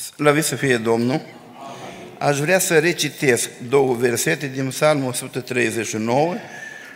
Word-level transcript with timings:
Slăvit 0.00 0.44
să 0.44 0.54
fie 0.54 0.76
Domnul! 0.76 1.20
Aș 2.18 2.38
vrea 2.38 2.58
să 2.58 2.78
recitesc 2.78 3.48
două 3.68 3.94
versete 3.94 4.50
din 4.54 4.68
Psalmul 4.68 5.08
139, 5.08 6.34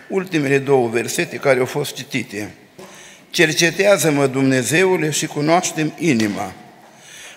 ultimele 0.08 0.58
două 0.58 0.88
versete 0.88 1.36
care 1.36 1.58
au 1.58 1.64
fost 1.64 1.94
citite. 1.94 2.50
Cercetează-mă, 3.30 4.26
Dumnezeule, 4.26 5.10
și 5.10 5.26
cunoaștem 5.26 5.94
inima. 5.98 6.52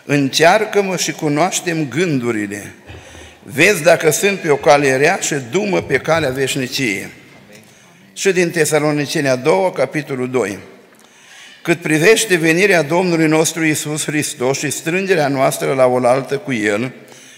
Încearcă-mă 0.05 0.97
și 0.97 1.11
cunoaștem 1.11 1.87
gândurile. 1.89 2.73
Vezi 3.43 3.83
dacă 3.83 4.11
sunt 4.11 4.39
pe 4.39 4.49
o 4.49 4.55
cale 4.55 4.97
rea 4.97 5.17
și 5.21 5.35
dumă 5.51 5.81
pe 5.81 5.97
calea 5.97 6.29
veșniciei. 6.29 7.07
Și 8.13 8.31
din 8.31 8.51
Tesalonicenia 8.51 9.35
2, 9.35 9.71
capitolul 9.75 10.29
2. 10.29 10.57
Cât 11.67 11.81
privește 11.81 12.35
venirea 12.35 12.81
Domnului 12.81 13.27
nostru 13.27 13.65
Isus 13.65 14.03
Hristos 14.03 14.57
și 14.57 14.69
strângerea 14.69 15.27
noastră 15.27 15.73
la 15.73 15.85
oaltă 15.85 16.37
cu 16.37 16.53
El, 16.53 16.91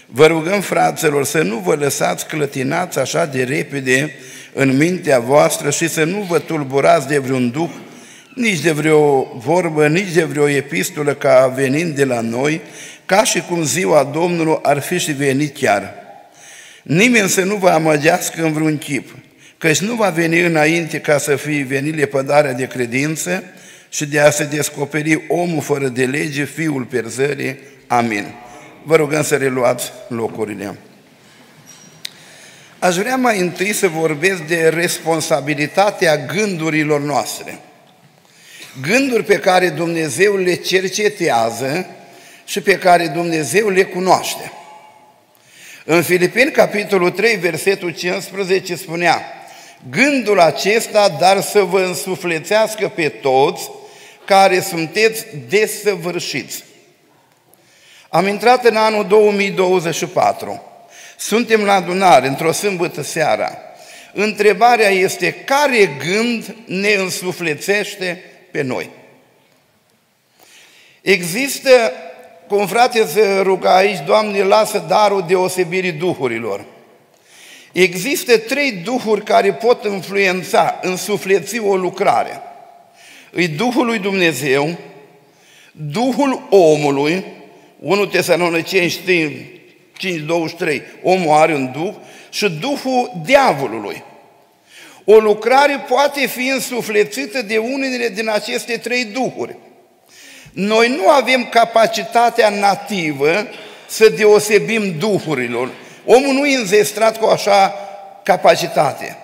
vă 0.06 0.26
rugăm, 0.26 0.60
fraților, 0.60 1.24
să 1.24 1.42
nu 1.42 1.56
vă 1.56 1.74
lăsați 1.74 2.26
clătinați 2.26 2.98
așa 2.98 3.26
de 3.26 3.42
repede 3.42 4.14
în 4.52 4.76
mintea 4.76 5.18
voastră 5.18 5.70
și 5.70 5.88
să 5.88 6.04
nu 6.04 6.26
vă 6.28 6.38
tulburați 6.38 7.08
de 7.08 7.18
vreun 7.18 7.50
duh, 7.50 7.70
nici 8.34 8.60
de 8.60 8.70
vreo 8.70 9.26
vorbă, 9.36 9.86
nici 9.86 10.12
de 10.12 10.24
vreo 10.24 10.48
epistolă 10.48 11.14
ca 11.14 11.52
venind 11.56 11.94
de 11.94 12.04
la 12.04 12.20
noi, 12.20 12.60
ca 13.06 13.24
și 13.24 13.40
cum 13.40 13.64
ziua 13.64 14.10
Domnului 14.12 14.58
ar 14.62 14.80
fi 14.80 14.98
și 14.98 15.12
venit 15.12 15.56
chiar. 15.58 15.94
Nimeni 16.82 17.28
să 17.28 17.44
nu 17.44 17.54
vă 17.54 17.68
amăgească 17.68 18.42
în 18.42 18.52
vreun 18.52 18.78
chip, 18.78 19.16
căci 19.58 19.78
nu 19.78 19.94
va 19.94 20.08
veni 20.08 20.40
înainte 20.40 20.98
ca 20.98 21.18
să 21.18 21.36
fie 21.36 21.64
venit 21.68 21.96
lepădarea 21.96 22.52
de 22.52 22.66
credință, 22.66 23.42
și 23.90 24.06
de 24.06 24.20
a 24.20 24.30
se 24.30 24.44
descoperi 24.44 25.24
omul 25.28 25.62
fără 25.62 25.88
de 25.88 26.04
lege, 26.04 26.44
fiul 26.44 26.84
perzării. 26.84 27.58
Amin. 27.86 28.34
Vă 28.82 28.96
rugăm 28.96 29.22
să 29.22 29.36
reluați 29.36 29.92
locurile. 30.08 30.78
Aș 32.78 32.96
vrea 32.96 33.16
mai 33.16 33.40
întâi 33.40 33.72
să 33.72 33.88
vorbesc 33.88 34.42
de 34.42 34.68
responsabilitatea 34.68 36.16
gândurilor 36.16 37.00
noastre. 37.00 37.58
Gânduri 38.80 39.24
pe 39.24 39.38
care 39.38 39.68
Dumnezeu 39.68 40.36
le 40.36 40.54
cercetează 40.54 41.86
și 42.44 42.60
pe 42.60 42.78
care 42.78 43.06
Dumnezeu 43.06 43.68
le 43.68 43.82
cunoaște. 43.82 44.52
În 45.84 46.02
Filipeni, 46.02 46.50
capitolul 46.50 47.10
3, 47.10 47.36
versetul 47.36 47.90
15, 47.90 48.76
spunea 48.76 49.22
Gândul 49.90 50.40
acesta, 50.40 51.16
dar 51.20 51.40
să 51.40 51.60
vă 51.60 51.80
însuflețească 51.80 52.88
pe 52.88 53.08
toți 53.08 53.70
care 54.30 54.60
sunteți 54.60 55.26
desăvârșiți. 55.48 56.64
Am 58.08 58.26
intrat 58.26 58.64
în 58.64 58.76
anul 58.76 59.06
2024. 59.06 60.62
Suntem 61.18 61.64
la 61.64 61.74
adunare, 61.74 62.26
într-o 62.26 62.52
sâmbătă 62.52 63.02
seara. 63.02 63.58
Întrebarea 64.12 64.88
este, 64.88 65.32
care 65.32 65.98
gând 66.06 66.56
ne 66.66 66.92
însuflețește 66.92 68.22
pe 68.50 68.62
noi? 68.62 68.90
Există, 71.00 71.92
cum 72.48 72.66
frate 72.66 73.06
se 73.06 73.40
ruga 73.42 73.76
aici, 73.76 74.04
Doamne, 74.06 74.42
lasă 74.42 74.84
darul 74.88 75.24
deosebirii 75.26 75.92
duhurilor. 75.92 76.64
Există 77.72 78.38
trei 78.38 78.72
duhuri 78.72 79.24
care 79.24 79.52
pot 79.52 79.84
influența, 79.84 80.78
însufleți 80.82 81.58
o 81.58 81.76
lucrare– 81.76 82.42
îi 83.30 83.48
Duhul 83.48 83.86
lui 83.86 83.98
Dumnezeu, 83.98 84.78
Duhul 85.72 86.46
omului, 86.50 87.24
1 87.78 88.06
Tesaloniceni 88.06 88.94
5, 89.98 90.20
23, 90.26 90.82
omul 91.02 91.34
are 91.34 91.54
un 91.54 91.72
Duh, 91.72 91.94
și 92.30 92.48
Duhul 92.48 93.12
diavolului. 93.24 94.02
O 95.04 95.18
lucrare 95.18 95.84
poate 95.88 96.26
fi 96.26 96.48
însuflețită 96.48 97.42
de 97.42 97.58
unele 97.58 98.08
din 98.08 98.28
aceste 98.28 98.76
trei 98.76 99.04
duhuri. 99.04 99.56
Noi 100.52 100.88
nu 100.88 101.08
avem 101.08 101.48
capacitatea 101.48 102.48
nativă 102.48 103.46
să 103.86 104.08
deosebim 104.08 104.98
duhurilor. 104.98 105.70
Omul 106.04 106.32
nu 106.32 106.46
e 106.46 106.56
înzestrat 106.56 107.18
cu 107.18 107.26
așa 107.26 107.74
capacitate. 108.22 109.16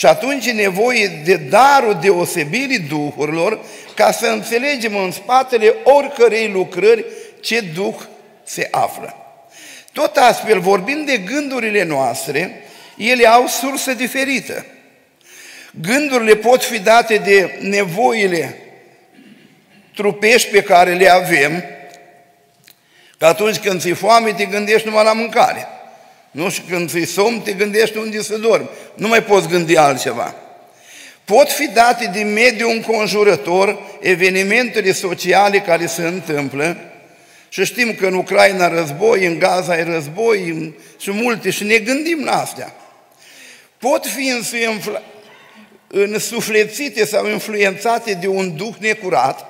Și 0.00 0.06
atunci 0.06 0.46
e 0.46 0.52
nevoie 0.52 1.20
de 1.24 1.36
darul 1.36 1.98
deosebirii 2.00 2.78
duhurilor 2.78 3.60
ca 3.94 4.12
să 4.12 4.26
înțelegem 4.26 4.96
în 4.96 5.10
spatele 5.10 5.74
oricărei 5.84 6.48
lucrări 6.48 7.04
ce 7.40 7.60
duh 7.60 7.94
se 8.44 8.68
află. 8.70 9.14
Tot 9.92 10.16
astfel, 10.16 10.60
vorbind 10.60 11.06
de 11.06 11.16
gândurile 11.16 11.84
noastre, 11.84 12.64
ele 12.96 13.26
au 13.26 13.46
sursă 13.46 13.94
diferită. 13.94 14.66
Gândurile 15.80 16.34
pot 16.34 16.64
fi 16.64 16.78
date 16.78 17.16
de 17.16 17.58
nevoile 17.60 18.58
trupești 19.94 20.50
pe 20.50 20.62
care 20.62 20.94
le 20.94 21.08
avem, 21.08 21.64
că 23.18 23.26
atunci 23.26 23.58
când 23.58 23.80
ți-e 23.80 23.94
foame, 23.94 24.32
te 24.32 24.44
gândești 24.44 24.86
numai 24.86 25.04
la 25.04 25.12
mâncare. 25.12 25.68
Nu? 26.30 26.50
Și 26.50 26.60
când 26.60 26.90
ți 26.90 27.04
somn, 27.04 27.40
te 27.40 27.52
gândești 27.52 27.96
unde 27.96 28.22
să 28.22 28.38
dormi. 28.38 28.68
Nu 28.94 29.08
mai 29.08 29.22
poți 29.22 29.48
gândi 29.48 29.76
altceva. 29.76 30.34
Pot 31.24 31.50
fi 31.50 31.68
date 31.68 32.10
din 32.12 32.32
mediul 32.32 32.70
înconjurător 32.70 33.78
evenimentele 34.00 34.92
sociale 34.92 35.58
care 35.58 35.86
se 35.86 36.02
întâmplă 36.02 36.76
și 37.48 37.64
știm 37.64 37.94
că 37.94 38.06
în 38.06 38.14
Ucraina 38.14 38.68
război, 38.68 39.26
în 39.26 39.38
Gaza 39.38 39.78
e 39.78 39.82
război 39.82 40.72
și 40.98 41.10
multe 41.10 41.50
și 41.50 41.64
ne 41.64 41.76
gândim 41.76 42.24
la 42.24 42.40
astea. 42.40 42.74
Pot 43.78 44.06
fi 44.06 44.32
însuflețite 45.88 47.04
sau 47.04 47.28
influențate 47.28 48.12
de 48.20 48.26
un 48.26 48.56
duh 48.56 48.74
necurat. 48.78 49.46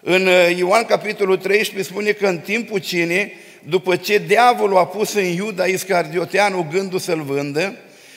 În 0.00 0.28
Ioan 0.56 0.84
capitolul 0.84 1.36
13 1.36 1.92
spune 1.92 2.10
că 2.10 2.26
în 2.26 2.38
timpul 2.38 2.78
cinei 2.78 3.34
după 3.68 3.96
ce 3.96 4.18
diavolul 4.18 4.78
a 4.78 4.86
pus 4.86 5.12
în 5.12 5.24
Iuda 5.24 5.64
Iscardioteanu 5.64 6.68
gândul 6.70 6.98
să-l 6.98 7.22
vândă, 7.22 7.76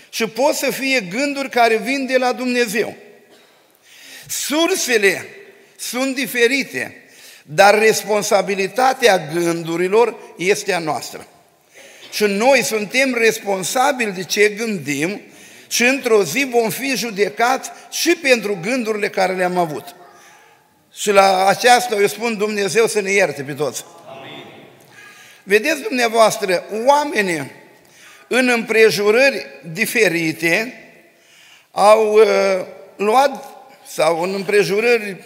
și 0.10 0.28
pot 0.28 0.54
să 0.56 0.72
fie 0.72 1.00
gânduri 1.00 1.50
care 1.50 1.78
vin 1.78 2.06
de 2.06 2.18
la 2.18 2.34
Dumnezeu. 2.34 2.96
Sursele 4.28 5.26
sunt 5.78 6.16
diferite, 6.16 7.04
dar 7.44 7.80
responsabilitatea 7.80 9.18
gândurilor 9.34 10.16
este 10.38 10.74
a 10.74 10.80
noastră. 10.80 11.28
Și 12.12 12.24
noi 12.24 12.64
suntem 12.64 13.14
responsabili 13.14 14.12
de 14.12 14.24
ce 14.24 14.50
gândim 14.50 15.22
și 15.68 15.84
într-o 15.84 16.24
zi 16.24 16.48
vom 16.52 16.70
fi 16.70 16.96
judecați 16.96 17.70
și 17.92 18.16
pentru 18.22 18.58
gândurile 18.62 19.10
care 19.10 19.36
le-am 19.36 19.58
avut. 19.58 19.96
Și 20.94 21.12
la 21.12 21.48
aceasta 21.48 21.96
eu 21.96 22.08
spun 22.08 22.38
Dumnezeu 22.38 22.88
să 22.88 23.02
ne 23.02 23.12
ierte 23.12 23.42
pe 23.42 23.54
toți. 23.54 23.84
Vedeți 25.50 25.82
dumneavoastră, 25.82 26.64
oamenii 26.86 27.52
în 28.28 28.50
împrejurări 28.50 29.46
diferite 29.72 30.74
au 31.72 32.14
uh, 32.14 32.26
luat, 32.96 33.46
sau 33.88 34.22
în 34.22 34.34
împrejurări 34.34 35.18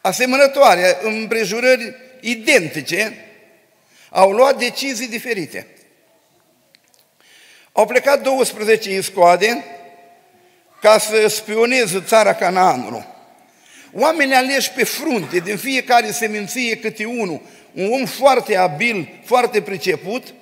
asemănătoare, 0.00 0.98
în 1.02 1.12
împrejurări 1.20 1.94
identice, 2.20 3.26
au 4.08 4.30
luat 4.30 4.58
decizii 4.58 5.08
diferite. 5.08 5.66
Au 7.72 7.86
plecat 7.86 8.22
12 8.22 8.94
iscoade 8.94 9.64
ca 10.80 10.98
să 10.98 11.28
spioneze 11.28 12.02
țara 12.06 12.34
Canaanului. 12.34 13.04
Oamenii 13.92 14.34
aleși 14.34 14.70
pe 14.70 14.84
frunte, 14.84 15.38
din 15.38 15.56
fiecare 15.56 16.10
seminție 16.10 16.76
câte 16.76 17.04
unul, 17.04 17.40
un 17.74 17.92
om 17.92 18.04
foarte 18.04 18.56
abil, 18.56 19.08
foarte 19.24 19.60
priceput, 19.62 20.34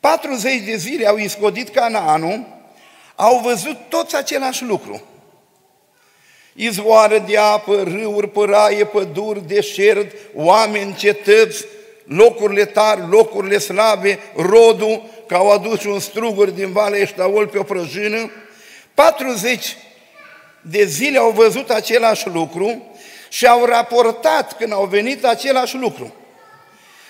40 0.00 0.60
de 0.64 0.76
zile 0.76 1.06
au 1.06 1.16
iscodit 1.16 1.68
Canaanul, 1.68 2.46
au 3.14 3.38
văzut 3.38 3.76
toți 3.88 4.16
același 4.16 4.64
lucru. 4.64 5.02
Izvoară 6.52 7.18
de 7.18 7.36
apă, 7.36 7.82
râuri, 7.82 8.28
păraie, 8.28 8.84
păduri, 8.84 9.46
deșert, 9.46 10.16
oameni, 10.34 10.94
cetăți, 10.94 11.64
locurile 12.04 12.64
tari, 12.64 13.08
locurile 13.08 13.58
slabe, 13.58 14.18
rodul, 14.36 15.02
că 15.26 15.34
au 15.34 15.50
adus 15.50 15.84
un 15.84 16.00
struguri 16.00 16.54
din 16.54 16.72
Valea 16.72 17.00
Eștaol 17.00 17.46
pe 17.46 17.58
o 17.58 17.62
prăjină. 17.62 18.30
40 18.94 19.76
de 20.60 20.84
zile 20.84 21.18
au 21.18 21.30
văzut 21.30 21.70
același 21.70 22.28
lucru 22.28 22.96
și 23.28 23.46
au 23.46 23.64
raportat 23.64 24.56
când 24.56 24.72
au 24.72 24.84
venit 24.84 25.24
același 25.24 25.76
lucru. 25.76 26.14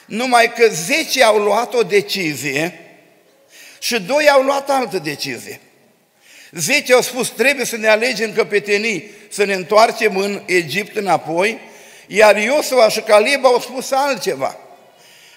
Numai 0.07 0.53
că 0.53 0.69
10 0.69 1.25
au 1.25 1.39
luat 1.39 1.75
o 1.75 1.83
decizie 1.83 2.81
și 3.79 4.01
doi 4.01 4.29
au 4.29 4.43
luat 4.43 4.71
altă 4.71 4.99
decizie. 4.99 5.61
10 6.51 6.93
au 6.93 7.01
spus 7.01 7.29
trebuie 7.29 7.65
să 7.65 7.77
ne 7.77 7.89
alegem 7.89 8.33
căpetenii, 8.33 9.11
să 9.31 9.45
ne 9.45 9.55
întoarcem 9.55 10.17
în 10.17 10.43
Egipt 10.47 10.97
înapoi, 10.97 11.61
iar 12.07 12.37
Iosua 12.37 12.89
și 12.89 13.01
Caleb 13.01 13.45
au 13.45 13.61
spus 13.61 13.91
altceva. 13.91 14.57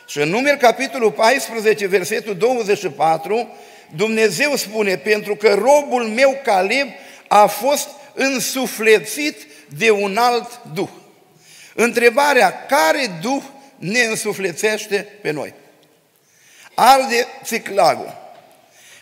Și 0.08 0.20
în 0.20 0.30
numeri 0.30 0.58
capitolul 0.58 1.12
14, 1.12 1.88
versetul 1.88 2.36
24, 2.36 3.48
Dumnezeu 3.96 4.56
spune, 4.56 4.98
pentru 4.98 5.36
că 5.36 5.54
robul 5.54 6.04
meu 6.04 6.42
Caleb 6.44 6.88
a 7.28 7.46
fost 7.46 7.90
însuflețit 8.14 9.48
de 9.78 9.92
un 9.92 10.18
alt 10.18 10.62
duh. 10.74 10.90
Întrebarea, 11.76 12.66
care 12.66 13.20
duh 13.22 13.42
ne 13.80 14.00
însuflețește 14.00 15.08
pe 15.22 15.32
noi? 15.32 15.54
Arde 16.74 17.28
țiclagul. 17.44 18.18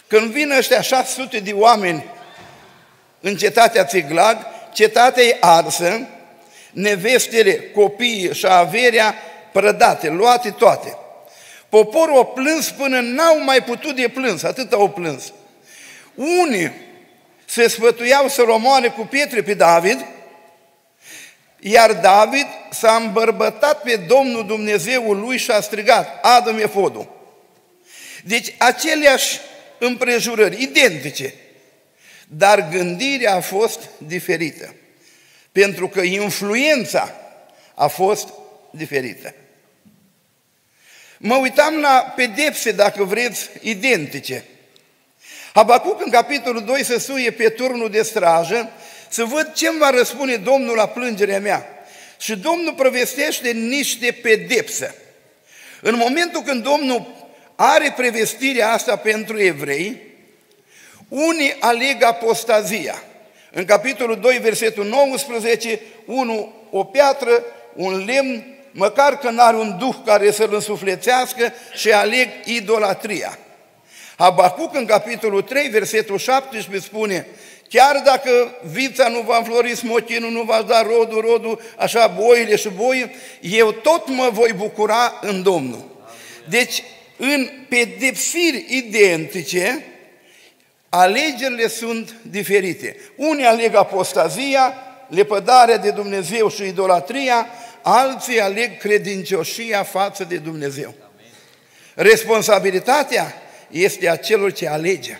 Când 0.07 0.31
vin 0.31 0.51
ăștia 0.51 0.81
600 0.81 1.39
de 1.39 1.53
oameni 1.53 2.05
în 3.19 3.35
cetatea 3.35 3.85
Țiglag, 3.85 4.37
cetatea 4.73 5.23
e 5.23 5.37
arsă, 5.39 6.07
nevestele, 6.71 7.59
copiii 7.59 8.33
și 8.33 8.47
averea 8.47 9.15
prădate, 9.51 10.09
luate 10.09 10.49
toate. 10.49 10.97
Poporul 11.69 12.19
a 12.19 12.25
plâns 12.25 12.69
până 12.69 12.99
n-au 12.99 13.43
mai 13.43 13.63
putut 13.63 13.95
de 13.95 14.07
plâns, 14.07 14.43
atât 14.43 14.73
au 14.73 14.89
plâns. 14.89 15.33
Unii 16.15 16.71
se 17.45 17.67
sfătuiau 17.67 18.27
să 18.27 18.41
romoare 18.41 18.87
cu 18.87 19.01
pietre 19.01 19.41
pe 19.41 19.53
David, 19.53 20.05
iar 21.59 21.93
David 21.93 22.47
s-a 22.71 22.95
îmbărbătat 22.95 23.81
pe 23.81 23.95
Domnul 23.95 24.45
Dumnezeul 24.45 25.19
lui 25.19 25.37
și 25.37 25.51
a 25.51 25.61
strigat, 25.61 26.25
adă-mi 26.25 26.61
efodul. 26.61 27.15
Deci 28.23 28.53
aceleași 28.57 29.39
împrejurări, 29.79 30.61
identice, 30.61 31.33
dar 32.27 32.69
gândirea 32.69 33.35
a 33.35 33.39
fost 33.39 33.79
diferită, 33.97 34.75
pentru 35.51 35.87
că 35.87 36.01
influența 36.01 37.15
a 37.75 37.87
fost 37.87 38.27
diferită. 38.69 39.33
Mă 41.17 41.35
uitam 41.35 41.79
la 41.79 42.13
pedepse, 42.15 42.71
dacă 42.71 43.03
vreți, 43.03 43.49
identice. 43.61 44.43
Habacuc 45.53 46.01
în 46.05 46.11
capitolul 46.11 46.63
2 46.63 46.83
se 46.83 46.99
suie 46.99 47.31
pe 47.31 47.49
turnul 47.49 47.89
de 47.89 48.01
strajă 48.01 48.69
să 49.09 49.23
văd 49.23 49.53
ce 49.53 49.67
îmi 49.67 49.79
va 49.79 49.89
răspunde 49.89 50.35
Domnul 50.35 50.75
la 50.75 50.87
plângerea 50.87 51.39
mea. 51.39 51.65
Și 52.19 52.35
Domnul 52.35 52.73
prevestește 52.73 53.51
niște 53.51 54.11
pedepse. 54.11 54.95
În 55.81 55.95
momentul 55.95 56.41
când 56.41 56.63
Domnul 56.63 57.15
are 57.55 57.93
prevestirea 57.95 58.71
asta 58.71 58.95
pentru 58.95 59.39
evrei, 59.39 60.01
unii 61.07 61.55
aleg 61.59 62.03
apostazia. 62.03 63.03
În 63.51 63.65
capitolul 63.65 64.19
2, 64.19 64.37
versetul 64.37 64.85
19, 64.85 65.79
unul 66.05 66.67
o 66.71 66.83
piatră, 66.83 67.43
un 67.73 68.05
lemn, 68.05 68.43
măcar 68.71 69.17
că 69.17 69.29
n-are 69.29 69.57
un 69.57 69.77
duh 69.79 69.95
care 70.05 70.31
să-l 70.31 70.53
însuflețească 70.53 71.53
și 71.73 71.91
aleg 71.91 72.29
idolatria. 72.45 73.37
Habacuc 74.17 74.75
în 74.75 74.85
capitolul 74.85 75.41
3, 75.41 75.67
versetul 75.67 76.17
17 76.17 76.87
spune 76.87 77.27
Chiar 77.69 78.01
dacă 78.05 78.29
vița 78.71 79.07
nu 79.07 79.19
va 79.19 79.37
înflori, 79.37 79.75
smochinul 79.75 80.31
nu 80.31 80.41
va 80.41 80.61
da 80.61 80.81
rodul, 80.81 81.21
rodul, 81.21 81.61
așa 81.77 82.07
boile 82.07 82.55
și 82.55 82.69
boi, 82.69 83.11
eu 83.41 83.71
tot 83.71 84.07
mă 84.07 84.29
voi 84.31 84.53
bucura 84.53 85.19
în 85.21 85.43
Domnul. 85.43 85.85
Deci, 86.49 86.83
în 87.17 87.49
pedepsiri 87.69 88.65
identice, 88.69 89.85
alegerile 90.89 91.67
sunt 91.67 92.15
diferite. 92.21 92.97
Unii 93.15 93.45
aleg 93.45 93.75
apostazia, 93.75 94.73
lepădarea 95.07 95.77
de 95.77 95.91
Dumnezeu 95.91 96.49
și 96.49 96.63
idolatria, 96.63 97.47
alții 97.81 98.41
aleg 98.41 98.77
credincioșia 98.77 99.83
față 99.83 100.23
de 100.23 100.37
Dumnezeu. 100.37 100.93
Responsabilitatea 101.95 103.33
este 103.71 104.09
a 104.09 104.15
celor 104.15 104.51
ce 104.51 104.67
alege. 104.67 105.19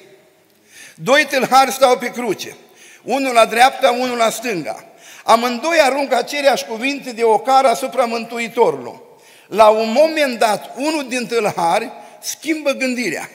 Doi 1.00 1.26
tâlhari 1.30 1.72
stau 1.72 1.98
pe 1.98 2.12
cruce, 2.12 2.56
unul 3.04 3.34
la 3.34 3.46
dreapta, 3.46 3.92
unul 3.92 4.18
la 4.18 4.30
stânga. 4.30 4.84
Amândoi 5.24 5.78
aruncă 5.82 6.16
aceleași 6.16 6.66
cuvinte 6.66 7.12
de 7.12 7.24
ocar 7.24 7.66
asupra 7.66 8.06
Mântuitorului. 8.06 9.02
La 9.48 9.68
un 9.68 9.92
moment 9.92 10.40
dat, 10.40 10.72
unul 10.76 11.06
din 11.08 11.28
tâlhari 11.28 11.92
schimbă 12.22 12.72
gândirea. 12.72 13.30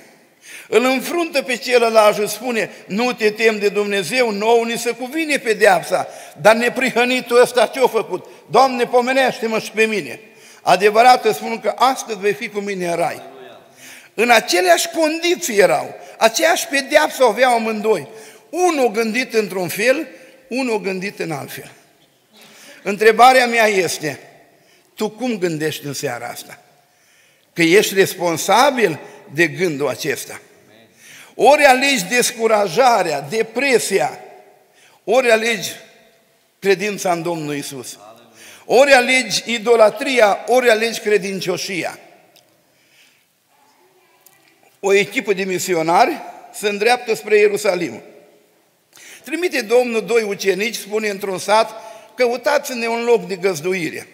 Îl 0.68 0.84
înfruntă 0.84 1.42
pe 1.42 1.56
celălalt 1.56 2.16
și 2.16 2.28
spune, 2.28 2.70
nu 2.86 3.12
te 3.12 3.30
tem 3.30 3.58
de 3.58 3.68
Dumnezeu, 3.68 4.30
nou 4.30 4.62
ni 4.62 4.78
se 4.78 4.90
cuvine 4.90 5.36
pedeapsa, 5.36 6.06
dar 6.40 6.54
neprihănitul 6.54 7.40
ăsta 7.40 7.66
ce-a 7.66 7.86
făcut? 7.86 8.26
Doamne, 8.50 8.84
pomenește-mă 8.84 9.58
și 9.58 9.70
pe 9.70 9.84
mine. 9.84 10.20
Adevărat 10.62 11.24
îți 11.24 11.36
spun 11.36 11.60
că 11.60 11.72
astăzi 11.76 12.18
vei 12.18 12.32
fi 12.32 12.48
cu 12.48 12.60
mine 12.60 12.86
în 12.86 12.96
rai. 12.96 13.22
În 14.14 14.30
aceleași 14.30 14.88
condiții 14.88 15.58
erau, 15.58 15.94
aceeași 16.22 16.66
pedeapsă 16.66 17.24
aveau 17.24 17.54
amândoi. 17.54 18.08
Unul 18.50 18.90
gândit 18.90 19.34
într-un 19.34 19.68
fel, 19.68 20.08
unul 20.48 20.80
gândit 20.80 21.18
în 21.18 21.30
alt 21.30 21.52
fel. 21.52 21.70
Întrebarea 22.82 23.46
mea 23.46 23.66
este, 23.66 24.20
tu 24.94 25.10
cum 25.10 25.38
gândești 25.38 25.86
în 25.86 25.92
seara 25.92 26.26
asta? 26.26 26.58
Că 27.52 27.62
ești 27.62 27.94
responsabil 27.94 29.00
de 29.34 29.46
gândul 29.46 29.88
acesta. 29.88 30.40
Ori 31.34 31.62
alegi 31.62 32.04
descurajarea, 32.04 33.20
depresia, 33.20 34.20
ori 35.04 35.30
alegi 35.30 35.70
credința 36.58 37.12
în 37.12 37.22
Domnul 37.22 37.54
Isus. 37.56 37.98
Ori 38.64 38.92
alegi 38.92 39.42
idolatria, 39.46 40.38
ori 40.46 40.70
alegi 40.70 41.00
credincioșia. 41.00 41.98
O 44.84 44.92
echipă 44.92 45.32
de 45.32 45.44
misionari 45.44 46.20
se 46.52 46.68
îndreaptă 46.68 47.14
spre 47.14 47.36
Ierusalim. 47.38 48.02
Trimite 49.24 49.60
Domnul 49.60 50.04
doi 50.04 50.22
ucenici, 50.22 50.74
spune 50.74 51.08
într-un 51.08 51.38
sat, 51.38 51.70
căutați-ne 52.14 52.86
un 52.86 53.04
loc 53.04 53.26
de 53.26 53.36
găzduire. 53.36 54.06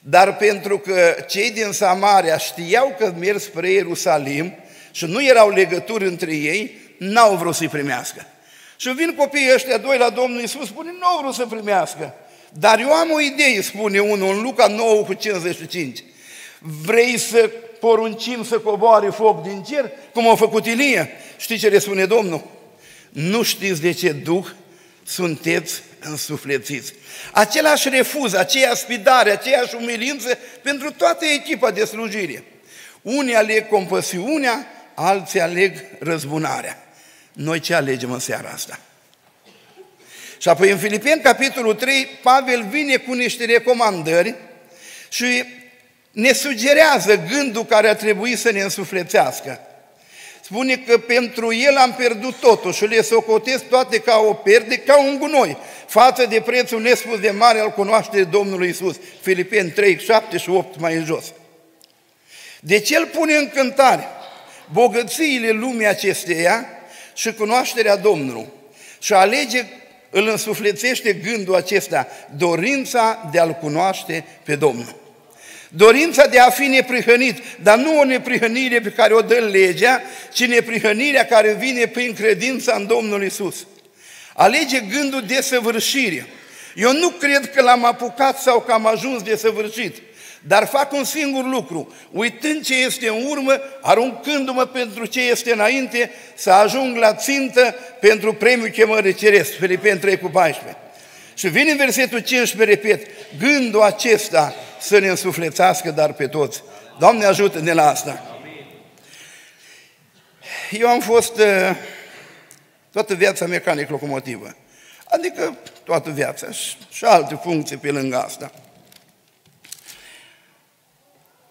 Dar 0.00 0.36
pentru 0.36 0.78
că 0.78 1.16
cei 1.28 1.50
din 1.50 1.72
Samaria 1.72 2.38
știau 2.38 2.94
că 2.98 3.14
merg 3.18 3.40
spre 3.40 3.70
Ierusalim 3.70 4.54
și 4.90 5.04
nu 5.04 5.24
erau 5.24 5.50
legături 5.50 6.06
între 6.06 6.34
ei, 6.34 6.78
n-au 6.98 7.36
vrut 7.36 7.54
să-i 7.54 7.68
primească. 7.68 8.26
Și 8.76 8.88
vin 8.88 9.14
copiii 9.16 9.54
ăștia 9.54 9.78
doi 9.78 9.98
la 9.98 10.10
Domnul 10.10 10.40
Iisus, 10.40 10.66
spune, 10.66 10.90
nu 11.00 11.06
au 11.06 11.20
vrut 11.20 11.34
să 11.34 11.46
primească. 11.46 12.14
Dar 12.52 12.80
eu 12.80 12.92
am 12.92 13.10
o 13.10 13.20
idee, 13.20 13.62
spune 13.62 13.98
unul 13.98 14.34
în 14.34 14.42
Luca 14.42 14.66
9 14.66 15.04
cu 15.04 15.12
55. 15.12 16.04
Vrei 16.58 17.18
să 17.18 17.50
poruncim 17.80 18.44
să 18.44 18.58
coboare 18.58 19.08
foc 19.08 19.42
din 19.42 19.62
cer, 19.62 19.90
cum 20.12 20.28
a 20.28 20.34
făcut 20.34 20.66
Ilie? 20.66 21.10
Știi 21.38 21.58
ce 21.58 21.68
le 21.68 21.78
spune 21.78 22.04
Domnul? 22.04 22.42
Nu 23.08 23.42
știți 23.42 23.80
de 23.80 23.92
ce 23.92 24.12
Duh 24.12 24.46
sunteți 25.04 25.82
însuflețiți. 26.00 26.94
Același 27.32 27.88
refuz, 27.88 28.34
aceeași 28.34 28.80
spidare, 28.80 29.30
aceeași 29.30 29.74
umilință 29.74 30.38
pentru 30.62 30.92
toată 30.92 31.24
echipa 31.24 31.70
de 31.70 31.84
slujire. 31.84 32.44
Unii 33.02 33.34
aleg 33.34 33.68
compasiunea, 33.68 34.66
alții 34.94 35.40
aleg 35.40 35.84
răzbunarea. 35.98 36.88
Noi 37.32 37.60
ce 37.60 37.74
alegem 37.74 38.12
în 38.12 38.18
seara 38.18 38.48
asta? 38.48 38.78
Și 40.38 40.48
apoi 40.48 40.70
în 40.70 40.78
Filipeni, 40.78 41.20
capitolul 41.20 41.74
3, 41.74 42.06
Pavel 42.22 42.66
vine 42.70 42.96
cu 42.96 43.12
niște 43.12 43.44
recomandări 43.44 44.34
și 45.08 45.44
ne 46.10 46.32
sugerează 46.32 47.22
gândul 47.28 47.64
care 47.64 47.88
a 47.88 47.94
trebuit 47.94 48.38
să 48.38 48.50
ne 48.50 48.60
însuflețească. 48.60 49.60
Spune 50.40 50.76
că 50.76 50.98
pentru 50.98 51.54
el 51.54 51.76
am 51.76 51.94
pierdut 51.94 52.34
totul 52.34 52.72
și 52.72 52.84
le 52.84 53.02
socotesc 53.02 53.64
toate 53.64 53.98
ca 53.98 54.16
o 54.18 54.32
perde, 54.32 54.76
ca 54.76 54.98
un 54.98 55.18
gunoi, 55.18 55.56
față 55.86 56.26
de 56.26 56.40
prețul 56.40 56.80
nespus 56.80 57.20
de 57.20 57.30
mare 57.30 57.60
al 57.60 57.70
cunoașterii 57.70 58.26
Domnului 58.26 58.68
Isus. 58.68 58.96
Filipeni 59.20 59.70
3, 59.70 59.98
7 59.98 60.36
și 60.36 60.50
8 60.50 60.80
mai 60.80 60.94
în 60.94 61.04
jos. 61.04 61.24
Deci 62.60 62.90
el 62.90 63.06
pune 63.06 63.34
în 63.34 63.48
cântare 63.48 64.06
bogățiile 64.72 65.50
lumii 65.50 65.86
acesteia 65.86 66.66
și 67.14 67.32
cunoașterea 67.32 67.96
Domnului 67.96 68.46
și 68.98 69.12
alege, 69.12 69.64
îl 70.10 70.28
însuflețește 70.28 71.12
gândul 71.12 71.54
acesta, 71.54 72.08
dorința 72.36 73.28
de 73.32 73.38
a-L 73.38 73.52
cunoaște 73.52 74.24
pe 74.42 74.54
Domnul. 74.54 74.99
Dorința 75.72 76.26
de 76.26 76.38
a 76.38 76.50
fi 76.50 76.66
neprihănit, 76.66 77.42
dar 77.62 77.78
nu 77.78 77.98
o 77.98 78.04
neprihănire 78.04 78.80
pe 78.80 78.88
care 78.90 79.14
o 79.14 79.20
dă 79.20 79.34
legea, 79.34 80.02
ci 80.32 80.46
neprihănirea 80.46 81.26
care 81.26 81.52
vine 81.52 81.86
prin 81.86 82.14
credința 82.14 82.74
în 82.74 82.86
Domnul 82.86 83.24
Isus. 83.24 83.66
Alege 84.34 84.80
gândul 84.80 85.22
de 85.26 85.40
săvârșire. 85.40 86.26
Eu 86.74 86.92
nu 86.92 87.08
cred 87.08 87.50
că 87.54 87.62
l-am 87.62 87.84
apucat 87.84 88.40
sau 88.40 88.60
că 88.60 88.72
am 88.72 88.86
ajuns 88.86 89.22
de 89.22 89.36
săvârșit, 89.36 89.96
dar 90.46 90.66
fac 90.66 90.92
un 90.92 91.04
singur 91.04 91.44
lucru, 91.44 91.94
uitând 92.12 92.64
ce 92.64 92.74
este 92.74 93.08
în 93.08 93.26
urmă, 93.28 93.60
aruncându-mă 93.80 94.64
pentru 94.64 95.06
ce 95.06 95.20
este 95.20 95.52
înainte, 95.52 96.10
să 96.34 96.50
ajung 96.50 96.96
la 96.96 97.14
țintă 97.14 97.74
pentru 98.00 98.34
premiul 98.34 98.68
chemării 98.68 99.14
ceresc, 99.14 99.52
Filipeni 99.52 99.98
3 99.98 100.18
cu 100.18 100.28
14. 100.28 100.78
Și 101.34 101.48
vine 101.48 101.70
în 101.70 101.76
versetul 101.76 102.18
15, 102.18 102.76
repet, 102.76 103.06
gândul 103.38 103.82
acesta 103.82 104.54
să 104.80 104.98
ne 104.98 105.08
însuflețească, 105.08 105.90
dar 105.90 106.12
pe 106.12 106.26
toți. 106.26 106.62
Doamne 106.98 107.24
ajută-ne 107.24 107.72
la 107.72 107.88
asta! 107.88 108.24
Eu 110.70 110.88
am 110.88 111.00
fost 111.00 111.38
uh, 111.38 111.76
toată 112.92 113.14
viața 113.14 113.46
mecanic 113.46 113.88
locomotivă, 113.88 114.56
adică 115.04 115.58
toată 115.84 116.10
viața 116.10 116.50
și, 116.50 116.76
și 116.90 117.04
alte 117.04 117.34
funcții 117.42 117.76
pe 117.76 117.90
lângă 117.90 118.22
asta. 118.22 118.52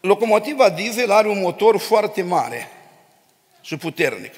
Locomotiva 0.01 0.69
diesel 0.69 1.12
are 1.12 1.27
un 1.27 1.39
motor 1.39 1.77
foarte 1.77 2.21
mare 2.21 2.67
și 3.62 3.77
puternic. 3.77 4.33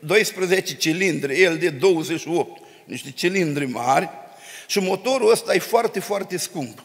12 0.00 0.76
cilindri, 0.76 1.42
el 1.42 1.58
de 1.58 1.70
28, 1.70 2.62
niște 2.84 3.10
cilindri 3.10 3.66
mari 3.66 4.08
și 4.66 4.78
motorul 4.78 5.30
ăsta 5.30 5.54
e 5.54 5.58
foarte, 5.58 6.00
foarte 6.00 6.36
scump. 6.36 6.82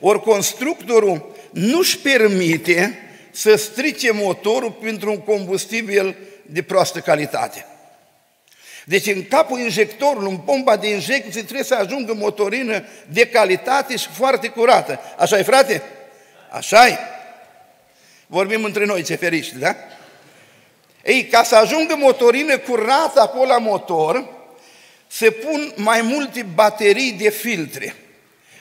Ori 0.00 0.22
constructorul 0.22 1.34
nu-și 1.50 1.98
permite 1.98 2.98
să 3.30 3.56
strice 3.56 4.12
motorul 4.12 4.70
pentru 4.70 5.10
un 5.10 5.18
combustibil 5.18 6.16
de 6.42 6.62
proastă 6.62 7.00
calitate. 7.00 7.66
Deci 8.84 9.06
în 9.06 9.24
capul 9.24 9.58
injectorului, 9.58 10.30
în 10.30 10.36
pompa 10.36 10.76
de 10.76 10.90
injecție, 10.90 11.42
trebuie 11.42 11.64
să 11.64 11.74
ajungă 11.74 12.14
motorină 12.14 12.84
de 13.06 13.26
calitate 13.26 13.96
și 13.96 14.08
foarte 14.08 14.48
curată. 14.48 15.00
așa 15.18 15.38
e, 15.38 15.42
frate? 15.42 15.82
așa 16.50 16.88
e. 16.88 16.98
Vorbim 18.26 18.64
între 18.64 18.84
noi, 18.84 19.02
ce 19.02 19.14
feriști, 19.14 19.58
da? 19.58 19.76
Ei, 21.04 21.26
ca 21.26 21.42
să 21.42 21.56
ajungă 21.56 21.96
motorină 21.96 22.58
curată 22.58 23.20
acolo 23.20 23.44
la 23.44 23.58
motor, 23.58 24.28
se 25.06 25.30
pun 25.30 25.72
mai 25.76 26.02
multe 26.02 26.46
baterii 26.54 27.12
de 27.12 27.30
filtre. 27.30 27.94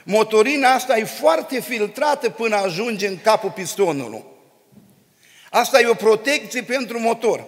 Motorina 0.09 0.73
asta 0.73 0.97
e 0.97 1.03
foarte 1.03 1.59
filtrată 1.59 2.29
până 2.29 2.55
ajunge 2.55 3.07
în 3.07 3.17
capul 3.23 3.49
pistonului. 3.49 4.23
Asta 5.49 5.79
e 5.79 5.87
o 5.87 5.93
protecție 5.93 6.61
pentru 6.61 6.99
motor. 6.99 7.45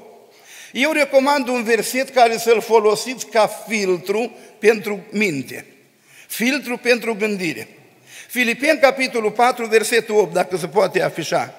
Eu 0.71 0.91
recomand 0.91 1.47
un 1.47 1.63
verset 1.63 2.09
care 2.09 2.37
să-l 2.37 2.61
folosiți 2.61 3.25
ca 3.25 3.47
filtru 3.67 4.31
pentru 4.59 4.99
minte. 5.11 5.65
Filtru 6.27 6.77
pentru 6.77 7.15
gândire. 7.15 7.67
Filipeni, 8.27 8.79
capitolul 8.79 9.31
4, 9.31 9.65
versetul 9.65 10.15
8, 10.15 10.33
dacă 10.33 10.57
se 10.57 10.67
poate 10.67 11.01
afișa. 11.01 11.53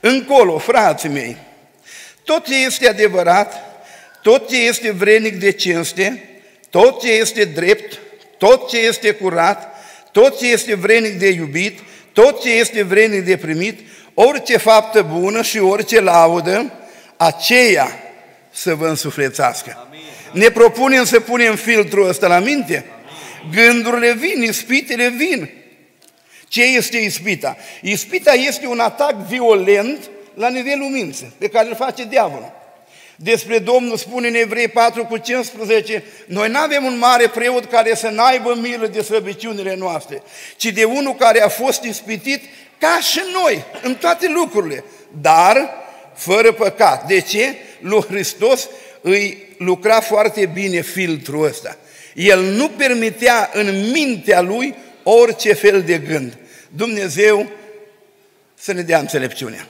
Încolo, 0.00 0.58
frații 0.58 1.08
mei, 1.08 1.36
tot 2.24 2.44
ce 2.44 2.64
este 2.64 2.88
adevărat, 2.88 3.54
tot 4.22 4.48
ce 4.48 4.56
este 4.56 4.90
vrenic 4.90 5.38
de 5.38 5.50
cinste, 5.50 6.28
tot 6.70 7.00
ce 7.00 7.12
este 7.12 7.44
drept, 7.44 8.00
tot 8.38 8.68
ce 8.68 8.78
este 8.78 9.10
curat, 9.10 9.70
tot 10.12 10.38
ce 10.38 10.46
este 10.46 10.74
vrenic 10.74 11.18
de 11.18 11.28
iubit, 11.28 11.78
tot 12.12 12.42
ce 12.42 12.50
este 12.50 12.82
vrenic 12.82 13.24
de 13.24 13.36
primit, 13.36 13.80
orice 14.14 14.56
faptă 14.56 15.02
bună 15.02 15.42
și 15.42 15.58
orice 15.58 16.00
laudă, 16.00 16.72
aceea 17.16 17.88
să 18.50 18.74
vă 18.74 18.86
însuflețească. 18.86 19.86
Amin. 19.86 20.00
Ne 20.32 20.50
propunem 20.50 21.04
să 21.04 21.20
punem 21.20 21.56
filtrul 21.56 22.08
ăsta 22.08 22.26
la 22.26 22.38
minte? 22.38 22.84
Amin. 23.42 23.54
Gândurile 23.54 24.12
vin, 24.12 24.42
ispitele 24.42 25.08
vin. 25.08 25.50
Ce 26.48 26.62
este 26.62 26.96
ispita? 26.96 27.56
Ispita 27.82 28.32
este 28.32 28.66
un 28.66 28.78
atac 28.78 29.14
violent 29.14 30.10
la 30.34 30.48
nivelul 30.48 30.88
minții, 30.88 31.32
pe 31.38 31.48
care 31.48 31.68
îl 31.68 31.74
face 31.74 32.04
diavolul. 32.04 32.52
Despre 33.22 33.58
Domnul 33.58 33.96
spune 33.96 34.28
în 34.28 34.34
Evrei 34.34 34.68
4 34.68 35.04
cu 35.04 35.16
15, 35.16 36.02
noi 36.26 36.48
nu 36.48 36.58
avem 36.58 36.84
un 36.84 36.98
mare 36.98 37.28
preot 37.28 37.64
care 37.64 37.94
să 37.94 38.08
n-aibă 38.08 38.54
milă 38.60 38.86
de 38.86 39.02
slăbiciunile 39.02 39.74
noastre, 39.74 40.22
ci 40.56 40.64
de 40.64 40.84
unul 40.84 41.14
care 41.14 41.42
a 41.42 41.48
fost 41.48 41.82
ispitit 41.82 42.42
ca 42.78 42.98
și 43.00 43.20
noi, 43.32 43.64
în 43.82 43.94
toate 43.94 44.28
lucrurile, 44.28 44.84
dar 45.20 45.70
fără 46.14 46.52
păcat. 46.52 47.06
De 47.06 47.20
ce? 47.20 47.54
Lui 47.80 48.04
Hristos 48.08 48.68
îi 49.00 49.48
lucra 49.58 50.00
foarte 50.00 50.46
bine 50.46 50.80
filtrul 50.80 51.44
ăsta. 51.44 51.76
El 52.14 52.40
nu 52.42 52.68
permitea 52.68 53.50
în 53.52 53.90
mintea 53.90 54.40
lui 54.40 54.74
orice 55.02 55.52
fel 55.52 55.82
de 55.82 55.98
gând. 55.98 56.38
Dumnezeu 56.68 57.50
să 58.54 58.72
ne 58.72 58.82
dea 58.82 58.98
înțelepciunea. 58.98 59.66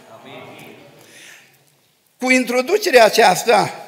Cu 2.20 2.30
introducerea 2.30 3.04
aceasta, 3.04 3.84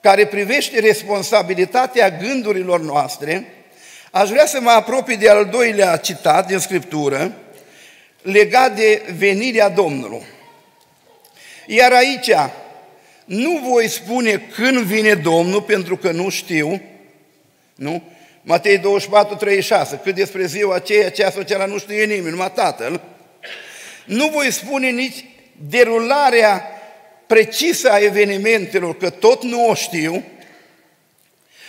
care 0.00 0.26
privește 0.26 0.80
responsabilitatea 0.80 2.10
gândurilor 2.10 2.80
noastre, 2.80 3.54
aș 4.10 4.28
vrea 4.28 4.46
să 4.46 4.60
mă 4.60 4.70
apropii 4.70 5.16
de 5.16 5.28
al 5.28 5.44
doilea 5.44 5.96
citat 5.96 6.46
din 6.46 6.58
Scriptură, 6.58 7.32
legat 8.22 8.76
de 8.76 9.02
venirea 9.16 9.68
Domnului. 9.68 10.22
Iar 11.66 11.92
aici, 11.92 12.30
nu 13.24 13.60
voi 13.68 13.88
spune 13.88 14.36
când 14.54 14.78
vine 14.78 15.14
Domnul, 15.14 15.62
pentru 15.62 15.96
că 15.96 16.10
nu 16.10 16.28
știu, 16.28 16.82
nu? 17.74 18.02
Matei 18.42 18.78
24, 18.78 19.34
36, 19.34 20.00
cât 20.02 20.14
despre 20.14 20.46
ziua 20.46 20.74
aceea, 20.74 21.10
ceasul 21.10 21.40
acela 21.40 21.66
nu 21.66 21.78
știe 21.78 22.04
nimeni, 22.04 22.30
numai 22.30 22.52
Tatăl. 22.52 23.00
Nu 24.04 24.28
voi 24.28 24.52
spune 24.52 24.90
nici 24.90 25.24
derularea 25.68 26.71
precisă 27.32 27.90
a 27.90 27.98
evenimentelor, 27.98 28.96
că 28.96 29.10
tot 29.10 29.42
nu 29.42 29.68
o 29.68 29.74
știu. 29.74 30.24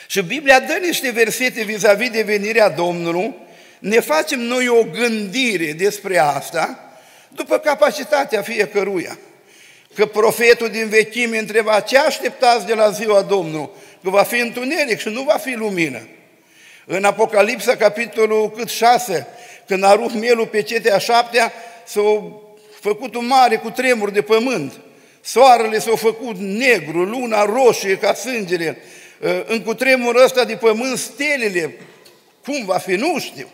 Și 0.08 0.22
Biblia 0.22 0.60
dă 0.60 0.78
niște 0.82 1.10
versete 1.10 1.64
vis-a-vis 1.64 2.10
de 2.10 2.22
venirea 2.22 2.70
Domnului, 2.70 3.34
ne 3.80 4.00
facem 4.00 4.40
noi 4.40 4.68
o 4.68 4.84
gândire 4.84 5.72
despre 5.72 6.18
asta, 6.18 6.94
după 7.30 7.58
capacitatea 7.58 8.42
fiecăruia. 8.42 9.18
Că 9.96 10.06
profetul 10.06 10.70
din 10.70 10.88
vechime 10.88 11.38
întreba, 11.38 11.80
ce 11.80 11.98
așteptați 11.98 12.66
de 12.66 12.74
la 12.74 12.90
ziua 12.90 13.22
Domnului? 13.22 13.70
Că 14.04 14.10
va 14.10 14.24
fi 14.24 14.40
întuneric 14.40 15.00
și 15.00 15.10
nu 15.10 15.22
va 15.22 15.38
fi 15.38 15.54
lumină. 15.54 16.08
În 16.86 17.04
Apocalipsa, 17.04 17.76
capitolul 17.76 18.52
cât 18.52 18.70
șase, 18.70 19.28
când 19.68 19.84
a 19.84 19.94
rupt 19.94 20.14
mielul 20.14 20.48
pe 20.48 20.62
cetea 20.62 20.98
șaptea, 20.98 21.54
s-a 21.86 22.02
făcut 22.80 23.16
un 23.16 23.26
mare 23.26 23.56
cu 23.56 23.70
tremur 23.70 24.10
de 24.10 24.22
pământ. 24.22 24.74
Soarele 25.26 25.80
s-a 25.80 25.96
făcut 25.96 26.36
negru, 26.38 27.04
luna 27.04 27.46
roșie 27.46 27.98
ca 27.98 28.14
sângele, 28.14 28.78
ă, 29.24 29.44
în 29.48 29.62
cutremurul 29.62 30.24
ăsta 30.24 30.44
de 30.44 30.56
pământ, 30.56 30.98
stelele, 30.98 31.76
cum 32.46 32.66
va 32.66 32.78
fi, 32.78 32.92
nu 32.92 33.20
știu. 33.20 33.48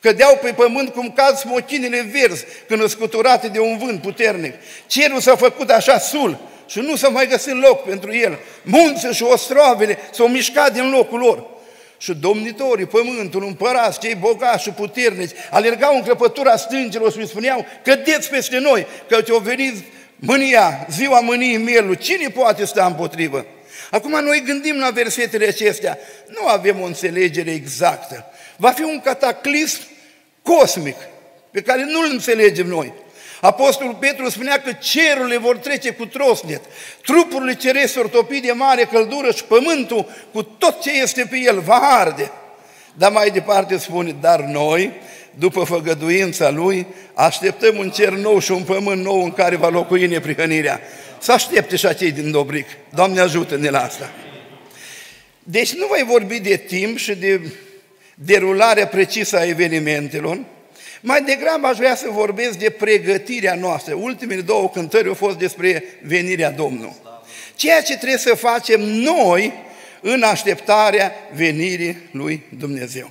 Cădeau 0.00 0.38
pe 0.42 0.52
pământ 0.52 0.88
cum 0.88 1.12
cad 1.12 1.36
smochinile 1.36 2.08
verzi 2.12 2.44
când 2.66 2.78
sunt 2.78 2.90
scuturate 2.90 3.48
de 3.48 3.58
un 3.58 3.78
vânt 3.78 4.00
puternic. 4.00 4.54
Cerul 4.86 5.20
s-a 5.20 5.36
făcut 5.36 5.70
așa 5.70 5.98
sul 5.98 6.38
și 6.66 6.78
nu 6.78 6.96
s-a 6.96 7.08
mai 7.08 7.28
găsit 7.28 7.60
loc 7.62 7.84
pentru 7.84 8.14
el. 8.16 8.38
Munții 8.62 9.12
și 9.12 9.22
ostroavele 9.22 9.98
s-au 10.12 10.28
mișcat 10.28 10.72
din 10.72 10.90
locul 10.90 11.18
lor. 11.18 11.46
Și 11.98 12.14
domnitorii, 12.14 12.86
pământul, 12.86 13.44
împărați, 13.44 13.98
cei 13.98 14.14
bogați 14.14 14.62
și 14.62 14.70
puternici, 14.70 15.30
alergau 15.50 15.94
în 15.94 16.02
crăpătura 16.02 16.56
stângelor 16.56 17.12
și 17.12 17.18
îi 17.18 17.26
spuneau, 17.26 17.66
cădeți 17.84 18.30
peste 18.30 18.58
noi, 18.58 18.86
că 19.08 19.22
te-au 19.22 19.38
venit 19.38 19.74
mânia, 20.26 20.86
ziua 20.90 21.20
mâniei 21.20 21.56
mielului, 21.56 21.96
cine 21.96 22.28
poate 22.28 22.64
sta 22.64 22.86
împotrivă? 22.86 23.46
Acum 23.90 24.10
noi 24.10 24.42
gândim 24.46 24.78
la 24.78 24.90
versetele 24.90 25.46
acestea, 25.46 25.98
nu 26.26 26.46
avem 26.46 26.80
o 26.80 26.84
înțelegere 26.84 27.50
exactă. 27.50 28.26
Va 28.56 28.70
fi 28.70 28.82
un 28.82 29.00
cataclism 29.00 29.80
cosmic 30.42 30.96
pe 31.50 31.62
care 31.62 31.84
nu-l 31.84 32.08
înțelegem 32.10 32.66
noi. 32.66 32.92
Apostolul 33.40 33.94
Petru 33.94 34.28
spunea 34.28 34.60
că 34.60 34.72
cerurile 34.72 35.36
vor 35.36 35.56
trece 35.56 35.90
cu 35.90 36.06
trosnet, 36.06 36.60
trupurile 37.02 37.54
cerești 37.54 37.96
vor 37.96 38.08
topi 38.08 38.40
de 38.40 38.52
mare 38.52 38.84
căldură 38.84 39.30
și 39.30 39.44
pământul 39.44 40.08
cu 40.32 40.42
tot 40.42 40.80
ce 40.80 40.90
este 40.90 41.26
pe 41.30 41.36
el 41.36 41.60
va 41.60 41.78
arde. 41.78 42.30
Dar 42.94 43.12
mai 43.12 43.30
departe 43.30 43.78
spune, 43.78 44.16
dar 44.20 44.40
noi, 44.40 44.92
după 45.38 45.64
făgăduința 45.64 46.50
Lui, 46.50 46.86
așteptăm 47.14 47.78
un 47.78 47.90
cer 47.90 48.12
nou 48.12 48.38
și 48.38 48.50
un 48.50 48.62
pământ 48.62 49.02
nou 49.02 49.22
în 49.22 49.32
care 49.32 49.56
va 49.56 49.68
locui 49.68 50.06
neprihănirea. 50.06 50.80
Să 51.18 51.32
aștepte 51.32 51.76
și 51.76 51.86
acei 51.86 52.12
din 52.12 52.30
Dobric. 52.30 52.66
Doamne 52.94 53.20
ajută-ne 53.20 53.68
la 53.68 53.82
asta. 53.82 54.10
Deci 55.42 55.74
nu 55.74 55.86
voi 55.86 56.04
vorbi 56.06 56.40
de 56.40 56.56
timp 56.56 56.98
și 56.98 57.14
de 57.14 57.40
derularea 58.14 58.86
precisă 58.86 59.38
a 59.38 59.44
evenimentelor, 59.44 60.38
mai 61.00 61.22
degrabă 61.22 61.66
aș 61.66 61.76
vrea 61.76 61.94
să 61.94 62.06
vorbesc 62.10 62.58
de 62.58 62.70
pregătirea 62.70 63.54
noastră. 63.54 63.94
Ultimele 63.94 64.40
două 64.40 64.68
cântări 64.68 65.08
au 65.08 65.14
fost 65.14 65.38
despre 65.38 65.84
venirea 66.02 66.50
Domnului. 66.50 66.96
Ceea 67.56 67.82
ce 67.82 67.96
trebuie 67.96 68.18
să 68.18 68.34
facem 68.34 68.80
noi 68.80 69.52
în 70.00 70.22
așteptarea 70.22 71.12
venirii 71.34 71.96
lui 72.10 72.42
Dumnezeu. 72.58 73.10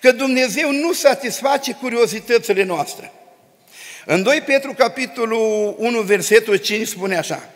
Că 0.00 0.12
Dumnezeu 0.12 0.70
nu 0.70 0.92
satisface 0.92 1.72
curiozitățile 1.72 2.64
noastre. 2.64 3.12
În 4.04 4.22
2 4.22 4.40
Petru, 4.40 4.74
capitolul 4.74 5.74
1, 5.78 6.00
versetul 6.00 6.56
5, 6.56 6.86
spune 6.86 7.16
așa, 7.16 7.48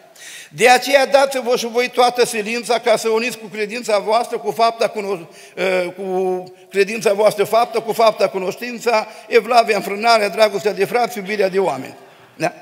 De 0.49 0.69
aceea 0.69 1.07
dați-vă 1.07 1.57
și 1.57 1.67
voi 1.67 1.89
toată 1.89 2.27
silința 2.27 2.79
ca 2.79 2.97
să 2.97 3.09
uniți 3.09 3.39
cu 3.39 3.47
credința 3.47 3.99
voastră, 3.99 4.39
cu, 4.39 4.51
fapta 4.51 4.93
cunoș- 4.93 5.27
ă, 5.57 5.91
cu 5.91 6.45
credința 6.71 7.13
voastră 7.13 7.45
faptă, 7.45 7.81
cu 7.81 7.93
fapta 7.93 8.29
cunoștința, 8.29 9.07
evlavia, 9.29 9.77
înfrânarea, 9.77 10.29
dragostea 10.29 10.73
de 10.73 10.85
frați, 10.85 11.19
iubirea 11.19 11.49
de 11.49 11.59
oameni. 11.59 11.95
Da? 12.37 12.53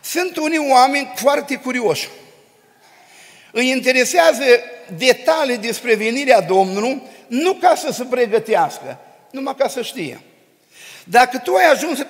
Sunt 0.00 0.36
unii 0.36 0.70
oameni 0.72 1.12
foarte 1.14 1.56
curioși. 1.56 2.08
Îi 3.56 3.70
interesează 3.70 4.44
detalii 4.96 5.56
despre 5.56 5.94
venirea 5.94 6.40
Domnului, 6.40 7.02
nu 7.26 7.54
ca 7.54 7.74
să 7.74 7.92
se 7.92 8.04
pregătească, 8.04 8.98
numai 9.30 9.54
ca 9.58 9.68
să 9.68 9.82
știe. 9.82 10.20
Dacă 11.04 11.38
tu 11.38 11.54
ai 11.54 11.70
ajuns 11.70 12.06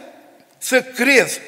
să 0.58 0.82
crezi 0.82 1.40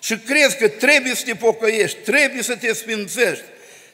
și 0.00 0.18
crezi 0.18 0.56
că 0.56 0.68
trebuie 0.68 1.14
să 1.14 1.24
te 1.24 1.34
pocăiești, 1.34 1.98
trebuie 1.98 2.42
să 2.42 2.56
te 2.56 2.72
sfințești, 2.72 3.44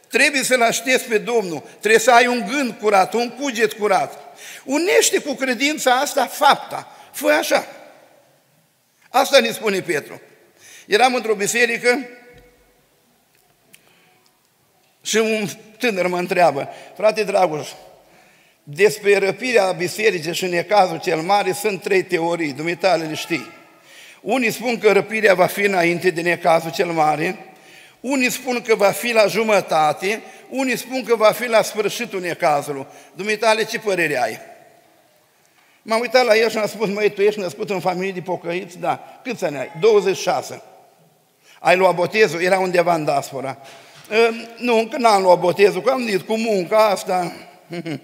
trebuie 0.09 0.43
să-L 0.43 0.63
aștepți 0.63 1.05
pe 1.05 1.19
Domnul, 1.19 1.63
trebuie 1.79 2.01
să 2.01 2.11
ai 2.11 2.27
un 2.27 2.45
gând 2.49 2.75
curat, 2.81 3.15
un 3.15 3.31
cuget 3.31 3.73
curat. 3.73 4.39
Unește 4.65 5.21
cu 5.21 5.35
credința 5.35 5.95
asta 5.95 6.27
fapta. 6.27 6.97
Fă 7.13 7.29
așa. 7.29 7.67
Asta 9.11 9.41
ne 9.41 9.51
spune 9.51 9.81
Petru. 9.81 10.21
Eram 10.87 11.15
într-o 11.15 11.35
biserică 11.35 12.09
și 15.03 15.17
un 15.17 15.49
tânăr 15.79 16.07
mă 16.07 16.19
întreabă, 16.19 16.69
frate 16.97 17.23
Dragoș, 17.23 17.69
despre 18.63 19.19
răpirea 19.19 19.73
bisericii 19.73 20.35
și 20.35 20.47
necazul 20.47 20.99
cel 20.99 21.21
mare 21.21 21.53
sunt 21.53 21.83
trei 21.83 22.03
teorii, 22.03 22.53
dumitale 22.53 23.05
le 23.05 23.15
știi. 23.15 23.47
Unii 24.21 24.51
spun 24.51 24.79
că 24.79 24.93
răpirea 24.93 25.35
va 25.35 25.47
fi 25.47 25.61
înainte 25.61 26.11
de 26.11 26.21
necazul 26.21 26.71
cel 26.71 26.87
mare, 26.87 27.39
unii 28.01 28.31
spun 28.31 28.63
că 28.63 28.75
va 28.75 28.91
fi 28.91 29.13
la 29.13 29.27
jumătate, 29.27 30.23
unii 30.49 30.77
spun 30.77 31.05
că 31.05 31.17
va 31.17 31.31
fi 31.33 31.49
la 31.49 31.63
sfârșitul 31.63 32.21
necazului. 32.21 32.87
Dumitale, 33.15 33.65
ce 33.65 33.79
părere 33.79 34.23
ai? 34.23 34.39
M-am 35.83 36.01
uitat 36.01 36.25
la 36.25 36.37
el 36.37 36.51
și 36.51 36.59
am 36.59 36.67
spus, 36.67 36.89
măi, 36.89 37.11
tu 37.11 37.21
ești 37.21 37.41
născut 37.41 37.71
în 37.71 37.81
familie 37.81 38.13
de 38.13 38.21
pocăiți? 38.21 38.79
Da. 38.79 39.21
Câți 39.23 39.45
ani 39.45 39.59
ai? 39.59 39.71
26. 39.81 40.63
Ai 41.61 41.77
luat 41.77 41.95
botezul? 41.95 42.43
Era 42.43 42.59
undeva 42.59 42.95
în 42.95 43.05
diaspora. 43.05 43.59
Uh, 44.11 44.29
nu, 44.59 44.79
încă 44.79 44.97
n-am 44.97 45.23
luat 45.23 45.41
botezul, 45.41 45.83
că 45.83 45.91
am 45.91 46.07
zis, 46.07 46.21
cu 46.21 46.37
munca 46.37 46.89
asta. 46.89 47.33
uh, 47.69 47.95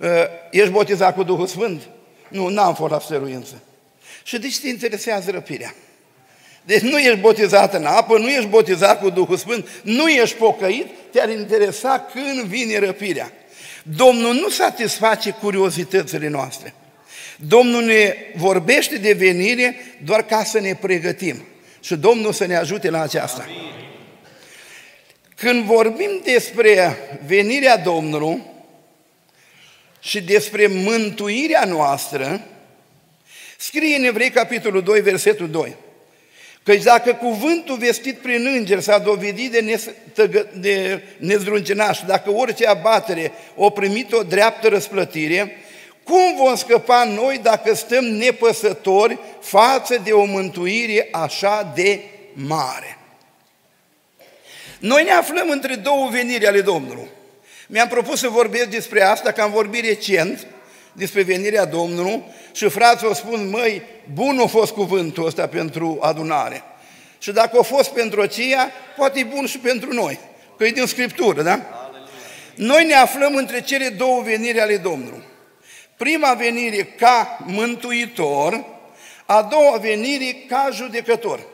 ești 0.50 0.70
botezat 0.70 1.14
cu 1.14 1.22
Duhul 1.22 1.46
Sfânt? 1.46 1.82
Nu, 2.28 2.48
n-am 2.48 2.74
fost 2.74 2.92
la 2.92 3.00
stăruință. 3.00 3.62
Și 4.22 4.38
de 4.38 4.48
ce 4.48 4.60
te 4.60 4.68
interesează 4.68 5.30
răpirea? 5.30 5.74
Deci 6.64 6.80
nu 6.80 6.98
ești 6.98 7.20
botezat 7.20 7.74
în 7.74 7.84
apă, 7.84 8.18
nu 8.18 8.28
ești 8.28 8.46
botezat 8.46 9.00
cu 9.00 9.10
Duhul 9.10 9.36
Sfânt, 9.36 9.68
nu 9.82 10.08
ești 10.08 10.36
pocăit, 10.36 10.86
te-ar 11.10 11.30
interesa 11.30 12.08
când 12.12 12.46
vine 12.46 12.78
răpirea. 12.78 13.32
Domnul 13.82 14.34
nu 14.34 14.48
satisface 14.48 15.30
curiozitățile 15.30 16.28
noastre. 16.28 16.74
Domnul 17.36 17.82
ne 17.82 18.14
vorbește 18.36 18.96
de 18.96 19.12
venire 19.12 19.76
doar 20.04 20.22
ca 20.22 20.44
să 20.44 20.60
ne 20.60 20.74
pregătim. 20.74 21.44
Și 21.80 21.94
Domnul 21.94 22.32
să 22.32 22.46
ne 22.46 22.56
ajute 22.56 22.90
la 22.90 23.00
aceasta. 23.00 23.42
Amin. 23.42 23.83
Când 25.44 25.64
vorbim 25.64 26.20
despre 26.22 26.96
venirea 27.26 27.76
Domnului 27.76 28.42
și 30.00 30.22
despre 30.22 30.66
mântuirea 30.66 31.64
noastră, 31.64 32.40
scrie 33.58 33.96
în 33.96 34.04
Evrei 34.04 34.30
capitolul 34.30 34.82
2, 34.82 35.00
versetul 35.00 35.50
2. 35.50 35.76
Căci 36.62 36.82
dacă 36.82 37.14
cuvântul 37.14 37.76
vestit 37.76 38.18
prin 38.18 38.46
înger 38.46 38.80
s-a 38.80 38.98
dovedit 38.98 39.50
de, 39.50 39.60
nestăgă, 39.60 40.48
de 40.54 41.02
nezdruncinat 41.18 41.94
și 41.94 42.04
dacă 42.04 42.30
orice 42.30 42.66
abatere 42.66 43.32
o 43.54 43.70
primit 43.70 44.12
o 44.12 44.22
dreaptă 44.22 44.68
răsplătire, 44.68 45.56
cum 46.04 46.36
vom 46.36 46.56
scăpa 46.56 47.04
noi 47.04 47.40
dacă 47.42 47.74
stăm 47.74 48.04
nepăsători 48.04 49.18
față 49.40 50.00
de 50.04 50.12
o 50.12 50.24
mântuire 50.24 51.08
așa 51.10 51.72
de 51.74 52.00
mare? 52.32 52.98
Noi 54.84 55.04
ne 55.04 55.10
aflăm 55.10 55.50
între 55.50 55.74
două 55.74 56.08
veniri 56.08 56.46
ale 56.46 56.60
Domnului. 56.60 57.08
Mi-am 57.68 57.88
propus 57.88 58.18
să 58.18 58.28
vorbesc 58.28 58.64
despre 58.64 59.02
asta, 59.02 59.32
că 59.32 59.42
am 59.42 59.50
vorbit 59.50 59.84
recent 59.84 60.46
despre 60.92 61.22
venirea 61.22 61.64
Domnului 61.64 62.22
și 62.52 62.68
frații 62.68 63.06
au 63.06 63.12
spus, 63.12 63.40
măi, 63.40 63.82
bun 64.12 64.38
a 64.38 64.46
fost 64.46 64.72
cuvântul 64.72 65.26
ăsta 65.26 65.46
pentru 65.46 65.98
adunare. 66.00 66.62
Și 67.18 67.32
dacă 67.32 67.58
a 67.58 67.62
fost 67.62 67.90
pentru 67.90 68.20
aceea, 68.20 68.72
poate 68.96 69.18
e 69.18 69.24
bun 69.24 69.46
și 69.46 69.58
pentru 69.58 69.92
noi, 69.92 70.18
că 70.58 70.64
e 70.64 70.70
din 70.70 70.86
Scriptură, 70.86 71.42
da? 71.42 71.90
Noi 72.54 72.84
ne 72.84 72.94
aflăm 72.94 73.34
între 73.34 73.60
cele 73.60 73.88
două 73.88 74.22
veniri 74.22 74.60
ale 74.60 74.76
Domnului. 74.76 75.22
Prima 75.96 76.32
venire 76.32 76.82
ca 76.82 77.38
mântuitor, 77.46 78.64
a 79.26 79.42
doua 79.42 79.76
venire 79.76 80.36
ca 80.48 80.68
judecător. 80.72 81.52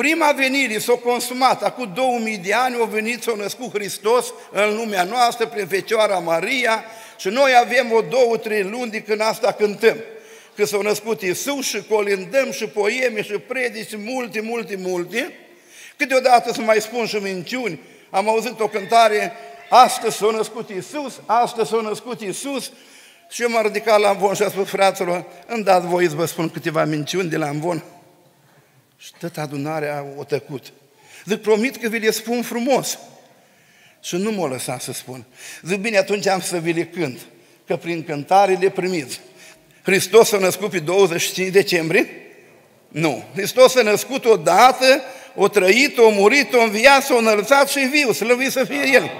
Prima 0.00 0.32
venire 0.32 0.78
s-a 0.78 0.92
consumat, 0.92 1.62
acum 1.62 1.92
2000 1.94 2.36
de 2.36 2.52
ani, 2.54 2.76
a 2.82 2.84
venit, 2.84 3.22
s-a 3.22 3.32
născut 3.36 3.72
Hristos 3.72 4.32
în 4.52 4.76
lumea 4.76 5.02
noastră, 5.02 5.46
prin 5.46 5.66
Fecioara 5.66 6.18
Maria, 6.18 6.84
și 7.18 7.28
noi 7.28 7.50
avem 7.64 7.92
o 7.92 8.00
două, 8.00 8.36
trei 8.36 8.62
luni 8.62 8.90
de 8.90 9.00
când 9.00 9.20
asta 9.20 9.52
cântăm. 9.52 9.96
Că 10.56 10.64
s-a 10.64 10.78
născut 10.82 11.22
Iisus 11.22 11.66
și 11.66 11.82
colindăm 11.88 12.50
și 12.50 12.66
poeme 12.66 13.22
și 13.22 13.32
predici, 13.32 13.96
multe, 13.96 14.40
multe, 14.40 14.76
multe. 14.78 15.32
Câteodată 15.96 16.52
să 16.52 16.60
mai 16.60 16.80
spun 16.80 17.06
și 17.06 17.16
minciuni. 17.16 17.80
Am 18.10 18.28
auzit 18.28 18.60
o 18.60 18.68
cântare, 18.68 19.32
astăzi 19.68 20.16
s-a 20.16 20.30
născut 20.30 20.70
Iisus, 20.70 21.20
astăzi 21.26 21.68
s-a 21.68 21.80
născut 21.80 22.20
Iisus, 22.20 22.72
și 23.30 23.42
eu 23.42 23.48
m-am 23.50 23.62
ridicat 23.62 24.00
la 24.00 24.08
Amvon 24.08 24.34
și 24.34 24.42
a 24.42 24.48
spus, 24.48 24.68
fraților, 24.68 25.24
îmi 25.46 25.64
dați 25.64 25.86
voie 25.86 26.08
să 26.08 26.14
vă 26.14 26.24
spun 26.24 26.48
câteva 26.48 26.84
minciuni 26.84 27.28
de 27.28 27.36
la 27.36 27.46
Amvon. 27.46 27.84
Și 29.02 29.10
tot 29.18 29.36
adunarea 29.36 30.06
o 30.16 30.24
tăcut. 30.24 30.72
Zic, 31.24 31.42
promit 31.42 31.76
că 31.76 31.88
vi 31.88 31.98
le 31.98 32.10
spun 32.10 32.42
frumos. 32.42 32.98
Și 34.02 34.16
nu 34.16 34.30
m-o 34.30 34.46
lăsa 34.46 34.78
să 34.78 34.92
spun. 34.92 35.24
Zic, 35.62 35.78
bine, 35.78 35.96
atunci 35.96 36.26
am 36.26 36.40
să 36.40 36.58
vi 36.58 36.72
le 36.72 36.84
cânt, 36.84 37.18
că 37.66 37.76
prin 37.76 38.04
cântare 38.04 38.58
le 38.60 38.70
primiți. 38.70 39.20
Hristos 39.82 40.28
s-a 40.28 40.38
născut 40.38 40.70
pe 40.70 40.78
25 40.78 41.52
decembrie? 41.52 42.08
Nu. 42.88 43.24
Hristos 43.34 43.72
s-a 43.72 43.82
născut 43.82 44.24
odată, 44.24 45.02
o 45.34 45.48
trăit, 45.48 45.98
o 45.98 46.10
murit, 46.10 46.54
o 46.54 46.62
înviat, 46.62 47.04
s-a 47.04 47.14
înălțat 47.14 47.68
și 47.68 47.78
viu, 47.78 48.12
slăvit 48.12 48.50
să 48.50 48.64
fie 48.64 48.90
El 48.92 49.10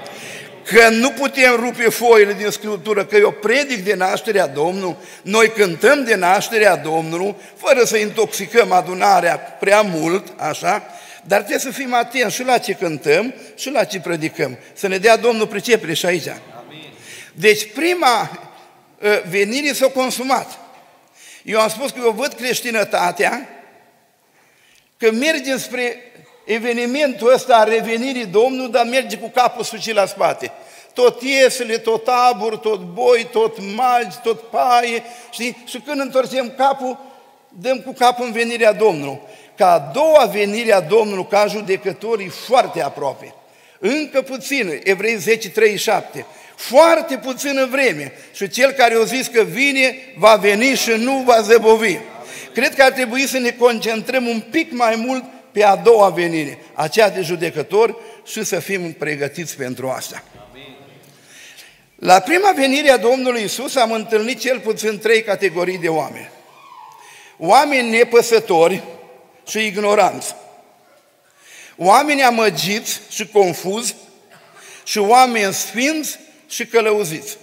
că 0.70 0.88
nu 0.88 1.10
putem 1.10 1.56
rupe 1.56 1.88
foile 1.88 2.32
din 2.32 2.50
Scriptură, 2.50 3.04
că 3.04 3.16
eu 3.16 3.30
predic 3.30 3.84
de 3.84 3.94
nașterea 3.94 4.46
Domnului, 4.46 4.96
noi 5.22 5.48
cântăm 5.48 6.04
de 6.04 6.14
nașterea 6.14 6.76
Domnului, 6.76 7.34
fără 7.56 7.84
să 7.84 7.96
intoxicăm 7.96 8.72
adunarea 8.72 9.36
prea 9.38 9.80
mult, 9.80 10.26
așa, 10.36 10.82
dar 11.24 11.38
trebuie 11.38 11.58
să 11.58 11.70
fim 11.70 11.94
atenți 11.94 12.34
și 12.34 12.44
la 12.44 12.58
ce 12.58 12.72
cântăm 12.72 13.34
și 13.56 13.70
la 13.70 13.84
ce 13.84 14.00
predicăm. 14.00 14.58
Să 14.72 14.88
ne 14.88 14.98
dea 14.98 15.16
Domnul 15.16 15.46
pricepere 15.46 15.92
și 15.92 16.06
aici. 16.06 16.26
Amin. 16.26 16.92
Deci 17.32 17.72
prima 17.72 18.30
ă, 19.02 19.22
venire 19.28 19.72
s-a 19.72 19.86
consumat. 19.86 20.58
Eu 21.42 21.60
am 21.60 21.68
spus 21.68 21.90
că 21.90 21.98
eu 22.02 22.10
văd 22.10 22.32
creștinătatea 22.32 23.48
că 24.96 25.10
merge 25.12 25.56
spre 25.56 26.09
evenimentul 26.52 27.32
ăsta 27.32 27.56
a 27.56 27.64
revenirii 27.64 28.26
Domnului, 28.26 28.70
dar 28.70 28.84
merge 28.84 29.16
cu 29.16 29.28
capul 29.28 29.64
sucit 29.64 29.94
la 29.94 30.06
spate. 30.06 30.52
Tot 30.92 31.22
iesele, 31.22 31.78
tot 31.78 32.08
abur, 32.08 32.56
tot 32.56 32.80
boi, 32.80 33.28
tot 33.32 33.56
magi, 33.74 34.16
tot 34.22 34.40
paie, 34.40 35.02
știi? 35.30 35.56
Și 35.66 35.78
când 35.78 36.00
întorcem 36.00 36.52
capul, 36.56 36.98
dăm 37.48 37.78
cu 37.78 37.92
capul 37.92 38.24
în 38.24 38.32
venirea 38.32 38.72
Domnului. 38.72 39.20
Ca 39.56 39.72
a 39.72 39.90
doua 39.92 40.24
venire 40.32 40.72
a 40.72 40.80
Domnului, 40.80 41.26
ca 41.30 41.46
judecătorii, 41.46 42.28
foarte 42.28 42.82
aproape. 42.82 43.34
Încă 43.78 44.22
puțin, 44.22 44.80
Evrei 44.84 45.16
10, 45.16 45.50
37. 45.50 46.26
Foarte 46.56 47.16
puțină 47.16 47.66
vreme. 47.66 48.12
Și 48.32 48.48
cel 48.48 48.70
care 48.70 48.94
a 48.94 49.04
zis 49.04 49.26
că 49.26 49.42
vine, 49.42 49.96
va 50.16 50.34
veni 50.34 50.74
și 50.76 50.90
nu 50.90 51.22
va 51.26 51.40
zăbovi. 51.40 51.98
Cred 52.54 52.74
că 52.74 52.82
ar 52.82 52.90
trebui 52.90 53.26
să 53.26 53.38
ne 53.38 53.50
concentrăm 53.50 54.26
un 54.26 54.42
pic 54.50 54.72
mai 54.72 54.94
mult 54.96 55.24
pe 55.52 55.64
a 55.64 55.76
doua 55.76 56.08
venire, 56.08 56.58
aceea 56.74 57.10
de 57.10 57.20
judecător 57.20 57.96
și 58.24 58.44
să 58.44 58.58
fim 58.58 58.92
pregătiți 58.92 59.56
pentru 59.56 59.88
asta. 59.88 60.24
La 61.94 62.20
prima 62.20 62.52
venire 62.52 62.90
a 62.90 62.96
Domnului 62.96 63.42
Isus 63.42 63.76
am 63.76 63.92
întâlnit 63.92 64.40
cel 64.40 64.60
puțin 64.60 64.98
trei 64.98 65.22
categorii 65.22 65.78
de 65.78 65.88
oameni. 65.88 66.30
Oameni 67.38 67.90
nepăsători 67.90 68.82
și 69.46 69.66
ignoranți. 69.66 70.34
Oameni 71.76 72.22
amăgiți 72.22 73.00
și 73.10 73.26
confuzi 73.26 73.94
și 74.84 74.98
oameni 74.98 75.54
sfinți 75.54 76.18
și 76.48 76.66
călăuziți. 76.66 77.36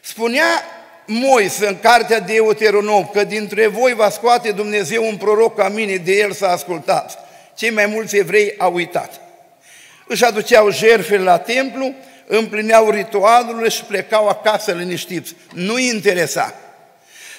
Spunea 0.00 0.64
Moise 1.06 1.66
în 1.66 1.78
cartea 1.80 2.20
Deuteronom 2.20 3.06
că 3.12 3.24
dintre 3.24 3.66
voi 3.66 3.94
va 3.94 4.10
scoate 4.10 4.50
Dumnezeu 4.50 5.06
un 5.06 5.16
proroc 5.16 5.56
ca 5.56 5.68
mine, 5.68 5.96
de 5.96 6.12
el 6.12 6.32
să 6.32 6.46
ascultați. 6.46 7.16
Cei 7.54 7.70
mai 7.70 7.86
mulți 7.86 8.16
evrei 8.16 8.54
au 8.58 8.74
uitat. 8.74 9.20
Își 10.06 10.24
aduceau 10.24 10.70
jertfele 10.70 11.22
la 11.22 11.38
templu, 11.38 11.94
împlineau 12.26 12.90
ritualurile 12.90 13.68
și 13.68 13.84
plecau 13.84 14.28
acasă 14.28 14.72
liniștiți. 14.72 15.34
Nu 15.52 15.78
interesa. 15.78 16.54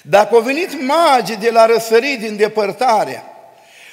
Dacă 0.01 0.35
au 0.35 0.41
venit 0.41 0.81
magii 0.81 1.35
de 1.35 1.49
la 1.49 1.65
răsărit 1.65 2.19
din 2.19 2.35
depărtare, 2.35 3.23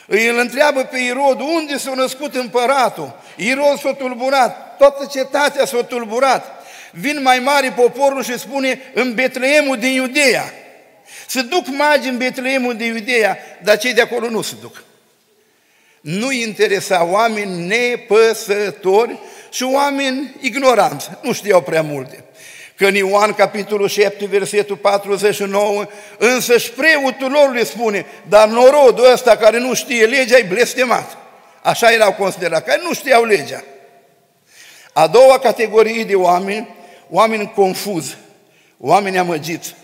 îi 0.07 0.29
îl 0.29 0.39
întreabă 0.39 0.81
pe 0.83 0.99
Irod 0.99 1.41
unde 1.41 1.79
s-a 1.79 1.95
născut 1.95 2.35
împăratul. 2.35 3.21
Irod 3.37 3.79
s-a 3.79 3.93
tulburat, 3.93 4.77
toată 4.77 5.09
cetatea 5.11 5.65
s-a 5.65 5.83
tulburat. 5.83 6.64
Vin 6.97 7.23
mai 7.23 7.39
mari 7.39 7.73
poporul 7.73 8.23
și 8.23 8.39
spune 8.39 8.81
în 8.95 9.15
Betleemul 9.15 9.79
din 9.79 9.93
Iudeea. 9.93 10.53
Se 11.27 11.43
duc 11.43 11.67
magi 11.67 12.09
în 12.09 12.17
Betleemul 12.17 12.77
din 12.77 12.95
Iudeea, 12.95 13.39
dar 13.63 13.79
cei 13.79 13.93
de 13.93 14.01
acolo 14.01 14.29
nu 14.29 14.43
se 14.43 14.55
duc. 14.61 14.83
Nu 16.01 16.31
interesa 16.31 17.05
oameni 17.05 17.67
nepăsători 17.67 19.19
și 19.51 19.63
oameni 19.63 20.35
ignoranți, 20.41 21.11
nu 21.23 21.33
știau 21.33 21.63
prea 21.63 21.83
multe. 21.83 22.25
Că 22.77 22.87
în 22.87 22.95
Ioan, 22.95 23.33
capitolul 23.33 23.89
7, 23.89 24.27
versetul 24.27 24.77
49, 24.77 25.87
însă 26.19 26.59
și 26.59 26.71
preotul 26.71 27.31
lor 27.31 27.55
le 27.55 27.65
spune, 27.65 28.07
dar 28.29 28.49
norodul 28.49 29.13
ăsta 29.13 29.37
care 29.37 29.59
nu 29.59 29.75
știe 29.75 30.07
legea 30.07 30.37
e 30.37 30.47
blestemat. 30.49 31.17
Așa 31.63 31.93
erau 31.93 32.13
considerați, 32.13 32.65
care 32.65 32.81
nu 32.85 32.95
știau 32.95 33.25
legea. 33.25 33.65
A 34.93 35.07
doua 35.07 35.39
categorie 35.39 36.05
de 36.05 36.15
oameni, 36.15 36.75
oameni 37.15 37.53
confuzi, 37.55 38.17
oameni 38.79 39.19
amăgiți. 39.19 39.75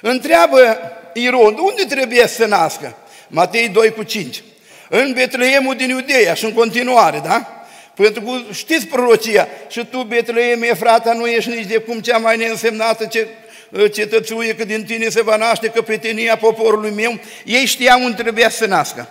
Întreabă 0.00 0.78
Irod, 1.12 1.58
unde 1.58 1.82
trebuie 1.88 2.26
să 2.26 2.46
nască? 2.46 2.96
Matei 3.28 3.68
2 3.68 3.90
cu 3.90 4.02
5. 4.02 4.42
În 4.88 5.12
Betleemul 5.12 5.74
din 5.74 5.88
Iudeea 5.88 6.34
și 6.34 6.44
în 6.44 6.52
continuare, 6.52 7.20
da? 7.24 7.64
Pentru 7.94 8.22
că 8.22 8.52
știți 8.52 8.86
prorocia, 8.86 9.48
și 9.68 9.86
tu, 9.86 10.02
Betleem, 10.02 10.62
e 10.62 10.74
frata, 10.74 11.12
nu 11.12 11.26
ești 11.26 11.50
nici 11.50 11.66
de 11.66 11.78
cum 11.78 12.00
cea 12.00 12.18
mai 12.18 12.36
neînsemnată 12.36 13.04
ce, 13.04 13.28
ă, 13.74 13.88
cetățuie, 13.88 14.54
că 14.54 14.64
din 14.64 14.84
tine 14.84 15.08
se 15.08 15.22
va 15.22 15.36
naște 15.36 15.68
căpetenia 15.68 16.36
poporului 16.36 16.90
meu. 16.90 17.18
Ei 17.44 17.64
știau 17.64 18.02
unde 18.02 18.22
trebuia 18.22 18.48
să 18.48 18.66
nască. 18.66 19.08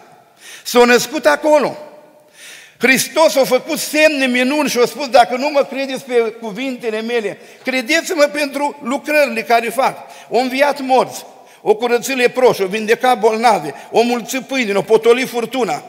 S-au 0.63 0.85
născut 0.85 1.25
acolo. 1.25 1.77
Hristos 2.77 3.35
a 3.35 3.43
făcut 3.43 3.79
semne 3.79 4.25
minuni 4.25 4.69
și 4.69 4.77
a 4.77 4.85
spus, 4.85 5.07
dacă 5.07 5.35
nu 5.35 5.49
mă 5.49 5.63
credeți 5.63 6.03
pe 6.03 6.13
cuvintele 6.13 7.01
mele, 7.01 7.37
credeți-mă 7.63 8.23
pentru 8.23 8.79
lucrările 8.83 9.41
care 9.41 9.69
fac. 9.69 9.97
O 10.29 10.37
înviat 10.37 10.81
morți, 10.81 11.25
o 11.61 11.75
curățit 11.75 12.15
leproși, 12.15 12.61
o 12.61 12.67
vindecat 12.67 13.19
bolnave, 13.19 13.73
o 13.91 14.01
mulți 14.01 14.37
pâine, 14.37 14.73
o 14.73 14.81
potoli 14.81 15.25
furtuna. 15.25 15.83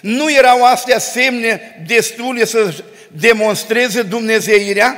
Nu 0.00 0.32
erau 0.32 0.64
astea 0.64 0.98
semne 0.98 1.84
destule 1.86 2.44
să 2.44 2.74
demonstreze 3.08 4.02
Dumnezeirea? 4.02 4.96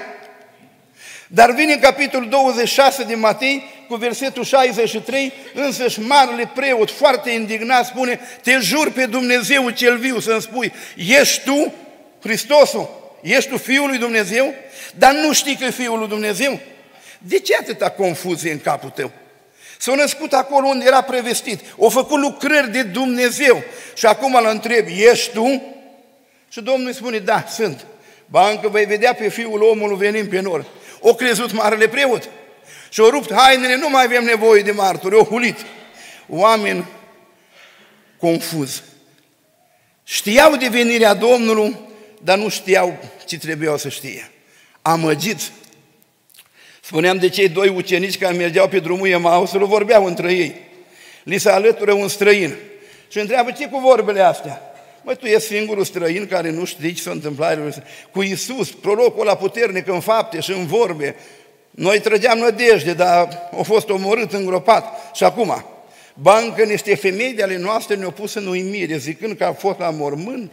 Dar 1.26 1.50
vine 1.50 1.72
în 1.72 1.80
capitolul 1.80 2.28
26 2.28 3.04
din 3.04 3.18
Matei, 3.18 3.64
cu 3.88 3.94
versetul 3.94 4.44
63, 4.44 5.32
însăși 5.54 6.00
marele 6.00 6.50
preot, 6.54 6.90
foarte 6.90 7.30
indignat, 7.30 7.86
spune, 7.86 8.20
te 8.42 8.58
jur 8.60 8.90
pe 8.90 9.06
Dumnezeu 9.06 9.70
cel 9.70 9.98
viu 9.98 10.20
să-mi 10.20 10.42
spui, 10.42 10.72
ești 10.96 11.44
tu 11.44 11.72
Hristosul? 12.22 13.16
Ești 13.22 13.50
tu 13.50 13.56
Fiul 13.56 13.88
lui 13.88 13.98
Dumnezeu? 13.98 14.54
Dar 14.94 15.12
nu 15.12 15.32
știi 15.32 15.56
că 15.56 15.64
e 15.64 15.70
Fiul 15.70 15.98
lui 15.98 16.08
Dumnezeu? 16.08 16.60
De 17.18 17.38
ce 17.38 17.56
atâta 17.56 17.90
confuzie 17.90 18.52
în 18.52 18.60
capul 18.60 18.90
tău? 18.90 19.10
S-a 19.78 19.94
născut 19.94 20.32
acolo 20.32 20.66
unde 20.66 20.84
era 20.86 21.00
prevestit. 21.00 21.60
O 21.76 21.88
făcut 21.88 22.20
lucrări 22.20 22.70
de 22.70 22.82
Dumnezeu. 22.82 23.62
Și 23.94 24.06
acum 24.06 24.34
îl 24.34 24.48
întreb, 24.50 24.86
ești 24.86 25.32
tu? 25.32 25.62
Și 26.48 26.60
Domnul 26.60 26.86
îi 26.86 26.94
spune, 26.94 27.18
da, 27.18 27.44
sunt. 27.48 27.86
Ba 28.26 28.48
încă 28.48 28.68
vei 28.68 28.84
vedea 28.84 29.14
pe 29.14 29.28
fiul 29.28 29.62
omului 29.62 29.96
venind 29.96 30.28
pe 30.28 30.40
nor. 30.40 30.64
O 31.00 31.14
crezut 31.14 31.52
marele 31.52 31.88
preot. 31.88 32.28
Și 32.88 33.00
o 33.00 33.10
rupt 33.10 33.32
hainele, 33.32 33.76
nu 33.76 33.88
mai 33.88 34.04
avem 34.04 34.24
nevoie 34.24 34.62
de 34.62 34.70
martori, 34.70 35.14
o 35.14 35.24
hulit. 35.24 35.56
Oameni 36.28 36.84
confuz. 38.18 38.82
Știau 40.04 40.56
de 40.56 40.68
venirea 40.68 41.14
Domnului, 41.14 41.76
dar 42.22 42.38
nu 42.38 42.48
știau 42.48 42.98
ce 43.26 43.38
trebuiau 43.38 43.76
să 43.76 43.88
știe. 43.88 44.30
Amăgiți 44.82 45.52
Spuneam 46.88 47.18
de 47.18 47.28
cei 47.28 47.48
doi 47.48 47.68
ucenici 47.68 48.18
care 48.18 48.34
mergeau 48.34 48.68
pe 48.68 48.78
drumul 48.78 49.08
Emausului, 49.08 49.66
vorbeau 49.66 50.04
între 50.04 50.32
ei. 50.32 50.54
Li 51.22 51.38
se 51.38 51.50
alătură 51.50 51.92
un 51.92 52.08
străin 52.08 52.54
și 53.08 53.18
întreabă 53.18 53.50
ce 53.50 53.68
cu 53.68 53.78
vorbele 53.78 54.20
astea? 54.20 54.60
Măi, 55.02 55.16
tu 55.16 55.26
ești 55.26 55.40
singurul 55.40 55.84
străin 55.84 56.26
care 56.26 56.50
nu 56.50 56.64
știi 56.64 56.92
ce 56.92 57.02
s-a 57.02 57.10
întâmplat 57.10 57.84
cu 58.10 58.22
Isus, 58.22 58.70
prorocul 58.70 59.24
la 59.24 59.36
puternic 59.36 59.86
în 59.88 60.00
fapte 60.00 60.40
și 60.40 60.50
în 60.50 60.66
vorbe. 60.66 61.16
Noi 61.78 62.00
trăgeam 62.00 62.38
nădejde, 62.38 62.92
dar 62.92 63.48
a 63.58 63.62
fost 63.62 63.88
omorât, 63.88 64.32
îngropat. 64.32 65.14
Și 65.14 65.24
acum, 65.24 65.64
bancă 66.14 66.64
niște 66.64 66.94
femei 66.94 67.32
de 67.32 67.42
ale 67.42 67.56
noastre 67.56 67.94
ne-au 67.94 68.10
pus 68.10 68.34
în 68.34 68.46
uimire, 68.46 68.96
zicând 68.96 69.36
că 69.36 69.44
a 69.44 69.52
fost 69.52 69.78
la 69.78 69.90
mormânt 69.90 70.50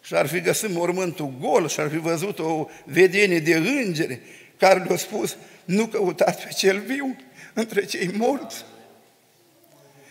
și 0.00 0.14
ar 0.14 0.26
fi 0.26 0.40
găsit 0.40 0.70
mormântul 0.70 1.32
gol 1.40 1.68
și 1.68 1.80
ar 1.80 1.88
fi 1.88 1.96
văzut 1.96 2.38
o 2.38 2.66
vedenie 2.84 3.38
de 3.38 3.54
îngeri 3.54 4.20
care 4.56 4.82
le-au 4.82 4.96
spus, 4.96 5.36
nu 5.64 5.86
căutați 5.86 6.42
pe 6.46 6.52
cel 6.56 6.78
viu 6.78 7.16
între 7.54 7.84
cei 7.84 8.10
morți. 8.16 8.64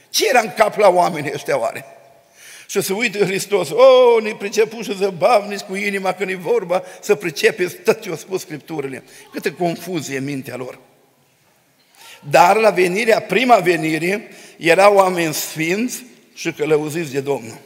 Ce 0.09 0.27
era 0.29 0.39
în 0.39 0.53
cap 0.57 0.77
la 0.77 0.89
oamenii 0.89 1.31
ăștia 1.33 1.59
oare? 1.59 1.85
Și 2.73 2.81
să 2.81 2.93
uită 2.93 3.25
Hristos, 3.25 3.69
o, 3.69 3.75
oh, 3.75 4.23
ne 4.23 4.35
priceput 4.35 4.83
și 4.83 4.95
zăbavniți 4.95 5.65
cu 5.65 5.75
inima 5.75 6.13
când 6.13 6.29
e 6.29 6.35
vorba 6.35 6.83
să 7.01 7.15
pricepeți 7.15 7.75
tot 7.75 8.01
ce 8.01 8.09
au 8.09 8.15
spus 8.15 8.41
Scripturile. 8.41 9.03
Câtă 9.31 9.51
confuzie 9.51 10.17
în 10.17 10.23
mintea 10.23 10.55
lor. 10.55 10.79
Dar 12.29 12.55
la 12.57 12.69
venirea, 12.69 13.19
prima 13.19 13.55
venire, 13.55 14.27
erau 14.57 14.95
oameni 14.95 15.33
sfinți 15.33 16.03
și 16.33 16.51
călăuziți 16.51 17.11
de 17.11 17.19
Domnul 17.19 17.57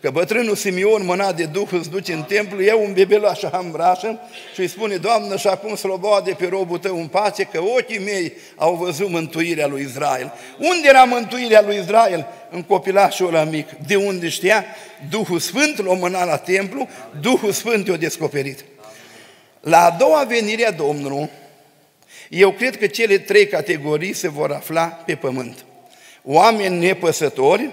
că 0.00 0.10
bătrânul 0.10 0.56
Simeon, 0.56 1.04
mâna 1.04 1.32
de 1.32 1.44
Duh, 1.44 1.68
îți 1.70 1.90
duce 1.90 2.12
în 2.12 2.22
templu, 2.22 2.62
e 2.62 2.72
un 2.72 2.92
bebelaș 2.92 3.40
hambrașă 3.52 4.18
și 4.54 4.60
îi 4.60 4.68
spune, 4.68 4.96
Doamnă, 4.96 5.36
și 5.36 5.46
acum 5.46 5.76
slobode 5.76 6.32
pe 6.38 6.46
robul 6.46 6.78
tău 6.78 7.00
în 7.00 7.06
pace, 7.06 7.42
că 7.42 7.60
ochii 7.60 7.98
mei 7.98 8.32
au 8.56 8.74
văzut 8.74 9.08
mântuirea 9.08 9.66
lui 9.66 9.82
Israel. 9.82 10.32
Unde 10.58 10.88
era 10.88 11.04
mântuirea 11.04 11.62
lui 11.62 11.76
Israel? 11.76 12.26
În 12.50 12.62
copilașul 12.62 13.26
ăla 13.26 13.44
mic. 13.44 13.70
De 13.86 13.96
unde 13.96 14.28
știa? 14.28 14.64
Duhul 15.10 15.38
Sfânt 15.38 15.84
l-a 15.84 15.94
mânat 15.94 16.26
la 16.26 16.36
templu, 16.36 16.88
Duhul 17.20 17.52
Sfânt 17.52 17.86
i-a 17.86 17.96
descoperit. 17.96 18.64
La 19.60 19.84
a 19.84 19.90
doua 19.90 20.24
venire 20.24 20.66
a 20.66 20.72
Domnului, 20.72 21.30
eu 22.28 22.52
cred 22.52 22.76
că 22.76 22.86
cele 22.86 23.18
trei 23.18 23.46
categorii 23.46 24.12
se 24.12 24.28
vor 24.28 24.52
afla 24.52 24.84
pe 24.84 25.14
pământ. 25.14 25.64
Oameni 26.24 26.78
nepăsători, 26.78 27.70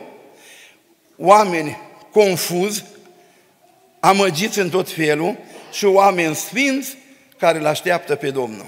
oameni 1.18 1.78
confuz, 2.18 2.84
amăgiți 4.00 4.60
în 4.60 4.70
tot 4.70 4.90
felul 4.90 5.38
și 5.72 5.86
oameni 5.86 6.36
sfinți 6.36 6.98
care 7.38 7.58
îl 7.58 7.66
așteaptă 7.66 8.16
pe 8.16 8.30
Domnul. 8.30 8.66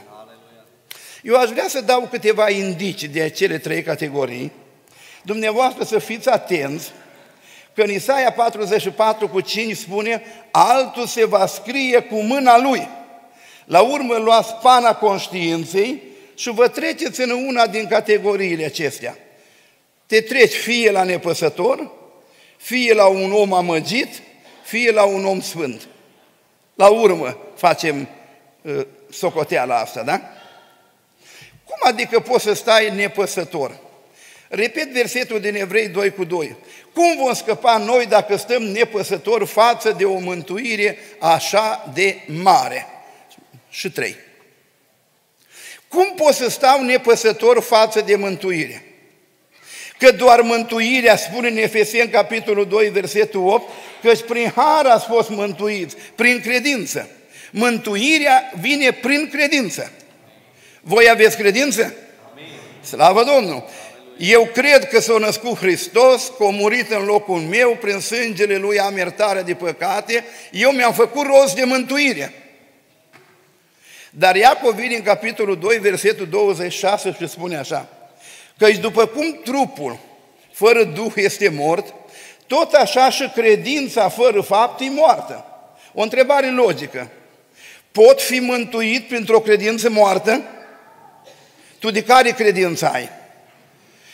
Eu 1.21 1.35
aș 1.35 1.49
vrea 1.49 1.67
să 1.67 1.81
dau 1.81 2.07
câteva 2.11 2.49
indicii 2.49 3.07
de 3.07 3.29
cele 3.29 3.57
trei 3.57 3.83
categorii. 3.83 4.51
Dumneavoastră 5.21 5.83
să 5.83 5.99
fiți 5.99 6.29
atenți 6.29 6.91
că 7.73 7.81
în 7.81 7.91
Isaia 7.91 8.31
44 8.31 9.27
cu 9.27 9.41
5 9.41 9.77
spune 9.77 10.23
altul 10.51 11.05
se 11.05 11.25
va 11.25 11.45
scrie 11.45 11.99
cu 11.99 12.15
mâna 12.15 12.57
lui. 12.57 12.87
La 13.65 13.81
urmă 13.81 14.15
luați 14.15 14.53
pana 14.53 14.95
conștiinței 14.95 16.01
și 16.35 16.49
vă 16.49 16.67
treceți 16.67 17.21
în 17.21 17.29
una 17.29 17.67
din 17.67 17.87
categoriile 17.87 18.65
acestea. 18.65 19.17
Te 20.05 20.21
treci 20.21 20.53
fie 20.53 20.91
la 20.91 21.03
nepăsător, 21.03 21.97
fie 22.59 22.93
la 22.93 23.07
un 23.07 23.31
om 23.31 23.53
amăgit, 23.53 24.21
fie 24.63 24.91
la 24.91 25.03
un 25.03 25.25
om 25.25 25.41
sfânt. 25.41 25.87
La 26.75 26.87
urmă 26.87 27.37
facem 27.55 28.07
uh, 28.61 28.85
socoteala 29.09 29.79
asta, 29.79 30.03
da? 30.03 30.21
Cum 31.63 31.77
adică 31.81 32.19
poți 32.19 32.43
să 32.43 32.53
stai 32.53 32.95
nepăsător? 32.95 33.79
Repet 34.47 34.91
versetul 34.91 35.39
din 35.39 35.55
Evrei 35.55 35.87
2 35.87 36.11
cu 36.11 36.23
2. 36.23 36.55
Cum 36.93 37.17
vom 37.17 37.33
scăpa 37.33 37.77
noi 37.77 38.05
dacă 38.05 38.35
stăm 38.35 38.63
nepăsători 38.63 39.45
față 39.45 39.91
de 39.91 40.05
o 40.05 40.19
mântuire 40.19 40.97
așa 41.19 41.91
de 41.93 42.17
mare? 42.25 42.87
Și 43.69 43.91
3. 43.91 44.15
Cum 45.87 46.13
pot 46.15 46.33
să 46.33 46.49
stau 46.49 46.81
nepăsător 46.81 47.61
față 47.61 48.01
de 48.01 48.15
mântuire? 48.15 48.88
Că 49.99 50.11
doar 50.11 50.41
mântuirea, 50.41 51.15
spune 51.15 51.47
în 51.47 51.57
Efesien, 51.57 52.09
capitolul 52.09 52.67
2, 52.67 52.89
versetul 52.89 53.47
8, 53.47 53.69
că 54.01 54.11
prin 54.27 54.51
har 54.55 54.85
ați 54.85 55.05
fost 55.05 55.29
mântuiți, 55.29 55.95
prin 56.15 56.41
credință. 56.41 57.09
Mântuirea 57.51 58.51
vine 58.59 58.91
prin 58.91 59.29
credință. 59.31 59.91
Voi 60.81 61.09
aveți 61.09 61.37
credință? 61.37 61.93
Amin. 62.31 62.47
Slavă 62.81 63.23
Domnului! 63.23 63.63
Eu 64.17 64.49
cred 64.53 64.87
că 64.87 64.99
s-a 64.99 65.17
născut 65.17 65.57
Hristos, 65.57 66.31
că 66.37 66.43
a 66.43 66.49
murit 66.49 66.91
în 66.91 67.05
locul 67.05 67.39
meu, 67.39 67.77
prin 67.81 67.99
sângele 67.99 68.57
Lui 68.57 68.79
am 68.79 68.97
iertare 68.97 69.41
de 69.41 69.53
păcate, 69.53 70.23
eu 70.51 70.71
mi-am 70.71 70.93
făcut 70.93 71.25
rost 71.25 71.55
de 71.55 71.63
mântuire. 71.63 72.33
Dar 74.09 74.35
Iacov 74.35 74.75
vine 74.75 74.95
în 74.95 75.01
capitolul 75.01 75.57
2, 75.57 75.77
versetul 75.77 76.27
26 76.27 77.15
și 77.19 77.27
spune 77.27 77.57
așa, 77.57 77.98
căci 78.59 78.77
după 78.77 79.05
cum 79.05 79.39
trupul 79.43 79.97
fără 80.51 80.83
Duh 80.83 81.13
este 81.15 81.49
mort, 81.49 81.93
tot 82.47 82.73
așa 82.73 83.09
și 83.09 83.29
credința 83.29 84.09
fără 84.09 84.41
fapt 84.41 84.81
e 84.81 84.89
moartă. 84.89 85.45
O 85.93 86.01
întrebare 86.01 86.49
logică. 86.49 87.09
Pot 87.91 88.21
fi 88.21 88.39
mântuit 88.39 89.07
printr-o 89.07 89.39
credință 89.39 89.89
moartă? 89.89 90.41
Tu 91.79 91.91
de 91.91 92.03
care 92.03 92.29
credință 92.29 92.89
ai? 92.93 93.09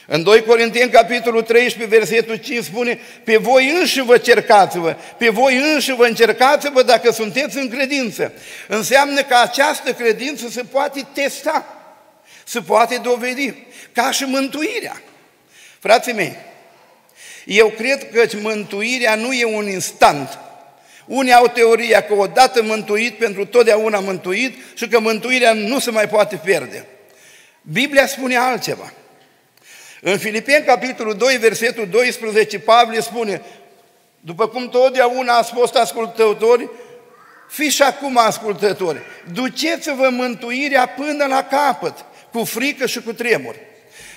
În 0.07 0.23
2 0.23 0.43
Corinteni, 0.43 0.91
capitolul 0.91 1.41
13, 1.41 1.97
versetul 1.97 2.35
5 2.35 2.63
spune 2.63 2.99
Pe 3.23 3.37
voi 3.37 3.69
înși 3.79 4.01
vă 4.01 4.17
cercați-vă, 4.17 4.95
pe 5.17 5.29
voi 5.29 5.73
înși 5.73 5.93
vă 5.93 6.05
încercați-vă 6.05 6.83
dacă 6.83 7.11
sunteți 7.11 7.57
în 7.57 7.69
credință. 7.69 8.33
Înseamnă 8.67 9.21
că 9.21 9.35
această 9.35 9.93
credință 9.93 10.49
se 10.49 10.63
poate 10.63 11.07
testa, 11.13 11.74
se 12.45 12.61
poate 12.61 12.97
dovedi, 12.97 13.53
ca 13.91 14.11
și 14.11 14.23
mântuirea. 14.23 15.01
Frații 15.79 16.13
mei, 16.13 16.35
eu 17.45 17.67
cred 17.67 18.11
că 18.11 18.37
mântuirea 18.37 19.15
nu 19.15 19.33
e 19.33 19.45
un 19.45 19.69
instant. 19.69 20.39
Unii 21.05 21.33
au 21.33 21.47
teoria 21.47 22.01
că 22.01 22.13
odată 22.13 22.63
mântuit, 22.63 23.17
pentru 23.17 23.45
totdeauna 23.45 23.99
mântuit 23.99 24.57
și 24.73 24.87
că 24.87 24.99
mântuirea 24.99 25.53
nu 25.53 25.79
se 25.79 25.91
mai 25.91 26.07
poate 26.07 26.41
pierde. 26.43 26.87
Biblia 27.61 28.07
spune 28.07 28.37
altceva. 28.37 28.93
În 30.01 30.17
Filipeni, 30.17 30.65
capitolul 30.65 31.13
2, 31.13 31.37
versetul 31.37 31.87
12, 31.87 32.59
Pavel 32.59 33.01
spune, 33.01 33.41
după 34.19 34.47
cum 34.47 34.69
totdeauna 34.69 35.37
ați 35.37 35.51
fost 35.53 35.75
ascultători, 35.75 36.69
fiți 37.49 37.75
și 37.75 37.81
acum 37.81 38.17
ascultători, 38.17 39.01
duceți-vă 39.31 40.09
mântuirea 40.09 40.85
până 40.85 41.25
la 41.25 41.43
capăt, 41.43 42.05
cu 42.35 42.43
frică 42.43 42.85
și 42.85 43.01
cu 43.01 43.13
tremur. 43.13 43.55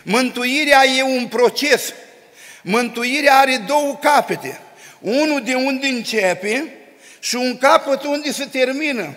Mântuirea 0.02 0.84
e 0.98 1.02
un 1.02 1.26
proces. 1.26 1.94
Mântuirea 2.62 3.38
are 3.38 3.64
două 3.66 3.98
capete. 4.02 4.60
Unul 5.00 5.42
de 5.44 5.54
unde 5.54 5.86
începe 5.86 6.72
și 7.18 7.36
un 7.36 7.58
capăt 7.58 8.02
unde 8.02 8.32
se 8.32 8.44
termină. 8.44 9.16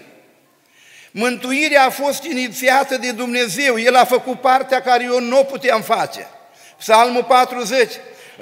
Mântuirea 1.11 1.85
a 1.85 1.89
fost 1.89 2.23
inițiată 2.23 2.97
de 2.97 3.11
Dumnezeu. 3.11 3.79
El 3.79 3.95
a 3.95 4.05
făcut 4.05 4.41
partea 4.41 4.81
care 4.81 5.03
eu 5.03 5.19
nu 5.19 5.39
o 5.39 5.43
puteam 5.43 5.81
face. 5.81 6.27
Psalmul 6.77 7.23
40. 7.23 7.91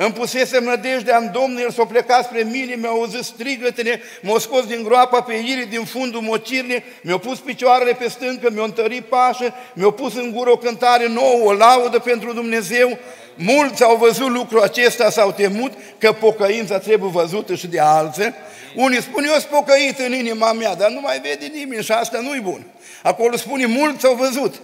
Îmi 0.02 0.14
pusesem 0.14 0.64
nădejdea 0.64 1.18
în 1.18 1.30
Domnul, 1.32 1.62
El 1.62 1.72
s-a 1.72 1.86
plecat 1.86 2.26
spre 2.26 2.42
mine, 2.42 2.76
mi-a 2.76 2.90
auzit 2.90 3.24
strigătele, 3.24 4.02
m-a 4.22 4.40
scos 4.40 4.66
din 4.66 4.84
groapa 4.84 5.22
pe 5.22 5.34
iri, 5.34 5.68
din 5.70 5.84
fundul 5.84 6.22
mocirne, 6.22 6.84
mi-a 7.02 7.18
pus 7.18 7.40
picioarele 7.40 7.92
pe 7.92 8.10
stâncă, 8.10 8.50
mi-a 8.52 8.64
întărit 8.64 9.06
pașă, 9.06 9.54
mi-a 9.74 9.90
pus 9.90 10.16
în 10.16 10.32
gură 10.32 10.50
o 10.52 10.58
cântare 10.58 11.08
nouă, 11.08 11.44
o 11.44 11.54
laudă 11.54 12.00
pentru 12.00 12.34
Dumnezeu. 12.34 12.98
Mulți 13.36 13.84
au 13.84 13.96
văzut 13.96 14.30
lucrul 14.30 14.62
acesta, 14.62 15.10
s-au 15.10 15.32
temut 15.32 15.72
că 15.98 16.12
pocăința 16.12 16.78
trebuie 16.78 17.10
văzută 17.10 17.56
și 17.56 17.68
de 17.68 17.80
alții. 17.80 18.34
Unii 18.76 19.02
spun, 19.02 19.24
eu 19.24 19.32
sunt 19.32 19.46
pocăit 19.46 20.00
în 20.00 20.14
inima 20.14 20.52
mea, 20.52 20.76
dar 20.76 20.90
nu 20.90 21.00
mai 21.00 21.20
vede 21.20 21.52
nimeni 21.54 21.84
și 21.84 21.92
asta 21.92 22.20
nu-i 22.20 22.40
bun. 22.40 22.66
Acolo 23.04 23.38
spune, 23.38 23.66
mulți 23.66 24.06
au 24.06 24.14
văzut. 24.14 24.62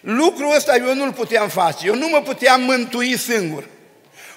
Lucrul 0.00 0.54
ăsta 0.56 0.76
eu 0.76 0.94
nu-l 0.94 1.12
puteam 1.12 1.48
face, 1.48 1.86
eu 1.86 1.94
nu 1.94 2.08
mă 2.08 2.20
puteam 2.20 2.62
mântui 2.62 3.18
singur. 3.18 3.64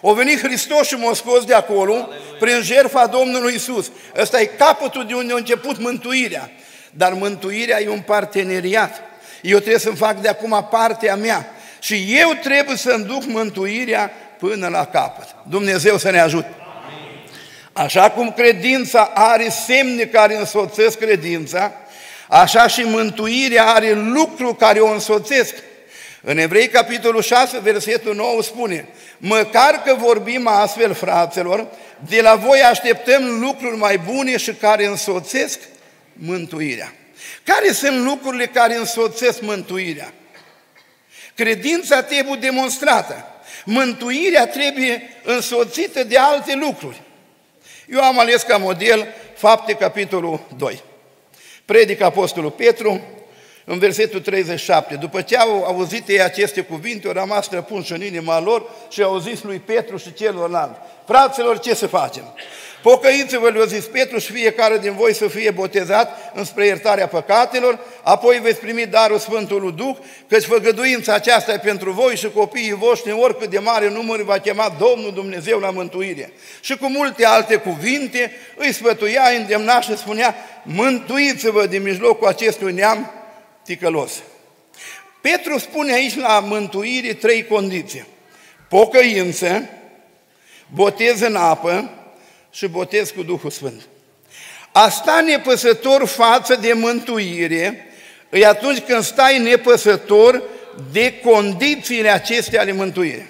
O 0.08 0.14
venit 0.14 0.40
Hristos 0.42 0.88
și 0.88 0.96
m-a 0.96 1.14
scos 1.14 1.44
de 1.46 1.54
acolo 1.54 1.94
Aleluia. 1.94 2.18
prin 2.40 2.62
jertfa 2.62 3.06
Domnului 3.06 3.54
Isus. 3.56 3.92
Ăsta 4.16 4.42
e 4.42 4.46
capătul 4.46 5.06
de 5.06 5.14
unde 5.14 5.34
a 5.34 5.36
început 5.36 5.80
mântuirea. 5.80 6.52
Dar 6.92 7.14
mântuirea 7.14 7.82
e 7.82 7.90
un 7.90 8.02
parteneriat. 8.02 9.02
Eu 9.42 9.58
trebuie 9.58 9.80
să-mi 9.80 9.96
fac 9.96 10.22
de 10.22 10.28
acum 10.28 10.68
partea 10.72 11.16
mea. 11.16 11.54
Și 11.80 12.16
eu 12.20 12.32
trebuie 12.44 12.78
să-mi 12.78 13.06
duc 13.06 13.26
mântuirea 13.26 14.12
până 14.40 14.68
la 14.68 14.86
capăt. 14.86 15.36
Dumnezeu 15.50 15.98
să 15.98 16.12
ne 16.12 16.20
ajute. 16.20 16.54
Așa 17.74 18.10
cum 18.10 18.32
credința 18.32 19.12
are 19.14 19.50
semne 19.50 20.04
care 20.04 20.38
însoțesc 20.38 20.98
credința, 20.98 21.72
așa 22.28 22.68
și 22.68 22.82
mântuirea 22.82 23.66
are 23.66 23.94
lucru 23.94 24.54
care 24.54 24.80
o 24.80 24.92
însoțesc. 24.92 25.56
În 26.28 26.38
Evrei, 26.38 26.68
capitolul 26.68 27.22
6, 27.22 27.60
versetul 27.60 28.16
9 28.16 28.42
spune, 28.42 28.88
Măcar 29.18 29.82
că 29.82 29.94
vorbim 29.94 30.48
astfel, 30.48 30.94
fraților, 30.94 31.68
de 32.10 32.22
la 32.22 32.36
voi 32.36 32.62
așteptăm 32.62 33.40
lucruri 33.40 33.78
mai 33.78 33.98
bune 33.98 34.38
și 34.38 34.54
care 34.54 34.86
însoțesc 34.86 35.60
mântuirea. 36.14 36.94
Care 37.44 37.72
sunt 37.72 38.04
lucrurile 38.04 38.46
care 38.46 38.76
însoțesc 38.76 39.42
mântuirea? 39.42 40.14
Credința 41.36 42.04
trebuie 42.04 42.38
demonstrată. 42.40 43.26
Mântuirea 43.66 44.48
trebuie 44.48 45.10
însoțită 45.24 46.04
de 46.04 46.18
alte 46.18 46.56
lucruri. 46.56 47.02
Eu 47.88 48.02
am 48.02 48.20
ales 48.20 48.42
ca 48.42 48.58
model 48.58 49.08
fapte 49.36 49.74
capitolul 49.74 50.40
2. 50.58 50.84
Predică 51.66 52.06
Apostolul 52.06 52.52
Petru, 52.52 53.02
în 53.66 53.80
versetul 53.80 54.20
37. 54.20 54.96
După 54.96 55.22
ce 55.22 55.38
au 55.38 55.64
auzit 55.64 56.08
ei 56.08 56.22
aceste 56.22 56.62
cuvinte, 56.62 57.08
au 57.08 57.14
rămas 57.14 57.46
străpunși 57.46 57.94
în 57.94 58.02
inima 58.02 58.40
lor 58.40 58.70
și 58.90 59.02
au 59.02 59.20
zis 59.20 59.42
lui 59.44 59.60
Petru 59.60 59.98
și 59.98 60.14
celorlalți, 60.14 60.80
fraților, 61.06 61.60
ce 61.60 61.76
să 61.76 61.88
facem? 61.88 62.34
Pocăiți-vă, 62.82 63.50
le-a 63.50 63.66
zis 63.66 63.86
Petru, 63.86 64.18
și 64.18 64.32
fiecare 64.32 64.78
din 64.78 64.96
voi 64.96 65.14
să 65.14 65.28
fie 65.28 65.52
botezat 65.52 66.32
înspre 66.34 66.66
iertarea 66.66 67.08
păcatelor, 67.08 67.80
apoi 68.04 68.40
veți 68.40 68.60
primi 68.60 68.86
darul 68.86 69.18
Sfântului 69.18 69.72
Duh, 69.72 69.96
căci 70.28 70.44
făgăduința 70.44 71.14
aceasta 71.14 71.54
e 71.54 71.58
pentru 71.58 71.92
voi 71.92 72.16
și 72.16 72.30
copiii 72.30 72.74
voștri, 72.74 73.12
oricât 73.12 73.50
de 73.50 73.60
mare 73.60 73.90
număr 73.90 74.22
va 74.22 74.38
chema 74.38 74.76
Domnul 74.80 75.12
Dumnezeu 75.14 75.60
la 75.60 75.70
mântuire. 75.70 76.32
Și 76.62 76.78
cu 76.78 76.90
multe 76.90 77.26
alte 77.26 77.56
cuvinte 77.56 78.32
îi 78.56 78.74
sfătuia, 78.74 79.24
îndemna 79.38 79.82
și 79.82 79.98
spunea, 79.98 80.36
mântuiți-vă 80.64 81.66
din 81.66 81.82
mijlocul 81.82 82.28
acestui 82.28 82.74
neam 82.74 83.25
ticălos. 83.66 84.12
Petru 85.22 85.58
spune 85.58 85.94
aici 85.94 86.16
la 86.16 86.40
mântuire 86.40 87.14
trei 87.14 87.46
condiții. 87.46 88.06
Pocăință, 88.70 89.70
botez 90.74 91.22
în 91.22 91.36
apă 91.36 91.90
și 92.52 92.68
botez 92.68 93.10
cu 93.10 93.24
Duhul 93.24 93.50
Sfânt. 93.50 93.88
Asta 94.72 95.22
nepăsător 95.22 96.06
față 96.06 96.56
de 96.56 96.74
mântuire 96.74 97.88
e 98.30 98.46
atunci 98.46 98.80
când 98.80 99.04
stai 99.04 99.40
nepăsător 99.40 100.44
de 100.92 101.20
condițiile 101.20 102.10
acestea 102.10 102.62
ale 102.62 102.72
mântuirii. 102.72 103.30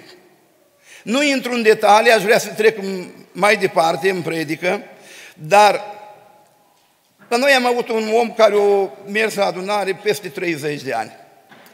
Nu 1.02 1.22
intru 1.22 1.52
în 1.52 1.62
detalii, 1.62 2.12
aș 2.12 2.22
vrea 2.22 2.38
să 2.38 2.48
trec 2.48 2.78
mai 3.32 3.56
departe 3.56 4.10
în 4.10 4.22
predică, 4.22 4.82
dar 5.34 5.95
la 7.28 7.36
noi 7.36 7.50
am 7.50 7.66
avut 7.66 7.88
un 7.88 8.10
om 8.12 8.32
care 8.32 8.54
a 8.54 8.90
mers 9.10 9.34
la 9.34 9.46
adunare 9.46 10.00
peste 10.02 10.28
30 10.28 10.82
de 10.82 10.92
ani. 10.92 11.12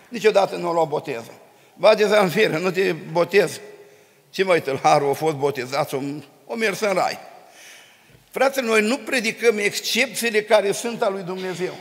Niciodată 0.08 0.56
nu 0.56 0.68
a 0.68 0.72
luat 0.72 0.88
boteză. 0.88 1.32
Va 1.74 1.94
în 2.20 2.28
fire, 2.28 2.58
nu 2.58 2.70
te 2.70 2.92
botez. 2.92 3.60
Ce 4.30 4.44
mai 4.44 4.62
tâlharul 4.62 5.10
a 5.10 5.12
fost 5.12 5.36
botezat, 5.36 5.92
o 6.46 6.54
mers 6.54 6.80
în 6.80 6.92
rai. 6.92 7.18
Fraților, 8.30 8.68
noi 8.68 8.88
nu 8.88 8.96
predicăm 8.96 9.58
excepțiile 9.58 10.42
care 10.42 10.72
sunt 10.72 11.02
a 11.02 11.08
lui 11.08 11.22
Dumnezeu. 11.22 11.74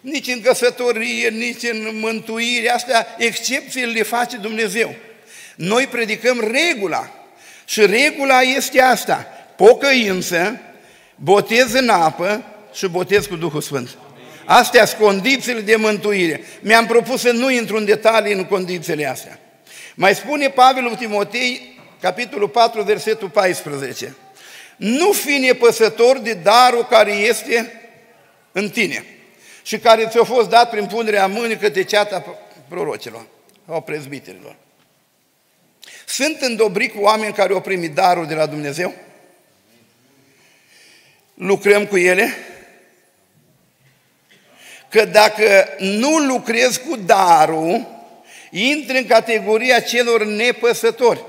Nici 0.00 0.26
în 0.26 0.40
căsătorie, 0.40 1.28
nici 1.28 1.62
în 1.62 1.98
mântuire, 1.98 2.70
astea 2.70 3.06
excepțiile 3.18 3.92
le 3.92 4.02
face 4.02 4.36
Dumnezeu. 4.36 4.94
Noi 5.56 5.86
predicăm 5.86 6.40
regula. 6.52 7.10
Și 7.64 7.86
regula 7.86 8.40
este 8.40 8.80
asta. 8.80 9.26
Pocăință, 9.56 10.60
botez 11.14 11.72
în 11.72 11.88
apă 11.88 12.55
și 12.76 12.86
botez 12.86 13.26
cu 13.26 13.36
Duhul 13.36 13.60
Sfânt. 13.60 13.98
Astea 14.44 14.84
sunt 14.84 15.00
condițiile 15.00 15.60
de 15.60 15.76
mântuire. 15.76 16.40
Mi-am 16.60 16.86
propus 16.86 17.20
să 17.20 17.30
nu 17.30 17.50
intru 17.50 17.76
în 17.76 17.84
detalii 17.84 18.32
în 18.32 18.44
condițiile 18.44 19.06
astea. 19.06 19.38
Mai 19.94 20.14
spune 20.14 20.48
Pavel 20.48 20.94
Timotei, 20.94 21.80
capitolul 22.00 22.48
4, 22.48 22.82
versetul 22.82 23.28
14. 23.28 24.14
Nu 24.76 25.12
fi 25.12 25.36
nepăsător 25.38 26.18
de 26.18 26.32
darul 26.32 26.84
care 26.84 27.12
este 27.12 27.80
în 28.52 28.70
tine 28.70 29.04
și 29.62 29.78
care 29.78 30.06
ți-a 30.06 30.24
fost 30.24 30.48
dat 30.48 30.70
prin 30.70 30.86
punerea 30.86 31.26
mâinii 31.26 31.56
către 31.56 31.84
ceata 31.84 32.24
prorocilor 32.68 33.26
sau 33.66 33.80
prezbiterilor. 33.80 34.56
Sunt 36.06 36.40
îndobrit 36.40 36.94
cu 36.94 37.00
oameni 37.00 37.32
care 37.32 37.52
au 37.52 37.60
primit 37.60 37.94
darul 37.94 38.26
de 38.26 38.34
la 38.34 38.46
Dumnezeu? 38.46 38.94
Lucrăm 41.34 41.86
cu 41.86 41.96
ele? 41.96 42.34
Că 44.88 45.04
dacă 45.04 45.68
nu 45.78 46.18
lucrezi 46.18 46.80
cu 46.80 46.96
darul, 46.96 47.86
intră 48.50 48.96
în 48.96 49.06
categoria 49.06 49.80
celor 49.80 50.24
nepăsători. 50.24 51.24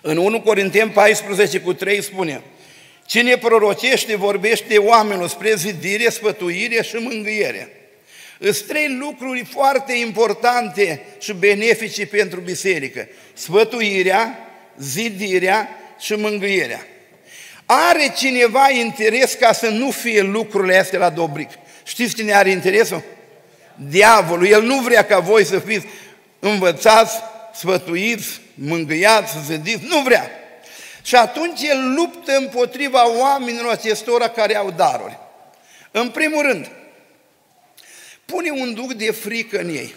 În 0.00 0.16
1 0.16 0.40
Corinteni 0.40 0.90
14 0.90 1.60
cu 1.60 1.72
3 1.72 2.02
spune, 2.02 2.42
Cine 3.10 3.36
prorocește 3.36 4.16
vorbește 4.16 4.78
oamenilor 4.78 5.28
spre 5.28 5.54
zidire, 5.54 6.10
sfătuire 6.10 6.82
și 6.82 6.94
mângâiere. 6.94 7.68
Sunt 8.40 8.66
trei 8.66 8.88
lucruri 8.88 9.44
foarte 9.44 9.92
importante 9.92 11.02
și 11.18 11.32
benefice 11.32 12.06
pentru 12.06 12.40
biserică. 12.40 13.08
Sfătuirea, 13.34 14.38
zidirea 14.78 15.68
și 15.98 16.12
mângâierea. 16.12 16.86
Are 17.66 18.12
cineva 18.16 18.70
interes 18.70 19.34
ca 19.34 19.52
să 19.52 19.68
nu 19.68 19.90
fie 19.90 20.20
lucrurile 20.20 20.76
astea 20.76 20.98
la 20.98 21.10
Dobric? 21.10 21.50
Știți 21.90 22.14
cine 22.14 22.34
are 22.34 22.50
interesul? 22.50 23.02
Diavolul. 23.74 24.46
El 24.46 24.62
nu 24.62 24.80
vrea 24.80 25.04
ca 25.04 25.18
voi 25.18 25.44
să 25.44 25.58
fiți 25.58 25.86
învățați, 26.38 27.16
sfătuiți, 27.54 28.40
mângâiați, 28.54 29.34
zidiți. 29.46 29.84
Nu 29.84 30.00
vrea. 30.00 30.30
Și 31.02 31.16
atunci 31.16 31.62
el 31.62 31.94
luptă 31.94 32.32
împotriva 32.36 33.18
oamenilor 33.18 33.72
acestora 33.72 34.28
care 34.28 34.56
au 34.56 34.70
daruri. 34.70 35.18
În 35.90 36.10
primul 36.10 36.42
rând, 36.42 36.70
pune 38.24 38.50
un 38.50 38.74
duc 38.74 38.92
de 38.92 39.10
frică 39.10 39.58
în 39.58 39.68
ei. 39.68 39.94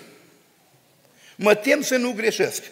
Mă 1.36 1.54
tem 1.54 1.82
să 1.82 1.96
nu 1.96 2.12
greșesc. 2.12 2.64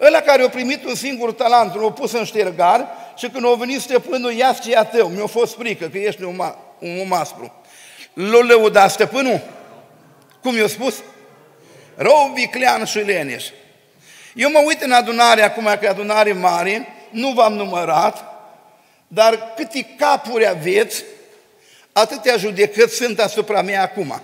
Ăla 0.00 0.20
care 0.20 0.42
a 0.42 0.48
primit 0.48 0.84
un 0.84 0.94
singur 0.94 1.32
talent, 1.32 1.74
l-a 1.74 1.90
pus 1.90 2.12
în 2.12 2.24
ștergar 2.24 2.88
și 3.16 3.28
când 3.28 3.46
a 3.46 3.54
venit 3.54 3.80
stăpânul, 3.80 4.32
ia 4.32 4.52
ce 4.52 4.76
a 4.76 4.84
tău, 4.84 5.08
mi-a 5.08 5.26
fost 5.26 5.56
frică 5.56 5.88
că 5.88 5.98
ești 5.98 6.22
un, 6.22 6.36
ma, 6.36 6.58
un 6.78 7.00
om 7.00 7.12
aspru. 7.12 7.52
L-a 8.18 8.38
lăudat 8.42 8.90
stăpânul? 8.90 9.40
Cum 10.42 10.56
i-a 10.56 10.66
spus? 10.66 10.94
Rău, 11.96 12.32
viclean 12.34 12.84
și 12.84 12.98
leneș. 12.98 13.44
Eu 14.34 14.50
mă 14.50 14.62
uit 14.66 14.82
în 14.82 14.92
adunare 14.92 15.42
acum, 15.42 15.64
că 15.64 15.78
e 15.82 15.88
adunare 15.88 16.32
mare, 16.32 16.86
nu 17.10 17.32
v-am 17.32 17.52
numărat, 17.52 18.24
dar 19.08 19.52
câte 19.56 19.94
capuri 19.98 20.48
aveți, 20.48 21.04
atâtea 21.92 22.36
judecăți 22.36 22.94
sunt 22.94 23.20
asupra 23.20 23.62
mea 23.62 23.82
acum. 23.82 24.20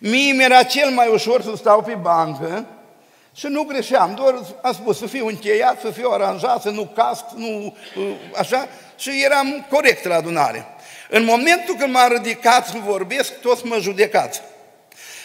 Mie 0.00 0.32
mi-era 0.32 0.62
cel 0.62 0.90
mai 0.90 1.08
ușor 1.08 1.42
să 1.42 1.52
stau 1.56 1.82
pe 1.82 1.94
bancă 1.94 2.66
și 3.34 3.46
nu 3.46 3.62
greșeam, 3.62 4.14
doar 4.14 4.34
am 4.62 4.72
spus 4.72 4.98
să 4.98 5.06
fiu 5.06 5.26
încheiat, 5.26 5.80
să 5.80 5.90
fiu 5.90 6.10
aranjat, 6.10 6.62
să 6.62 6.70
nu 6.70 6.84
casc, 6.94 7.24
nu 7.36 7.76
așa, 8.36 8.68
și 8.96 9.22
eram 9.24 9.66
corect 9.70 10.04
la 10.04 10.14
adunare. 10.14 10.73
În 11.08 11.24
momentul 11.24 11.76
când 11.76 11.92
m-am 11.92 12.12
ridicat 12.12 12.66
să 12.66 12.76
vorbesc, 12.84 13.40
toți 13.40 13.66
mă 13.66 13.78
judecați. 13.80 14.40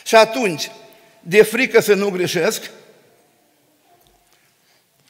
Și 0.06 0.16
atunci, 0.16 0.72
de 1.20 1.42
frică 1.42 1.80
să 1.80 1.94
nu 1.94 2.10
greșesc, 2.10 2.72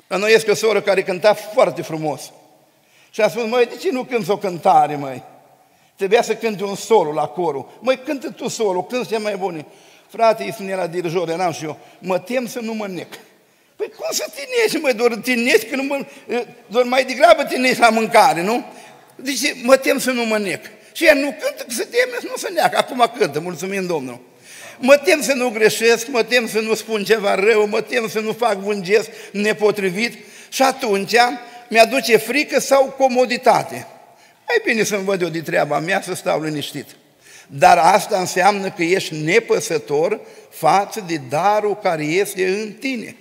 la 0.07 0.17
noi 0.17 0.33
este 0.33 0.51
o 0.51 0.55
soră 0.55 0.81
care 0.81 1.03
cânta 1.03 1.33
foarte 1.33 1.81
frumos. 1.81 2.31
Și 3.11 3.21
a 3.21 3.29
spus, 3.29 3.45
măi, 3.45 3.65
de 3.65 3.75
ce 3.75 3.91
nu 3.91 4.03
cânti 4.03 4.29
o 4.29 4.37
cântare, 4.37 4.95
măi? 4.95 5.23
Trebuia 5.95 6.21
să 6.21 6.35
cânti 6.35 6.63
un 6.63 6.75
solo 6.75 7.11
la 7.11 7.27
corul. 7.27 7.69
Măi, 7.79 7.99
cântă 8.05 8.31
tu 8.31 8.47
solo, 8.47 8.83
cânti 8.83 9.07
cea 9.07 9.19
mai 9.19 9.35
bune. 9.35 9.65
Frate, 10.07 10.43
îi 10.43 10.53
spune 10.53 10.75
la 10.75 10.87
dirijor, 10.87 11.29
eram 11.29 11.51
și 11.51 11.63
eu, 11.63 11.77
mă 11.99 12.19
tem 12.19 12.47
să 12.47 12.59
nu 12.59 12.73
mă 12.73 12.87
nec. 12.87 13.13
Păi 13.75 13.91
cum 13.97 14.07
să 14.11 14.25
te 14.35 14.41
neci, 14.41 14.81
măi, 14.81 14.93
doar 14.93 15.15
te 15.15 15.33
neci, 15.33 15.69
că 15.69 15.75
nu 15.75 15.83
mă, 15.83 16.05
doar 16.67 16.83
mai 16.83 17.05
degrabă 17.05 17.43
te 17.43 17.57
neci 17.57 17.77
la 17.77 17.89
mâncare, 17.89 18.41
nu? 18.41 18.65
Deci 19.21 19.55
mă 19.63 19.77
tem 19.77 19.99
să 19.99 20.11
nu 20.11 20.25
mă 20.25 20.37
nec. 20.37 20.65
Și 20.91 21.05
ea 21.05 21.13
nu 21.13 21.35
cântă, 21.39 21.63
că 21.67 21.73
se 21.73 21.83
teme 21.83 22.17
să 22.19 22.25
nu 22.29 22.35
se 22.37 22.49
neacă. 22.53 22.77
Acum 22.77 23.11
cântă, 23.17 23.39
mulțumim 23.39 23.85
Domnul. 23.85 24.19
Mă 24.79 24.97
tem 24.97 25.21
să 25.21 25.33
nu 25.33 25.49
greșesc, 25.49 26.07
mă 26.07 26.23
tem 26.23 26.47
să 26.47 26.59
nu 26.59 26.73
spun 26.73 27.03
ceva 27.03 27.35
rău, 27.35 27.67
mă 27.67 27.81
tem 27.81 28.09
să 28.09 28.19
nu 28.19 28.33
fac 28.33 28.65
un 28.65 28.83
gest 28.83 29.09
nepotrivit 29.31 30.13
și 30.49 30.61
atunci 30.61 31.15
mi-aduce 31.67 32.17
frică 32.17 32.59
sau 32.59 32.95
comoditate. 32.97 33.87
Mai 34.47 34.61
bine 34.65 34.83
să-mi 34.83 35.03
văd 35.03 35.21
eu 35.21 35.27
de 35.27 35.41
treaba 35.41 35.79
mea 35.79 36.01
să 36.01 36.13
stau 36.13 36.41
liniștit. 36.41 36.85
Dar 37.47 37.77
asta 37.77 38.19
înseamnă 38.19 38.69
că 38.69 38.83
ești 38.83 39.15
nepăsător 39.15 40.19
față 40.49 41.03
de 41.07 41.21
darul 41.29 41.75
care 41.75 42.03
este 42.03 42.47
în 42.47 42.73
tine. 42.73 43.15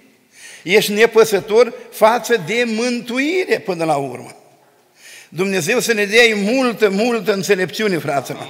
Ești 0.63 0.93
nepăsător 0.93 1.73
față 1.91 2.43
de 2.47 2.65
mântuire 2.67 3.59
până 3.59 3.85
la 3.85 3.97
urmă. 3.97 4.37
Dumnezeu 5.29 5.81
să 5.81 5.93
ne 5.93 6.05
dea 6.05 6.23
multă, 6.35 6.89
multă 6.89 7.33
înțelepciune, 7.33 7.99
fraților. 7.99 8.49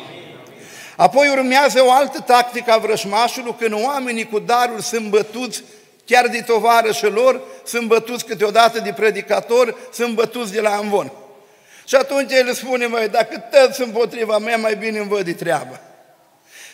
Apoi 0.96 1.28
urmează 1.28 1.84
o 1.84 1.92
altă 1.92 2.20
tactică 2.20 2.72
a 2.72 2.78
vrășmașului, 2.78 3.54
când 3.58 3.72
oamenii 3.72 4.24
cu 4.24 4.38
darul 4.38 4.80
sunt 4.80 5.08
bătuți 5.08 5.62
chiar 6.04 6.28
de 6.28 6.44
și 6.92 7.04
lor, 7.04 7.40
sunt 7.64 7.86
bătuți 7.86 8.24
câteodată 8.24 8.80
de 8.80 8.92
predicator, 8.92 9.76
sunt 9.92 10.14
bătuți 10.14 10.52
de 10.52 10.60
la 10.60 10.76
amvon. 10.76 11.12
Și 11.86 11.94
atunci 11.94 12.32
el 12.32 12.52
spune, 12.52 12.86
măi, 12.86 13.08
dacă 13.08 13.38
toți 13.38 13.74
sunt 13.74 13.86
împotriva 13.86 14.38
mea, 14.38 14.56
mai 14.56 14.76
bine 14.76 14.98
îmi 14.98 15.08
văd 15.08 15.24
de 15.24 15.32
treabă. 15.32 15.80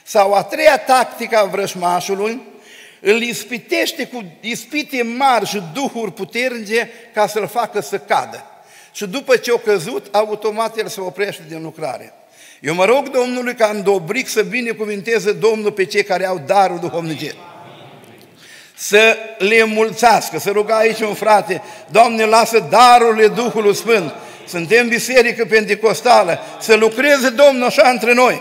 Sau 0.03 0.33
a 0.33 0.43
treia 0.43 0.79
tactică 0.79 1.39
a 1.39 1.45
vrășmașului, 1.45 2.41
îl 3.01 3.23
ispitește 3.23 4.07
cu 4.07 4.25
ispite 4.41 5.03
mari 5.03 5.47
și 5.47 5.63
duhuri 5.73 6.13
puternice 6.13 6.91
ca 7.15 7.27
să-l 7.27 7.49
facă 7.49 7.81
să 7.81 7.99
cadă. 7.99 8.45
Și 8.95 9.07
după 9.07 9.37
ce 9.37 9.53
a 9.53 9.59
căzut, 9.59 10.15
automat 10.15 10.79
el 10.79 10.89
se 10.89 11.01
oprește 11.01 11.43
din 11.49 11.63
lucrare. 11.63 12.13
Eu 12.61 12.75
mă 12.75 12.85
rog 12.85 13.09
Domnului 13.09 13.55
ca 13.55 13.71
în 13.75 13.83
Dobric 13.83 14.29
să 14.29 14.43
binecuvinteze 14.43 15.33
Domnul 15.33 15.73
pe 15.73 15.85
cei 15.85 16.05
care 16.05 16.27
au 16.27 16.43
darul 16.47 16.79
duhovnicesc. 16.79 17.35
Să 18.75 19.17
le 19.39 19.65
mulțească, 19.65 20.39
să 20.39 20.51
ruga 20.51 20.77
aici 20.77 21.01
un 21.01 21.15
frate, 21.15 21.63
Doamne, 21.91 22.25
lasă 22.25 22.67
darurile 22.71 23.27
Duhului 23.29 23.75
Sfânt. 23.75 24.15
Suntem 24.49 24.89
biserică 24.89 25.45
pentecostală, 25.45 26.41
să 26.61 26.75
lucreze 26.75 27.29
Domnul 27.29 27.67
așa 27.67 27.89
între 27.89 28.15
noi. 28.15 28.41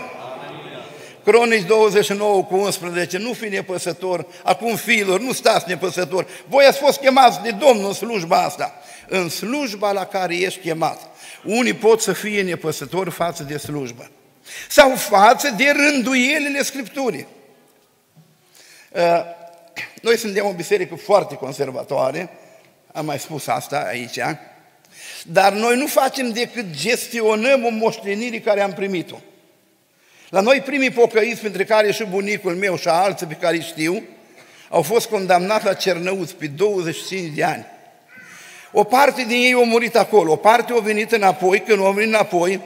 Cronici 1.24 1.66
29 1.66 2.44
cu 2.44 2.56
11, 2.56 3.18
nu 3.18 3.32
fi 3.32 3.48
nepăsător, 3.48 4.26
acum 4.42 4.76
fiilor, 4.76 5.20
nu 5.20 5.32
stați 5.32 5.68
nepăsător. 5.68 6.26
Voi 6.48 6.64
ați 6.64 6.78
fost 6.78 6.98
chemați 6.98 7.42
de 7.42 7.50
Domnul 7.50 7.86
în 7.86 7.92
slujba 7.92 8.42
asta, 8.42 8.74
în 9.08 9.28
slujba 9.28 9.92
la 9.92 10.06
care 10.06 10.36
ești 10.36 10.60
chemat. 10.60 11.00
Unii 11.44 11.74
pot 11.74 12.00
să 12.00 12.12
fie 12.12 12.42
nepăsători 12.42 13.10
față 13.10 13.42
de 13.42 13.56
slujbă 13.56 14.10
sau 14.68 14.96
față 14.96 15.50
de 15.56 15.72
rânduielile 15.76 16.62
Scripturii. 16.62 17.26
Uh, 18.90 19.20
noi 20.02 20.18
suntem 20.18 20.46
o 20.46 20.52
biserică 20.52 20.94
foarte 20.94 21.34
conservatoare, 21.34 22.30
am 22.92 23.04
mai 23.04 23.18
spus 23.18 23.46
asta 23.46 23.84
aici, 23.88 24.18
dar 25.26 25.52
noi 25.52 25.76
nu 25.76 25.86
facem 25.86 26.30
decât 26.30 26.70
gestionăm 26.70 27.64
o 27.64 27.70
moștenire 27.70 28.38
care 28.40 28.60
am 28.60 28.72
primit-o. 28.72 29.16
La 30.34 30.40
noi 30.40 30.60
primii 30.60 30.90
pocăiți, 30.90 31.44
între 31.44 31.64
care 31.64 31.92
și 31.92 32.04
bunicul 32.04 32.54
meu 32.54 32.76
și 32.76 32.88
alții 32.88 33.26
pe 33.26 33.34
care 33.34 33.60
știu, 33.60 34.02
au 34.68 34.82
fost 34.82 35.08
condamnați 35.08 35.64
la 35.64 35.72
Cernăuți 35.72 36.34
pe 36.34 36.46
25 36.46 37.34
de 37.34 37.44
ani. 37.44 37.66
O 38.72 38.84
parte 38.84 39.24
din 39.26 39.36
ei 39.36 39.52
au 39.52 39.64
murit 39.64 39.96
acolo, 39.96 40.32
o 40.32 40.36
parte 40.36 40.72
au 40.72 40.80
venit 40.80 41.12
înapoi, 41.12 41.60
când 41.60 41.78
au 41.78 41.92
venit 41.92 42.08
înapoi, 42.08 42.60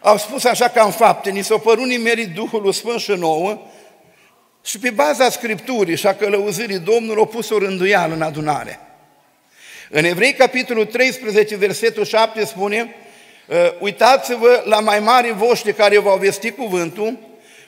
au 0.00 0.16
spus 0.16 0.44
așa 0.44 0.68
ca 0.68 0.82
în 0.82 0.90
fapte, 0.90 1.30
ni 1.30 1.44
s-au 1.44 1.58
părut 1.58 1.86
nimerit 1.86 2.34
Duhul 2.34 2.72
Sfânt 2.72 3.00
și 3.00 3.10
nouă 3.10 3.62
și 4.64 4.78
pe 4.78 4.90
baza 4.90 5.30
Scripturii 5.30 5.96
și 5.96 6.06
a 6.06 6.14
călăuzirii 6.14 6.78
Domnului 6.78 7.18
au 7.18 7.26
pus 7.26 7.50
o 7.50 7.58
rânduială 7.58 8.14
în 8.14 8.22
adunare. 8.22 8.80
În 9.90 10.04
Evrei, 10.04 10.32
capitolul 10.32 10.84
13, 10.84 11.56
versetul 11.56 12.04
7 12.04 12.44
spune, 12.44 12.80
ă, 12.80 13.07
uitați-vă 13.78 14.62
la 14.64 14.80
mai 14.80 15.00
mari 15.00 15.32
voștri 15.32 15.74
care 15.74 15.98
v-au 15.98 16.16
vestit 16.16 16.56
cuvântul, 16.56 17.18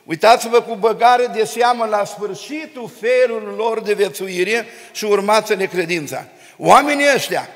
uitați-vă 0.05 0.61
cu 0.61 0.75
băgare 0.75 1.27
de 1.35 1.45
seamă 1.45 1.87
la 1.91 2.05
sfârșitul 2.05 2.91
felului 3.01 3.57
lor 3.57 3.81
de 3.81 3.93
vețuire 3.93 4.67
și 4.93 5.05
urmați-le 5.05 5.67
credința. 5.67 6.25
Oamenii 6.57 7.07
ăștia 7.15 7.49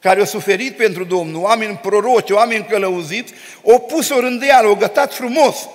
care 0.00 0.18
au 0.18 0.24
suferit 0.24 0.76
pentru 0.76 1.04
Domnul, 1.04 1.42
oameni 1.42 1.78
proroci, 1.82 2.30
oameni 2.30 2.66
călăuziți, 2.70 3.32
au 3.66 3.80
pus 3.80 4.10
o 4.10 4.20
rândeală, 4.20 4.68
au 4.68 4.74
gătat 4.74 5.14
frumos. 5.14 5.68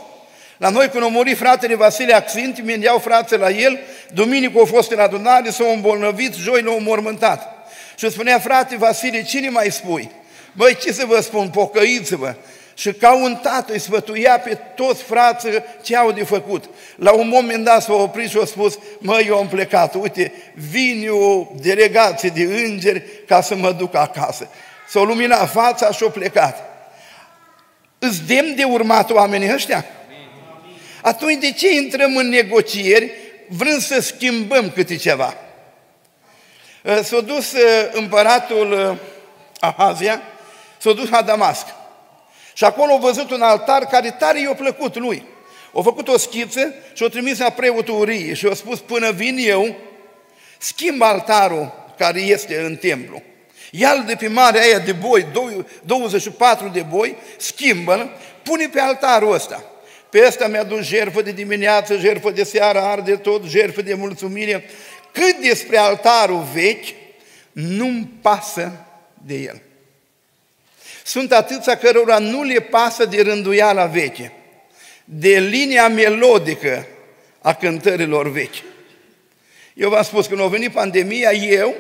La 0.58 0.70
noi 0.70 0.90
când 0.90 1.04
a 1.04 1.08
murit 1.08 1.38
fratele 1.38 1.76
Vasile 1.76 2.14
Axint, 2.14 2.58
imediau 2.58 2.98
frații 2.98 3.38
la 3.38 3.50
el, 3.50 3.80
duminică 4.14 4.60
au 4.60 4.66
fost 4.66 4.92
în 4.92 5.00
adunare, 5.00 5.50
s-au 5.50 5.72
îmbolnăvit, 5.74 6.34
joi 6.34 6.62
l-au 6.62 6.80
mormântat. 6.80 7.68
Și 7.96 8.12
spunea, 8.12 8.40
frate 8.40 8.78
Vasile, 8.78 9.24
cine 9.24 9.50
mai 9.50 9.72
spui? 9.72 10.12
Băi, 10.52 10.78
ce 10.82 10.92
să 10.92 11.06
vă 11.06 11.22
spun, 11.22 11.50
pocăiți-vă, 11.50 12.36
și 12.74 12.94
ca 12.94 13.14
un 13.14 13.36
tată 13.36 13.72
îi 13.72 13.80
sfătuia 13.80 14.40
pe 14.40 14.58
toți 14.76 15.04
frații 15.04 15.64
ce 15.82 15.96
au 15.96 16.12
de 16.12 16.24
făcut. 16.24 16.70
La 16.96 17.12
un 17.12 17.28
moment 17.28 17.64
dat 17.64 17.82
s-a 17.82 17.94
oprit 17.94 18.30
și 18.30 18.38
a 18.42 18.46
spus, 18.46 18.78
mă, 19.00 19.22
eu 19.26 19.38
am 19.38 19.48
plecat, 19.48 19.96
uite, 19.96 20.34
vine 20.70 21.10
o 21.10 21.48
delegație 21.62 22.30
de 22.30 22.44
îngeri 22.44 23.04
ca 23.28 23.42
să 23.42 23.56
mă 23.56 23.72
duc 23.72 23.96
acasă. 23.96 24.48
S-a 24.88 25.02
luminat 25.02 25.52
fața 25.52 25.92
și 25.92 26.04
a 26.04 26.10
plecat. 26.10 26.70
Îți 28.00 28.22
demn 28.28 28.56
de 28.56 28.64
urmat 28.64 29.12
oamenii 29.12 29.54
ăștia? 29.54 29.86
Atunci 31.02 31.40
de 31.40 31.52
ce 31.52 31.74
intrăm 31.74 32.16
în 32.16 32.30
negocieri? 32.30 33.12
vrând 33.58 33.82
să 33.82 34.02
schimbăm 34.02 34.70
câte 34.70 34.96
ceva. 34.96 35.34
Uh, 36.84 37.00
s-a 37.04 37.20
dus 37.20 37.52
uh, 37.52 37.90
împăratul 37.92 38.98
Ahazia, 39.60 40.22
s-a 40.82 40.94
dus 40.94 41.10
la 41.10 41.22
Damasc. 41.22 41.66
Și 42.54 42.64
acolo 42.64 42.94
a 42.94 42.98
văzut 42.98 43.32
un 43.32 43.42
altar 43.42 43.86
care 43.86 44.12
tare 44.12 44.42
i-a 44.42 44.54
plăcut 44.54 44.98
lui. 44.98 45.26
A 45.74 45.82
făcut 45.82 46.08
o 46.08 46.18
schiță 46.18 46.74
și 46.94 47.04
a 47.04 47.08
trimis 47.08 47.40
la 47.40 47.50
preotul 47.50 48.00
Urie 48.00 48.34
și 48.34 48.46
a 48.46 48.54
spus, 48.54 48.80
până 48.80 49.12
vin 49.12 49.38
eu, 49.40 49.76
schimb 50.58 51.02
altarul 51.02 51.94
care 51.98 52.20
este 52.20 52.60
în 52.60 52.76
templu. 52.76 53.22
Ia-l 53.72 54.04
de 54.08 54.16
pe 54.16 54.28
marea 54.28 54.62
aia 54.62 54.80
de 54.80 54.92
boi, 54.92 55.28
24 55.84 56.68
de 56.68 56.82
boi, 56.82 57.16
schimbă-l, 57.38 58.12
pune 58.44 58.68
pe 58.68 58.80
altarul 58.80 59.34
ăsta. 59.34 59.64
Pe 60.10 60.24
ăsta 60.28 60.48
mi-a 60.48 60.64
dus 60.64 60.86
jertfă 60.86 61.22
de 61.22 61.32
dimineață, 61.32 61.98
jertfă 61.98 62.32
de 62.32 62.44
seară, 62.44 62.80
arde 62.80 63.16
tot, 63.16 63.44
jertfă 63.44 63.82
de 63.82 63.94
mulțumire. 63.94 64.64
Cât 65.12 65.36
despre 65.36 65.78
altarul 65.78 66.46
vechi, 66.54 66.88
nu-mi 67.52 68.12
pasă 68.22 68.72
de 69.26 69.36
el. 69.36 69.62
Sunt 71.12 71.32
atâția 71.32 71.78
cărora 71.78 72.18
nu 72.18 72.44
le 72.44 72.60
pasă 72.60 73.06
de 73.06 73.22
rânduiala 73.22 73.86
veche, 73.86 74.32
de 75.06 75.40
linia 75.40 75.88
melodică 75.88 76.88
a 77.42 77.54
cântărilor 77.54 78.32
vechi. 78.32 78.56
Eu 79.74 79.90
v-am 79.90 80.04
spus, 80.04 80.28
când 80.28 80.42
a 80.42 80.46
venit 80.46 80.72
pandemia, 80.72 81.32
eu 81.32 81.76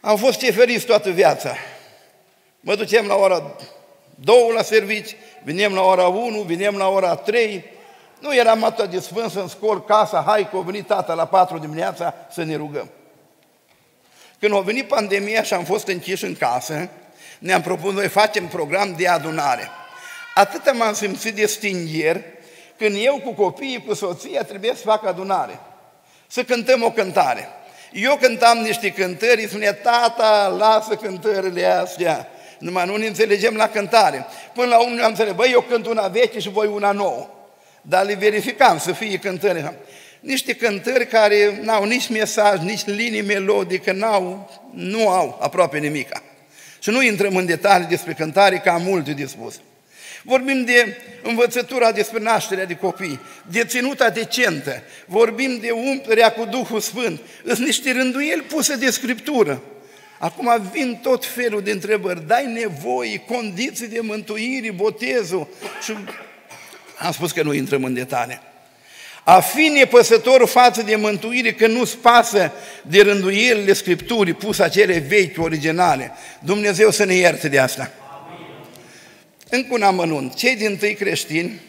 am 0.00 0.16
fost 0.16 0.38
ceferit 0.38 0.84
toată 0.84 1.10
viața. 1.10 1.56
Mă 2.60 2.74
ducem 2.74 3.06
la 3.06 3.14
ora 3.14 3.56
2 4.14 4.50
la 4.54 4.62
servici, 4.62 5.16
vinem 5.42 5.74
la 5.74 5.82
ora 5.82 6.06
1, 6.06 6.40
vinem 6.40 6.76
la 6.76 6.88
ora 6.88 7.14
3. 7.14 7.64
Nu 8.20 8.34
eram 8.34 8.64
atât 8.64 8.90
de 8.90 9.00
sfânt 9.00 9.30
să-mi 9.30 9.48
scol 9.48 9.84
casa, 9.84 10.22
hai 10.26 10.48
că 10.50 10.56
a 10.56 10.60
venit 10.60 10.86
tata 10.86 11.14
la 11.14 11.26
4 11.26 11.58
dimineața 11.58 12.14
să 12.30 12.42
ne 12.42 12.56
rugăm. 12.56 12.88
Când 14.40 14.54
a 14.54 14.60
venit 14.60 14.88
pandemia 14.88 15.42
și 15.42 15.54
am 15.54 15.64
fost 15.64 15.86
închiși 15.86 16.24
în 16.24 16.34
casă, 16.34 16.90
ne-am 17.38 17.60
propus, 17.60 17.92
noi 17.92 18.08
facem 18.08 18.46
program 18.46 18.94
de 18.96 19.08
adunare. 19.08 19.68
Atât 20.34 20.74
m-am 20.74 20.94
simțit 20.94 21.34
de 21.34 21.46
stingher 21.46 22.22
când 22.78 22.96
eu 23.00 23.20
cu 23.24 23.32
copiii, 23.32 23.84
cu 23.86 23.94
soția, 23.94 24.42
trebuie 24.42 24.72
să 24.74 24.82
fac 24.82 25.06
adunare. 25.06 25.60
Să 26.26 26.42
cântăm 26.42 26.82
o 26.82 26.90
cântare. 26.90 27.48
Eu 27.92 28.16
cântam 28.16 28.58
niște 28.58 28.90
cântări, 28.90 29.40
îi 29.40 29.48
spunea, 29.48 29.74
tata, 29.74 30.54
lasă 30.58 30.94
cântările 30.94 31.64
astea. 31.64 32.28
Numai 32.58 32.86
nu 32.86 32.96
ne 32.96 33.06
înțelegem 33.06 33.54
la 33.54 33.68
cântare. 33.68 34.26
Până 34.54 34.66
la 34.66 34.84
unul 34.84 35.02
am 35.02 35.08
înțeles, 35.08 35.32
băi, 35.32 35.50
eu 35.52 35.60
cânt 35.60 35.86
una 35.86 36.08
veche 36.08 36.38
și 36.38 36.48
voi 36.48 36.66
una 36.66 36.92
nouă. 36.92 37.28
Dar 37.82 38.04
le 38.04 38.14
verificam 38.14 38.78
să 38.78 38.92
fie 38.92 39.18
cântări. 39.18 39.74
Niște 40.20 40.54
cântări 40.54 41.06
care 41.06 41.60
n-au 41.62 41.84
nici 41.84 42.08
mesaj, 42.08 42.60
nici 42.60 42.84
linii 42.84 43.22
melodică, 43.22 43.92
n-au, 43.92 44.50
nu 44.74 45.08
au 45.08 45.38
aproape 45.40 45.78
nimica. 45.78 46.22
Și 46.78 46.90
nu 46.90 47.02
intrăm 47.02 47.36
în 47.36 47.46
detalii 47.46 47.86
despre 47.86 48.12
cântare, 48.12 48.58
că 48.58 48.70
am 48.70 48.82
multe 48.82 49.12
de 49.12 49.26
spus. 49.26 49.54
Vorbim 50.22 50.64
de 50.64 50.96
învățătura 51.22 51.92
despre 51.92 52.20
nașterea 52.20 52.64
de 52.64 52.74
copii, 52.74 53.20
de 53.50 53.64
ținuta 53.64 54.10
decentă, 54.10 54.82
vorbim 55.06 55.58
de 55.60 55.70
umplerea 55.70 56.32
cu 56.32 56.44
Duhul 56.44 56.80
Sfânt, 56.80 57.20
sunt 57.46 57.58
niște 57.58 57.92
rânduieli 57.92 58.42
puse 58.42 58.76
de 58.76 58.90
Scriptură. 58.90 59.62
Acum 60.18 60.70
vin 60.72 60.98
tot 61.02 61.26
felul 61.26 61.62
de 61.62 61.70
întrebări, 61.70 62.26
dai 62.26 62.46
nevoi, 62.46 63.24
condiții 63.26 63.88
de 63.88 64.00
mântuire, 64.00 64.70
botezul 64.70 65.48
și 65.82 65.92
am 66.98 67.12
spus 67.12 67.32
că 67.32 67.42
nu 67.42 67.52
intrăm 67.52 67.84
în 67.84 67.94
detalii. 67.94 68.40
A 69.28 69.40
fi 69.40 69.68
nepăsător 69.68 70.46
față 70.46 70.82
de 70.82 70.96
mântuire, 70.96 71.52
că 71.52 71.66
nu-ți 71.66 71.96
pasă 71.96 72.52
de 72.82 73.02
rânduielile 73.02 73.72
Scripturii 73.72 74.32
pus 74.32 74.58
acele 74.58 74.98
vechi, 74.98 75.42
originale. 75.42 76.12
Dumnezeu 76.40 76.90
să 76.90 77.04
ne 77.04 77.14
ierte 77.14 77.48
de 77.48 77.58
asta. 77.58 77.90
Încă 79.50 79.68
un 79.70 79.82
amănunt. 79.82 80.34
Cei 80.34 80.56
din 80.56 80.76
tâi 80.76 80.94
creștini 80.94 81.60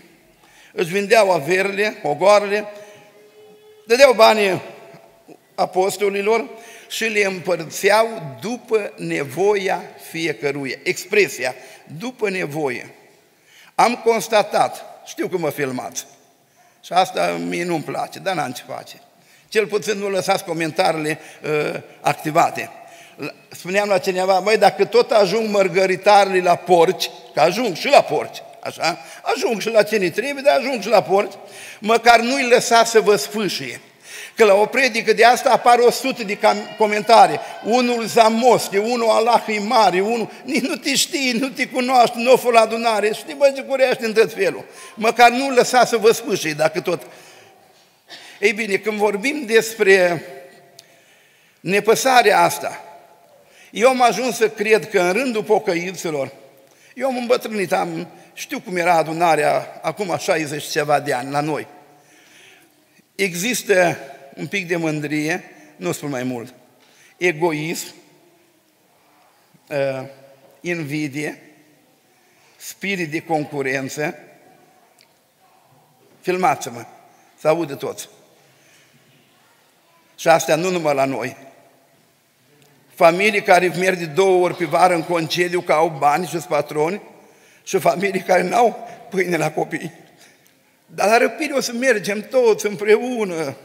își 0.74 0.92
vindeau 0.92 1.32
averile, 1.32 1.98
ogoarele, 2.04 2.66
dădeau 3.88 4.14
banii 4.14 4.62
apostolilor 5.56 6.50
și 6.90 7.04
le 7.04 7.26
împărțeau 7.26 8.38
după 8.42 8.94
nevoia 8.96 9.84
fiecăruia. 10.10 10.78
Expresia, 10.84 11.56
după 11.98 12.30
nevoie. 12.30 12.90
Am 13.76 13.96
constatat, 13.96 14.86
știu 15.06 15.28
că 15.28 15.38
mă 15.38 15.50
filmați, 15.50 16.06
și 16.82 16.94
asta 16.94 17.40
mie 17.48 17.64
nu-mi 17.64 17.84
place, 17.84 18.20
dar 18.20 18.36
n-am 18.36 18.52
ce 18.52 18.64
face. 18.68 18.96
Cel 19.50 19.68
puțin 19.68 19.98
nu 19.98 20.10
lăsați 20.10 20.44
comentariile 20.44 21.20
uh, 21.44 21.82
activate. 22.02 22.70
Spuneam 23.50 23.90
la 23.90 23.98
cineva, 23.98 24.40
măi, 24.40 24.58
dacă 24.58 24.86
tot 24.86 25.12
ajung 25.12 25.50
mărgăritarele 25.50 26.42
la 26.42 26.56
porci, 26.56 27.10
că 27.34 27.40
ajung 27.40 27.76
și 27.76 27.88
la 27.88 28.02
porci, 28.02 28.38
așa, 28.64 28.98
ajung 29.22 29.62
și 29.62 29.70
la 29.70 29.84
cine 29.84 30.10
trebuie, 30.10 30.44
dar 30.46 30.58
ajung 30.58 30.82
și 30.82 30.88
la 30.88 31.02
porci, 31.02 31.34
măcar 31.80 32.20
nu-i 32.20 32.48
lăsa 32.48 32.84
să 32.84 33.00
vă 33.00 33.16
sfâșie. 33.16 33.82
Că 34.40 34.46
la 34.46 34.54
o 34.54 34.66
predică 34.66 35.14
de 35.14 35.26
asta 35.26 35.50
apar 35.50 35.80
o 35.80 35.92
sută 35.92 36.24
de 36.24 36.38
comentarii. 36.78 37.40
Unul 37.64 38.06
zamosche, 38.06 38.78
unul 38.78 39.10
Allah 39.10 39.44
e 39.48 39.60
mare, 39.60 40.02
unul 40.02 40.32
nici 40.44 40.62
nu 40.62 40.76
te 40.76 40.96
știi, 40.96 41.32
nu 41.32 41.50
te 41.50 41.68
cunoști, 41.68 42.18
nu 42.18 42.42
o 42.44 42.52
la 42.52 42.60
adunare, 42.60 43.12
știi, 43.14 43.34
bă, 43.34 43.52
ce 43.56 43.62
curește 43.62 44.06
în 44.06 44.14
tot 44.14 44.34
felul. 44.34 44.66
Măcar 44.96 45.30
nu 45.32 45.50
lăsa 45.50 45.86
să 45.86 45.98
vă 45.98 46.12
sfâșie, 46.12 46.52
dacă 46.52 46.80
tot... 46.80 47.02
Ei 48.40 48.54
bine, 48.54 48.76
când 48.76 48.98
vorbim 48.98 49.44
despre 49.46 50.24
nepăsarea 51.60 52.42
asta, 52.42 52.84
eu 53.72 53.90
am 53.90 54.02
ajuns 54.02 54.36
să 54.36 54.50
cred 54.50 54.90
că 54.90 55.00
în 55.00 55.12
rândul 55.12 55.44
pocăinților, 55.44 56.32
eu 56.94 57.08
am 57.08 57.18
îmbătrânit, 57.18 57.72
am, 57.72 58.08
știu 58.34 58.60
cum 58.60 58.78
era 58.78 58.94
adunarea 58.94 59.80
acum 59.82 60.18
60 60.18 60.64
ceva 60.64 61.00
de 61.00 61.14
ani 61.14 61.32
la 61.32 61.42
noi. 61.42 61.68
Există 63.16 63.98
un 64.40 64.48
pic 64.48 64.68
de 64.68 64.76
mândrie, 64.76 65.44
nu 65.76 65.92
spun 65.92 66.10
mai 66.10 66.24
mult, 66.24 66.54
egoism, 67.18 67.94
uh, 69.70 70.04
invidie, 70.62 71.42
spirit 72.58 73.12
de 73.12 73.20
concurență. 73.20 74.16
Filmați-mă, 76.22 76.86
să 77.40 77.48
audă 77.48 77.76
toți. 77.76 78.10
Și 80.16 80.28
astea 80.28 80.56
nu 80.56 80.70
numai 80.70 80.96
la 80.96 81.06
noi. 81.06 81.38
Familii 82.94 83.42
care 83.42 83.68
merg 83.68 83.98
de 83.98 84.06
două 84.06 84.44
ori 84.44 84.56
pe 84.56 84.66
vară 84.66 84.94
în 84.94 85.04
concediu, 85.04 85.62
că 85.62 85.74
au 85.74 85.90
bani 85.90 86.28
și 86.28 86.38
patroni, 86.38 87.02
și 87.64 87.80
familii 87.80 88.22
care 88.22 88.42
n-au 88.42 88.88
pâine 89.10 89.38
la 89.38 89.52
copii. 89.52 89.92
Dar 90.86 91.08
la 91.08 91.18
răpire 91.18 91.54
o 91.54 91.60
să 91.60 91.74
mergem 91.74 92.22
toți 92.22 92.66
împreună. 92.66 93.56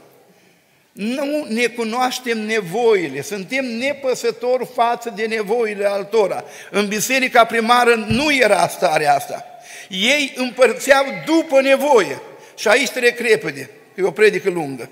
Nu 0.94 1.46
ne 1.48 1.66
cunoaștem 1.66 2.38
nevoile, 2.38 3.22
suntem 3.22 3.64
nepăsători 3.64 4.68
față 4.74 5.12
de 5.16 5.26
nevoile 5.26 5.86
altora. 5.86 6.44
În 6.70 6.88
biserica 6.88 7.44
primară 7.44 7.94
nu 8.08 8.32
era 8.32 8.68
starea 8.68 9.14
asta. 9.14 9.44
Ei 9.88 10.32
împărțeau 10.36 11.04
după 11.26 11.60
nevoie. 11.60 12.20
Și 12.56 12.68
aici 12.68 12.90
trec 12.90 13.18
repede, 13.18 13.70
că 13.94 14.00
e 14.00 14.02
o 14.02 14.10
predică 14.10 14.50
lungă. 14.50 14.90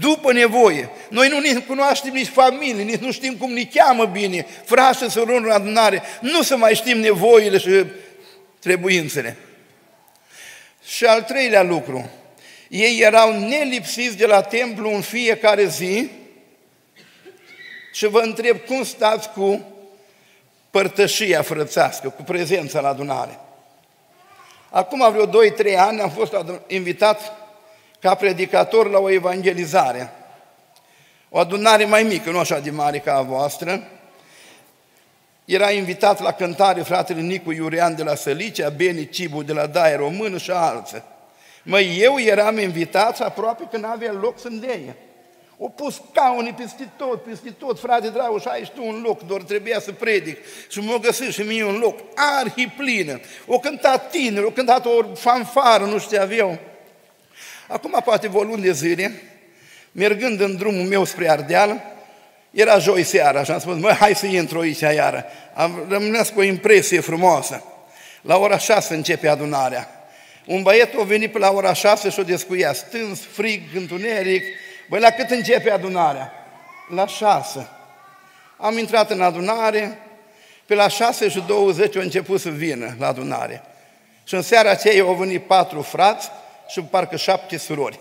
După 0.00 0.32
nevoie. 0.32 0.88
Noi 1.08 1.28
nu 1.28 1.38
ne 1.38 1.54
cunoaștem 1.54 2.12
nici 2.12 2.28
familie, 2.28 2.82
nici 2.82 3.00
nu 3.00 3.12
știm 3.12 3.36
cum 3.36 3.52
ne 3.52 3.64
cheamă 3.74 4.04
bine, 4.04 4.46
frați 4.64 5.02
și 5.02 5.10
surori 5.10 5.44
în 5.44 5.50
adunare. 5.50 6.02
Nu 6.20 6.42
să 6.42 6.56
mai 6.56 6.74
știm 6.74 6.98
nevoile 6.98 7.58
și 7.58 7.84
trebuințele. 8.58 9.36
Și 10.86 11.04
al 11.04 11.22
treilea 11.22 11.62
lucru, 11.62 12.10
ei 12.68 13.00
erau 13.00 13.38
nelipsiți 13.38 14.16
de 14.16 14.26
la 14.26 14.40
templu 14.40 14.94
în 14.94 15.00
fiecare 15.00 15.64
zi 15.64 16.10
și 17.92 18.06
vă 18.06 18.20
întreb 18.20 18.58
cum 18.58 18.84
stați 18.84 19.30
cu 19.30 19.60
părtășia 20.70 21.42
frățească, 21.42 22.08
cu 22.08 22.22
prezența 22.22 22.80
la 22.80 22.88
adunare. 22.88 23.38
Acum 24.70 25.12
vreo 25.12 25.26
2-3 25.26 25.76
ani 25.76 26.00
am 26.00 26.10
fost 26.10 26.34
invitat 26.66 27.32
ca 28.00 28.14
predicator 28.14 28.90
la 28.90 28.98
o 28.98 29.10
evangelizare. 29.10 30.12
O 31.28 31.38
adunare 31.38 31.84
mai 31.84 32.02
mică, 32.02 32.30
nu 32.30 32.38
așa 32.38 32.58
de 32.58 32.70
mare 32.70 32.98
ca 32.98 33.14
a 33.14 33.22
voastră. 33.22 33.88
Era 35.44 35.70
invitat 35.70 36.20
la 36.20 36.32
cântare 36.32 36.82
fratele 36.82 37.20
Nicu 37.20 37.52
Iurean 37.52 37.94
de 37.94 38.02
la 38.02 38.14
Sălicea, 38.14 38.68
Beni 38.68 39.08
Cibu 39.08 39.42
de 39.42 39.52
la 39.52 39.66
Daie 39.66 39.96
Română 39.96 40.38
și 40.38 40.50
alții. 40.50 41.02
Măi, 41.68 41.98
eu 42.00 42.18
eram 42.18 42.58
invitat 42.58 43.16
și 43.16 43.22
aproape 43.22 43.68
că 43.70 43.76
n-avea 43.76 44.12
loc 44.12 44.40
să-mi 44.40 44.60
deie. 44.60 44.96
O 45.58 45.68
pus 45.68 46.02
caune 46.12 46.54
peste 46.56 46.88
tot, 46.96 47.22
peste 47.22 47.50
tot, 47.58 47.80
frate 47.80 48.08
dragul, 48.08 48.40
și 48.40 48.48
ai 48.48 48.70
tu 48.74 48.86
un 48.86 49.00
loc, 49.04 49.26
doar 49.26 49.42
trebuia 49.42 49.80
să 49.80 49.92
predic. 49.92 50.36
Și 50.68 50.80
m-a 50.80 50.96
găsit 50.96 51.32
și 51.32 51.42
mie 51.42 51.64
un 51.64 51.78
loc, 51.78 51.98
arhiplină. 52.14 53.20
O 53.46 53.58
cântat 53.58 54.10
tineri, 54.10 54.46
o 54.46 54.50
cântat 54.50 54.86
o 54.86 55.14
fanfară, 55.14 55.84
nu 55.84 55.98
știu 55.98 56.16
ce 56.16 56.22
aveau. 56.22 56.58
Acum, 57.68 58.00
poate, 58.04 58.30
o 58.32 58.42
luni 58.42 58.62
de 58.62 58.72
zile, 58.72 59.22
Mergând 59.92 60.40
în 60.40 60.56
drumul 60.56 60.86
meu 60.86 61.04
spre 61.04 61.30
Ardeal, 61.30 61.82
era 62.50 62.78
joi 62.78 63.02
seara 63.02 63.42
și 63.42 63.50
am 63.50 63.58
spus, 63.58 63.76
mă, 63.76 63.92
hai 63.92 64.14
să 64.14 64.26
intru 64.26 64.58
aici 64.58 64.80
iară. 64.80 65.24
Am 65.54 65.86
rămânes 65.88 66.28
cu 66.28 66.38
o 66.38 66.42
impresie 66.42 67.00
frumoasă. 67.00 67.62
La 68.20 68.36
ora 68.36 68.58
șase 68.58 68.94
începe 68.94 69.28
adunarea. 69.28 69.97
Un 70.48 70.62
băiet 70.62 70.94
a 70.98 71.02
venit 71.02 71.32
pe 71.32 71.38
la 71.38 71.50
ora 71.50 71.72
șase 71.72 72.10
și 72.10 72.20
o 72.20 72.22
descuia, 72.22 72.72
stâns, 72.72 73.20
frig, 73.32 73.62
întuneric. 73.74 74.44
Băi, 74.88 75.00
la 75.00 75.10
cât 75.10 75.30
începe 75.30 75.70
adunarea? 75.70 76.32
La 76.94 77.06
șase. 77.06 77.68
Am 78.56 78.78
intrat 78.78 79.10
în 79.10 79.20
adunare, 79.20 79.98
pe 80.66 80.74
la 80.74 80.88
șase 80.88 81.28
și 81.28 81.44
20 81.46 81.96
au 81.96 82.02
început 82.02 82.40
să 82.40 82.48
vină 82.48 82.94
la 82.98 83.06
adunare. 83.06 83.62
Și 84.24 84.34
în 84.34 84.42
seara 84.42 84.70
aceea 84.70 85.02
au 85.02 85.14
venit 85.14 85.42
patru 85.42 85.82
frați 85.82 86.28
și 86.68 86.80
parcă 86.80 87.16
șapte 87.16 87.56
surori. 87.56 87.98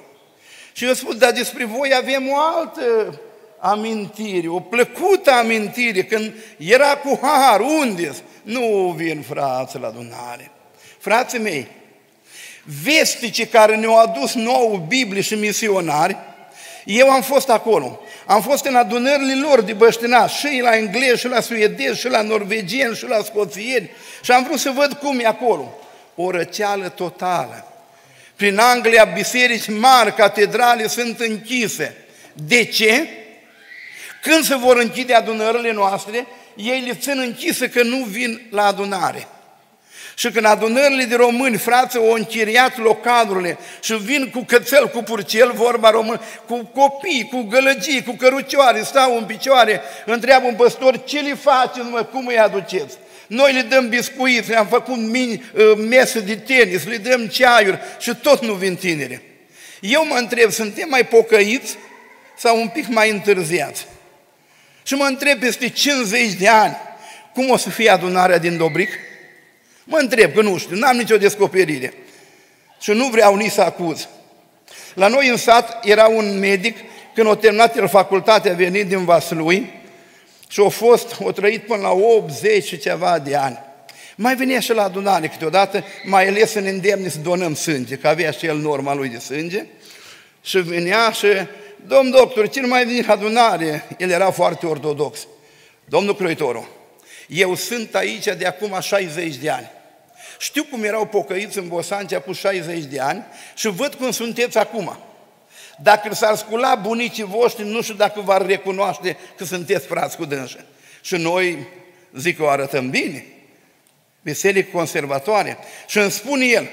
Și 0.72 0.86
eu 0.86 0.94
spun, 0.94 1.18
dar 1.18 1.32
despre 1.32 1.66
voi 1.66 1.94
avem 1.96 2.30
o 2.30 2.36
altă 2.38 3.20
amintire, 3.60 4.48
o 4.48 4.60
plăcută 4.60 5.32
amintire, 5.32 6.04
când 6.04 6.34
era 6.58 6.98
cu 6.98 7.20
har, 7.22 7.60
unde 7.60 8.16
Nu 8.44 8.94
vin 8.98 9.22
frați 9.22 9.80
la 9.80 9.88
adunare. 9.88 10.52
Frații 10.98 11.40
mei, 11.40 11.68
vestice 12.84 13.48
care 13.48 13.76
ne-au 13.76 13.98
adus 13.98 14.34
nouă 14.34 14.78
Biblie 14.88 15.22
și 15.22 15.34
misionari, 15.34 16.18
eu 16.86 17.10
am 17.10 17.22
fost 17.22 17.50
acolo. 17.50 18.00
Am 18.26 18.42
fost 18.42 18.66
în 18.66 18.76
adunările 18.76 19.36
lor 19.36 19.62
de 19.62 19.74
băștinați, 19.74 20.36
și 20.36 20.60
la 20.62 20.76
englezi, 20.76 21.20
și 21.20 21.28
la 21.28 21.40
suedezi, 21.40 22.00
și 22.00 22.08
la 22.08 22.22
norvegieni, 22.22 22.96
și 22.96 23.06
la 23.08 23.24
scoțieni. 23.24 23.90
Și 24.22 24.32
am 24.32 24.44
vrut 24.44 24.60
să 24.60 24.72
văd 24.76 24.94
cum 24.94 25.20
e 25.20 25.26
acolo. 25.26 25.78
O 26.16 26.32
răceală 26.32 26.90
totală. 26.90 27.72
Prin 28.36 28.58
Anglia, 28.58 29.04
biserici 29.04 29.70
mari, 29.70 30.14
catedrale 30.14 30.88
sunt 30.88 31.20
închise. 31.20 31.98
De 32.34 32.64
ce? 32.64 33.08
Când 34.22 34.44
se 34.44 34.56
vor 34.56 34.78
închide 34.78 35.14
adunările 35.14 35.72
noastre, 35.72 36.28
ei 36.56 36.84
le 36.88 36.94
țin 36.94 37.20
închise 37.20 37.70
că 37.70 37.84
nu 37.84 37.98
vin 37.98 38.42
la 38.50 38.66
adunare. 38.66 39.28
Și 40.20 40.32
când 40.32 40.46
adunările 40.46 41.04
de 41.04 41.16
români, 41.16 41.58
frață, 41.58 41.98
au 41.98 42.12
închiriat 42.12 42.78
localurile 42.78 43.58
și 43.82 43.94
vin 43.94 44.30
cu 44.30 44.44
cățel, 44.44 44.90
cu 44.90 45.04
purcel, 45.04 45.52
vorba 45.52 45.90
român, 45.90 46.22
cu 46.48 46.66
copii, 46.66 47.30
cu 47.32 47.42
gălăgii, 47.42 48.04
cu 48.04 48.12
cărucioare, 48.12 48.82
stau 48.82 49.18
în 49.18 49.24
picioare, 49.24 49.82
întreabă 50.06 50.48
un 50.48 50.56
păstor, 50.56 51.04
ce 51.04 51.20
le 51.20 51.34
faceți, 51.34 51.88
mă, 51.90 52.04
cum 52.04 52.28
îi 52.28 52.40
aduceți? 52.40 52.98
Noi 53.28 53.54
le 53.54 53.62
dăm 53.62 53.90
biscuiți, 53.90 54.50
le-am 54.50 54.68
făcut 54.68 54.98
mini, 54.98 55.44
uh, 55.54 55.86
mese 55.90 56.20
de 56.20 56.36
tenis, 56.36 56.86
le 56.86 56.98
dăm 56.98 57.28
ceaiuri 57.28 57.80
și 58.00 58.16
tot 58.16 58.44
nu 58.44 58.54
vin 58.54 58.76
tineri. 58.76 59.22
Eu 59.80 60.06
mă 60.06 60.16
întreb, 60.16 60.52
suntem 60.52 60.90
mai 60.90 61.06
pocăiți 61.06 61.76
sau 62.38 62.60
un 62.62 62.68
pic 62.68 62.88
mai 62.88 63.10
întârziați? 63.10 63.88
Și 64.84 64.94
mă 64.94 65.06
întreb 65.06 65.40
peste 65.40 65.70
50 65.70 66.34
de 66.34 66.48
ani, 66.48 66.78
cum 67.34 67.50
o 67.50 67.58
să 67.58 67.70
fie 67.70 67.90
adunarea 67.90 68.38
din 68.38 68.58
Dobric? 68.58 68.90
Mă 69.90 69.98
întreb, 69.98 70.34
că 70.34 70.42
nu 70.42 70.58
știu, 70.58 70.76
n-am 70.76 70.98
nicio 70.98 71.18
descoperire. 71.18 71.94
Și 72.80 72.92
nu 72.92 73.08
vreau 73.08 73.36
nici 73.36 73.52
să 73.52 73.62
acuz. 73.62 74.08
La 74.94 75.08
noi 75.08 75.28
în 75.28 75.38
sat 75.38 75.86
era 75.86 76.08
un 76.08 76.40
medic, 76.40 76.78
când 77.14 77.28
a 77.28 77.36
terminat 77.36 77.78
el 77.78 77.88
facultatea, 77.88 78.52
a 78.52 78.56
venit 78.56 78.88
din 78.88 79.06
Vaslui 79.06 79.74
și 80.48 80.62
a 80.66 80.70
fost, 80.70 81.18
a 81.28 81.32
trăit 81.32 81.66
până 81.66 81.82
la 81.82 81.92
80 81.92 82.64
și 82.64 82.78
ceva 82.78 83.20
de 83.20 83.36
ani. 83.36 83.60
Mai 84.16 84.36
venea 84.36 84.60
și 84.60 84.74
la 84.74 84.84
adunare 84.84 85.28
câteodată, 85.28 85.84
mai 86.04 86.28
ales 86.28 86.54
în 86.54 86.66
îndemne 86.66 87.10
să 87.10 87.18
donăm 87.20 87.56
sânge, 87.56 87.96
că 87.96 88.08
avea 88.08 88.32
și 88.32 88.46
el 88.46 88.58
norma 88.58 88.94
lui 88.94 89.10
de 89.10 89.18
sânge. 89.18 89.66
Și 90.44 90.58
venea 90.58 91.12
și, 91.12 91.28
domn 91.88 92.10
doctor, 92.10 92.50
cine 92.50 92.68
mai 92.68 92.86
vine 92.86 93.04
la 93.08 93.14
adunare? 93.14 93.88
El 93.98 94.10
era 94.10 94.32
foarte 94.32 94.66
ortodox. 94.66 95.28
Domnul 95.86 96.16
Croitoru, 96.16 96.68
eu 97.28 97.56
sunt 97.56 97.96
aici 97.96 98.26
de 98.38 98.46
acum 98.46 98.78
60 98.82 99.36
de 99.36 99.50
ani. 99.50 99.72
Știu 100.38 100.64
cum 100.64 100.84
erau 100.84 101.06
pocăiți 101.06 101.58
în 101.58 101.68
Bosancea 101.68 102.20
cu 102.20 102.32
60 102.32 102.84
de 102.84 103.00
ani 103.00 103.24
și 103.56 103.68
văd 103.68 103.94
cum 103.94 104.12
sunteți 104.12 104.58
acum. 104.58 104.98
Dacă 105.82 106.14
s-ar 106.14 106.36
scula 106.36 106.76
bunicii 106.76 107.24
voștri, 107.24 107.66
nu 107.66 107.82
știu 107.82 107.94
dacă 107.94 108.22
v-ar 108.22 108.46
recunoaște 108.46 109.18
că 109.38 109.46
sunteți 109.46 109.88
frați 109.88 110.18
cu 110.18 110.26
dânsă. 110.26 110.66
Și 111.02 111.16
noi, 111.16 111.68
zic 112.14 112.38
că 112.38 112.44
o 112.44 112.48
arătăm 112.48 112.90
bine, 112.90 113.26
biserică 114.22 114.70
conservatoare. 114.74 115.58
Și 115.88 115.98
îmi 115.98 116.12
spune 116.12 116.46
el, 116.46 116.70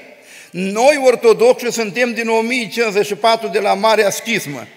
noi 0.51 1.01
ortodoxi 1.05 1.71
suntem 1.71 2.13
din 2.13 2.29
1054 2.29 3.47
de 3.47 3.59
la 3.59 3.73
Marea 3.73 4.09
Schismă. 4.09 4.67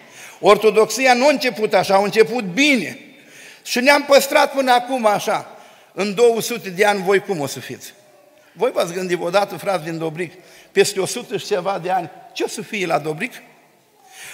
Ortodoxia 0.41 1.15
nu 1.15 1.27
a 1.27 1.31
început 1.31 1.75
așa, 1.75 1.95
a 1.95 2.03
început 2.03 2.45
bine. 2.45 2.99
Și 3.65 3.81
ne-am 3.81 4.05
păstrat 4.05 4.53
până 4.53 4.73
acum 4.73 5.07
așa. 5.07 5.59
În 5.93 6.15
200 6.15 6.71
de 6.71 6.85
ani 6.85 7.03
voi 7.03 7.19
cum 7.21 7.41
o 7.41 7.47
să 7.47 7.61
fiți? 7.61 7.93
Voi 8.59 8.71
v-ați 8.71 8.93
gândit 8.93 9.19
odată, 9.21 9.57
frați 9.57 9.85
din 9.85 9.99
Dobric, 9.99 10.33
peste 10.73 11.01
100 11.01 11.37
și 11.37 11.47
ceva 11.47 11.79
de 11.83 11.91
ani, 11.91 12.11
ce 12.33 12.43
o 12.43 12.49
să 12.49 12.63
fie 12.63 12.87
la 12.87 12.99
Dobric? 12.99 13.33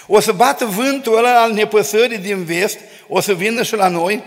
O 0.06 0.20
să 0.20 0.32
bată 0.32 0.64
vântul 0.64 1.16
ăla 1.16 1.42
al 1.42 1.52
nepăsării 1.52 2.18
din 2.18 2.44
vest, 2.44 2.78
o 3.08 3.20
să 3.20 3.34
vină 3.34 3.62
și 3.62 3.76
la 3.76 3.88
noi, 3.88 4.24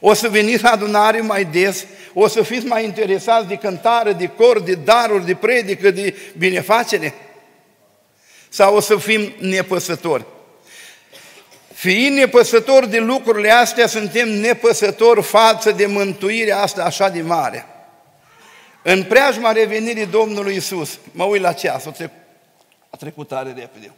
o 0.00 0.14
să 0.14 0.28
veniți 0.28 0.62
la 0.62 0.70
adunare 0.70 1.20
mai 1.20 1.44
des, 1.44 1.86
o 2.12 2.28
să 2.28 2.42
fiți 2.42 2.66
mai 2.66 2.84
interesați 2.84 3.46
de 3.46 3.54
cântare, 3.54 4.12
de 4.12 4.26
cor, 4.26 4.60
de 4.60 4.74
daruri, 4.74 5.26
de 5.26 5.34
predică, 5.34 5.90
de 5.90 6.14
binefacere? 6.38 7.14
Sau 8.48 8.76
o 8.76 8.80
să 8.80 8.96
fim 8.96 9.32
nepăsători? 9.38 10.24
Fiind 11.74 12.16
nepăsători 12.16 12.90
de 12.90 12.98
lucrurile 12.98 13.50
astea, 13.50 13.86
suntem 13.86 14.28
nepăsători 14.28 15.22
față 15.22 15.70
de 15.70 15.86
mântuirea 15.86 16.58
asta 16.58 16.84
așa 16.84 17.08
de 17.08 17.22
mare. 17.22 17.66
În 18.88 19.02
preajma 19.02 19.52
revenirii 19.52 20.06
Domnului 20.06 20.56
Isus, 20.56 20.98
mă 21.12 21.24
uit 21.24 21.40
la 21.40 21.52
ceas, 21.52 21.86
a 21.86 21.90
trecut, 21.90 22.16
a 22.90 22.96
trecut 22.96 23.28
tare 23.28 23.52
repede. 23.56 23.92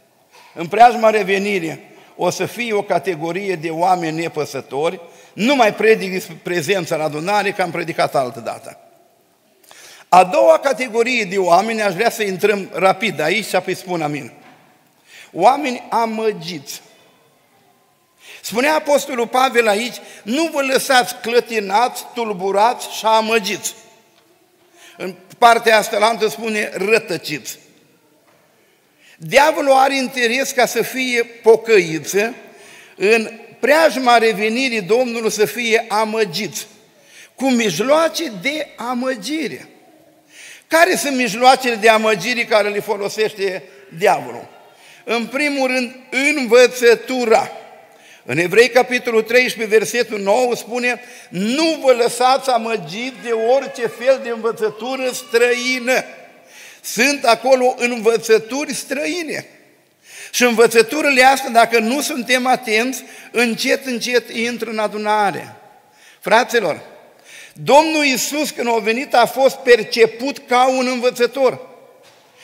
În 0.53 0.67
preajma 0.67 1.09
revenirii 1.09 1.79
o 2.15 2.29
să 2.29 2.45
fie 2.45 2.73
o 2.73 2.81
categorie 2.81 3.55
de 3.55 3.69
oameni 3.69 4.19
nepăsători, 4.19 4.99
nu 5.33 5.55
mai 5.55 5.73
predic 5.73 6.23
prezența 6.23 6.95
în 6.95 7.01
adunare, 7.01 7.51
că 7.51 7.61
am 7.61 7.71
predicat 7.71 8.15
altă 8.15 8.39
dată. 8.39 8.79
A 10.07 10.23
doua 10.23 10.59
categorie 10.59 11.23
de 11.23 11.37
oameni, 11.37 11.81
aș 11.81 11.93
vrea 11.93 12.09
să 12.09 12.23
intrăm 12.23 12.69
rapid 12.73 13.19
aici 13.19 13.45
și 13.45 13.55
apoi 13.55 13.75
spun 13.75 14.01
amin. 14.01 14.31
Oameni 15.31 15.87
amăgiți. 15.89 16.81
Spunea 18.41 18.75
Apostolul 18.75 19.27
Pavel 19.27 19.67
aici, 19.67 19.95
nu 20.23 20.49
vă 20.53 20.61
lăsați 20.61 21.15
clătinați, 21.21 22.05
tulburați 22.13 22.97
și 22.97 23.05
amăgiți. 23.05 23.73
În 25.01 25.15
partea 25.37 25.77
asta 25.77 25.97
la 25.97 26.17
spune 26.29 26.69
rătăciți. 26.73 27.57
Diavolul 29.17 29.71
are 29.71 29.95
interes 29.95 30.51
ca 30.51 30.65
să 30.65 30.81
fie 30.81 31.23
pocăiță, 31.23 32.33
în 32.95 33.31
preajma 33.59 34.17
revenirii 34.17 34.81
Domnului 34.81 35.31
să 35.31 35.45
fie 35.45 35.85
amăgiți, 35.87 36.67
cu 37.35 37.49
mijloace 37.49 38.31
de 38.41 38.67
amăgire. 38.75 39.67
Care 40.67 40.95
sunt 40.95 41.15
mijloacele 41.15 41.75
de 41.75 41.89
amăgire 41.89 42.43
care 42.43 42.69
le 42.69 42.79
folosește 42.79 43.63
diavolul? 43.97 44.47
În 45.03 45.27
primul 45.27 45.67
rând, 45.67 45.95
învățătura. 46.37 47.51
În 48.31 48.37
Evrei, 48.37 48.69
capitolul 48.69 49.21
13, 49.21 49.77
versetul 49.77 50.19
9, 50.19 50.55
spune 50.55 51.01
Nu 51.29 51.79
vă 51.83 51.91
lăsați 51.91 52.49
amăgit 52.49 53.13
de 53.23 53.31
orice 53.31 53.87
fel 53.87 54.19
de 54.23 54.29
învățătură 54.29 55.11
străină. 55.11 56.03
Sunt 56.81 57.23
acolo 57.23 57.75
învățături 57.77 58.73
străine. 58.73 59.47
Și 60.31 60.43
învățăturile 60.43 61.23
astea, 61.23 61.49
dacă 61.49 61.79
nu 61.79 62.01
suntem 62.01 62.47
atenți, 62.47 63.03
încet, 63.31 63.85
încet 63.85 64.29
intră 64.29 64.69
în 64.69 64.79
adunare. 64.79 65.55
Fraților, 66.19 66.81
Domnul 67.53 68.05
Iisus 68.05 68.49
când 68.49 68.67
a 68.67 68.77
venit 68.77 69.13
a 69.13 69.25
fost 69.25 69.55
perceput 69.55 70.41
ca 70.47 70.67
un 70.67 70.87
învățător. 70.87 71.59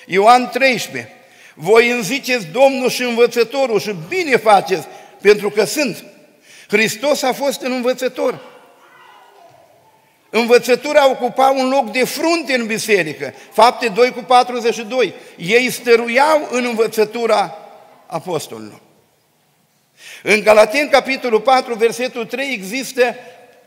Ioan 0.05 0.49
13. 0.49 1.13
Voi 1.53 1.89
îmi 1.89 2.03
ziceți 2.03 2.45
Domnul 2.45 2.89
și 2.89 3.01
învățătorul 3.01 3.79
și 3.79 3.95
bine 4.09 4.35
faceți, 4.35 4.87
pentru 5.25 5.49
că 5.49 5.65
sunt. 5.65 6.03
Hristos 6.67 7.21
a 7.21 7.33
fost 7.33 7.61
un 7.61 7.71
învățător. 7.71 8.39
Învățătura 10.29 11.09
ocupa 11.09 11.49
un 11.49 11.69
loc 11.69 11.91
de 11.91 12.05
frunte 12.05 12.53
în 12.53 12.65
biserică. 12.65 13.33
Fapte 13.51 13.87
2 13.87 14.11
cu 14.11 14.19
42. 14.19 15.13
Ei 15.37 15.69
stăruiau 15.71 16.47
în 16.51 16.65
învățătura 16.65 17.57
apostolilor. 18.05 18.79
În 20.23 20.43
Galaten, 20.43 20.89
capitolul 20.89 21.41
4, 21.41 21.73
versetul 21.73 22.25
3, 22.25 22.53
există 22.53 23.15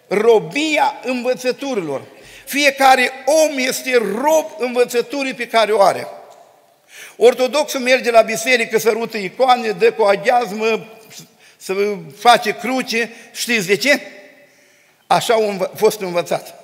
robia 0.08 1.00
învățăturilor. 1.04 2.02
Fiecare 2.44 3.12
om 3.24 3.58
este 3.58 3.96
rob 3.96 4.46
învățăturii 4.58 5.34
pe 5.34 5.46
care 5.46 5.72
o 5.72 5.82
are. 5.82 6.06
Ortodoxul 7.16 7.80
merge 7.80 8.10
la 8.10 8.20
biserică, 8.20 8.78
sărută 8.78 9.16
icoane, 9.16 9.70
dă 9.70 9.92
cu 9.92 10.02
aghiazmă, 10.02 10.97
să 11.68 11.96
face 12.18 12.56
cruce. 12.56 13.10
Știți 13.32 13.66
de 13.66 13.76
ce? 13.76 14.00
Așa 15.06 15.34
a 15.34 15.70
fost 15.74 16.00
învățat. 16.00 16.54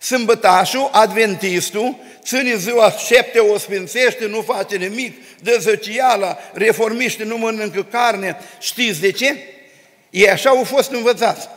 Sâmbătașul, 0.00 0.88
adventistul, 0.92 1.96
ține 2.22 2.56
ziua 2.56 2.90
șepte, 2.90 3.38
o 3.38 3.58
sfințește, 3.58 4.26
nu 4.26 4.40
face 4.40 4.76
nimic, 4.76 5.16
dă 5.40 5.56
zăciala, 5.60 6.38
reformiște, 6.52 7.24
nu 7.24 7.36
mănâncă 7.36 7.82
carne. 7.90 8.36
Știți 8.60 9.00
de 9.00 9.10
ce? 9.10 9.36
Ei 10.10 10.30
așa 10.30 10.50
au 10.50 10.64
fost 10.64 10.90
învățați. 10.90 11.48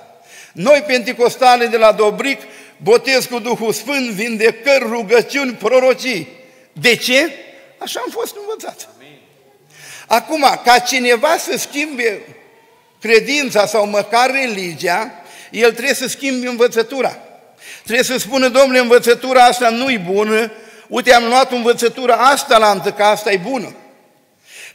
Noi, 0.53 0.83
penticostale 0.87 1.65
de 1.65 1.77
la 1.77 1.91
Dobric, 1.91 2.41
botez 2.77 3.25
cu 3.25 3.39
Duhul 3.39 3.73
Sfânt, 3.73 4.09
vindecări, 4.09 4.87
rugăciuni, 4.89 5.53
prorocii. 5.53 6.27
De 6.73 6.95
ce? 6.95 7.31
Așa 7.77 7.99
am 8.03 8.11
fost 8.11 8.35
învățați. 8.35 8.87
Acum, 10.07 10.45
ca 10.63 10.79
cineva 10.79 11.37
să 11.37 11.57
schimbe 11.57 12.21
credința 13.01 13.65
sau 13.65 13.87
măcar 13.87 14.31
religia, 14.31 15.11
el 15.51 15.71
trebuie 15.71 15.93
să 15.93 16.07
schimbe 16.07 16.47
învățătura. 16.47 17.17
Trebuie 17.83 18.03
să 18.03 18.17
spună, 18.17 18.47
domnule, 18.47 18.79
învățătura 18.79 19.43
asta 19.43 19.69
nu-i 19.69 19.97
bună, 19.97 20.51
uite, 20.87 21.13
am 21.13 21.27
luat 21.27 21.51
învățătura 21.51 22.15
asta 22.15 22.57
la 22.57 22.93
că 22.95 23.03
asta 23.03 23.31
e 23.31 23.37
bună. 23.37 23.75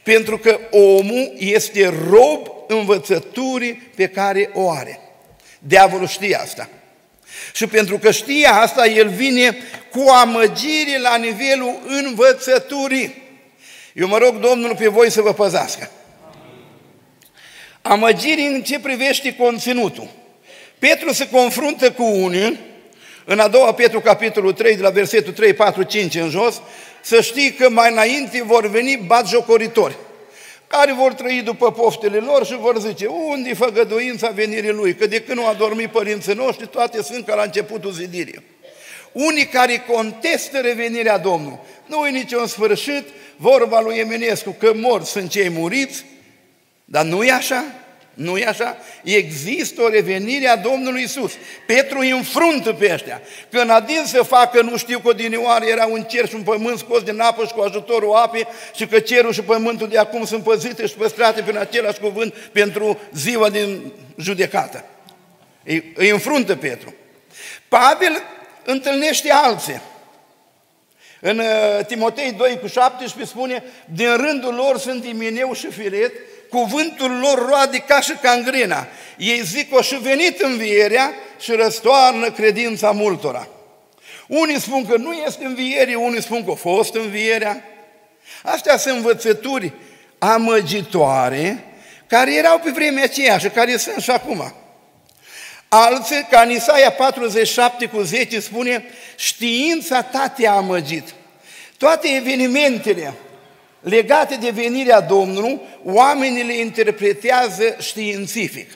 Pentru 0.03 0.37
că 0.37 0.59
omul 0.71 1.33
este 1.37 1.93
rob 2.09 2.47
învățăturii 2.67 3.91
pe 3.95 4.07
care 4.07 4.49
o 4.53 4.69
are. 4.69 4.99
Diavolul 5.59 6.07
știe 6.07 6.35
asta. 6.35 6.69
Și 7.53 7.67
pentru 7.67 7.97
că 7.97 8.11
știe 8.11 8.47
asta, 8.47 8.87
el 8.87 9.09
vine 9.09 9.57
cu 9.91 10.09
amăgire 10.09 10.99
la 10.99 11.15
nivelul 11.15 11.79
învățăturii. 11.87 13.21
Eu 13.93 14.07
mă 14.07 14.17
rog 14.17 14.39
Domnul 14.39 14.75
pe 14.75 14.87
voi 14.87 15.11
să 15.11 15.21
vă 15.21 15.33
păzească. 15.33 15.91
Amăgiri 17.81 18.41
în 18.41 18.61
ce 18.61 18.79
privește 18.79 19.35
conținutul. 19.35 20.09
Petru 20.79 21.13
se 21.13 21.29
confruntă 21.29 21.91
cu 21.91 22.03
unii, 22.03 22.59
în 23.25 23.39
a 23.39 23.47
doua 23.47 23.73
Petru 23.73 23.99
capitolul 23.99 24.53
3, 24.53 24.75
de 24.75 24.81
la 24.81 24.89
versetul 24.89 25.33
3, 25.33 25.53
4, 25.53 25.83
5 25.83 26.15
în 26.15 26.29
jos, 26.29 26.61
să 27.01 27.21
știi 27.21 27.51
că 27.51 27.69
mai 27.69 27.91
înainte 27.91 28.43
vor 28.43 28.67
veni 28.67 29.03
batjocoritori 29.05 29.95
care 30.71 30.93
vor 30.93 31.13
trăi 31.13 31.41
după 31.41 31.71
poftele 31.71 32.17
lor 32.17 32.45
și 32.45 32.55
vor 32.55 32.79
zice, 32.79 33.05
unde 33.05 33.49
e 33.49 33.53
făgăduința 33.53 34.29
venirii 34.29 34.71
Lui? 34.71 34.95
Că 34.95 35.07
de 35.07 35.21
când 35.21 35.37
nu 35.37 35.45
a 35.47 35.53
dormit 35.53 35.89
părinții 35.89 36.33
noștri, 36.33 36.67
toate 36.67 37.03
sunt 37.03 37.25
ca 37.25 37.35
la 37.35 37.43
începutul 37.43 37.91
zidirii. 37.91 38.43
Unii 39.11 39.45
care 39.45 39.83
contestă 39.87 40.59
revenirea 40.59 41.17
Domnului. 41.17 41.59
Nu 41.85 42.07
e 42.07 42.09
niciun 42.09 42.47
sfârșit, 42.47 43.07
vorba 43.35 43.81
lui 43.81 43.97
Eminescu, 43.97 44.55
că 44.59 44.71
morți 44.75 45.11
sunt 45.11 45.29
cei 45.29 45.49
muriți, 45.49 46.05
dar 46.85 47.05
nu 47.05 47.23
e 47.23 47.31
așa 47.31 47.63
nu 48.13 48.37
e 48.37 48.45
așa? 48.45 48.77
Există 49.03 49.81
o 49.81 49.89
revenire 49.89 50.47
a 50.47 50.55
Domnului 50.55 51.03
Isus. 51.03 51.31
Petru 51.65 51.99
îi 51.99 52.09
înfruntă 52.09 52.73
pe 52.73 52.93
ăștia. 52.93 53.21
Când 53.49 53.69
adin 53.69 54.03
să 54.05 54.23
facă, 54.23 54.61
nu 54.61 54.77
știu 54.77 54.99
că 54.99 55.13
din 55.13 55.37
oare 55.43 55.67
era 55.67 55.85
un 55.85 56.03
cer 56.03 56.27
și 56.27 56.35
un 56.35 56.41
pământ 56.41 56.77
scos 56.77 57.03
din 57.03 57.19
apă 57.19 57.45
și 57.45 57.53
cu 57.53 57.61
ajutorul 57.61 58.15
apei 58.15 58.47
și 58.75 58.85
că 58.87 58.99
cerul 58.99 59.33
și 59.33 59.41
pământul 59.41 59.87
de 59.87 59.97
acum 59.97 60.25
sunt 60.25 60.43
păzite 60.43 60.85
și 60.85 60.93
păstrate 60.93 61.41
prin 61.41 61.57
același 61.57 61.99
cuvânt 61.99 62.33
pentru 62.33 62.99
ziua 63.13 63.49
din 63.49 63.91
judecată. 64.17 64.85
Îi, 65.63 65.91
îi 65.95 66.09
înfruntă 66.09 66.55
Petru. 66.55 66.93
Pavel 67.67 68.23
întâlnește 68.65 69.31
alții. 69.31 69.81
În 71.19 71.39
uh, 71.39 71.85
Timotei 71.85 72.31
2 72.31 72.59
cu 72.59 72.67
17 72.67 73.35
spune, 73.35 73.63
din 73.85 74.15
rândul 74.15 74.53
lor 74.53 74.77
sunt 74.77 75.05
Imineu 75.05 75.53
și 75.53 75.67
Firet, 75.67 76.11
cuvântul 76.49 77.11
lor 77.19 77.45
roade 77.47 77.77
ca 77.77 77.99
și 77.99 78.11
cangrena. 78.21 78.87
Ei 79.17 79.41
zic 79.41 79.75
o 79.75 79.81
și 79.81 79.95
venit 79.95 80.39
învierea 80.39 81.13
și 81.39 81.51
răstoarnă 81.51 82.31
credința 82.31 82.91
multora. 82.91 83.47
Unii 84.27 84.59
spun 84.59 84.85
că 84.85 84.97
nu 84.97 85.13
este 85.13 85.45
învierie, 85.45 85.95
unii 85.95 86.21
spun 86.21 86.45
că 86.45 86.51
a 86.51 86.55
fost 86.55 86.95
învierea. 86.95 87.63
Astea 88.43 88.77
sunt 88.77 88.95
învățături 88.95 89.73
amăgitoare 90.17 91.63
care 92.07 92.35
erau 92.35 92.59
pe 92.59 92.69
vremea 92.69 93.03
aceea 93.03 93.37
și 93.37 93.49
care 93.49 93.77
sunt 93.77 94.01
și 94.01 94.11
acum. 94.11 94.53
Alții, 95.73 96.27
ca 96.29 96.41
în 96.41 96.51
Isaia 96.51 96.91
47 96.91 97.85
cu 97.85 98.01
10 98.01 98.39
spune, 98.39 98.83
știința 99.15 100.01
ta 100.01 100.33
te-a 100.37 100.51
amăgit. 100.51 101.13
Toate 101.77 102.07
evenimentele 102.15 103.13
legate 103.79 104.35
de 104.35 104.49
venirea 104.49 105.01
Domnului, 105.01 105.59
oamenii 105.83 106.43
le 106.43 106.53
interpretează 106.53 107.75
științific. 107.79 108.71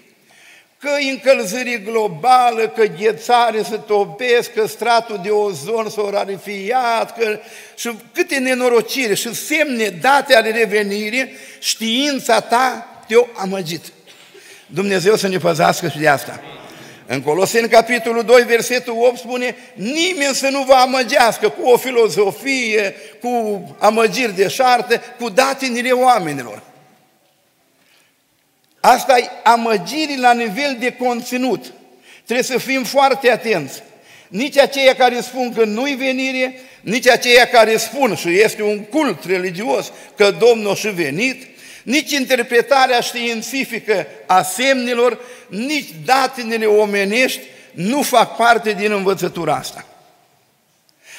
Că 0.79 0.89
încălzire 1.09 1.77
globală, 1.77 2.67
că 2.67 2.85
ghețare 2.85 3.63
se 3.63 3.77
topesc, 3.87 4.53
că 4.53 4.67
stratul 4.67 5.19
de 5.23 5.29
ozon 5.29 5.89
s-a 5.89 6.09
rarifiat, 6.11 7.17
că... 7.17 7.39
și 7.75 7.91
câte 8.13 8.37
nenorocire 8.37 9.13
și 9.13 9.33
semne 9.33 9.89
date 9.89 10.35
ale 10.35 10.51
revenirii, 10.51 11.31
știința 11.59 12.39
ta 12.39 12.87
te-a 13.07 13.27
amăgit. 13.35 13.83
Dumnezeu 14.67 15.15
să 15.15 15.27
ne 15.27 15.37
păzească 15.37 15.87
și 15.87 15.97
de 15.97 16.07
asta. 16.07 16.41
În 17.08 17.22
Coloseni, 17.22 17.70
capitolul 17.70 18.24
2, 18.24 18.43
versetul 18.43 18.95
8 18.99 19.18
spune 19.18 19.56
nimeni 19.74 20.36
să 20.36 20.47
nu 20.47 20.64
vă 20.64 20.74
amăgească 20.74 21.49
cu 21.49 21.70
o 21.70 21.78
filozofie, 21.78 22.95
cu 23.22 23.62
amăgiri 23.80 24.36
de 24.36 24.47
șarte, 24.47 25.01
cu 25.20 25.30
datinile 25.30 25.91
oamenilor. 25.91 26.62
Asta 28.80 29.18
e 29.18 29.30
amăgiri 29.43 30.18
la 30.18 30.34
nivel 30.34 30.76
de 30.80 30.91
conținut. 30.91 31.74
Trebuie 32.24 32.45
să 32.45 32.58
fim 32.58 32.84
foarte 32.84 33.32
atenți. 33.32 33.84
Nici 34.28 34.58
aceia 34.58 34.95
care 34.95 35.22
spun 35.22 35.53
că 35.53 35.64
nu-i 35.64 35.95
venire, 35.95 36.60
nici 36.82 37.08
aceia 37.08 37.45
care 37.45 37.78
spun 37.78 38.16
și 38.16 38.39
este 38.39 38.64
un 38.64 38.80
cult 38.84 39.26
religios 39.26 39.91
că 40.16 40.32
Domnul 40.32 40.76
și 40.76 40.88
venit, 40.88 41.47
nici 41.86 42.11
interpretarea 42.11 42.99
științifică 42.99 44.07
a 44.25 44.41
semnelor, 44.41 45.19
nici 45.47 45.89
datinele 46.05 46.65
omenești 46.65 47.41
nu 47.71 48.01
fac 48.01 48.36
parte 48.36 48.71
din 48.71 48.91
învățătura 48.91 49.55
asta. 49.55 49.86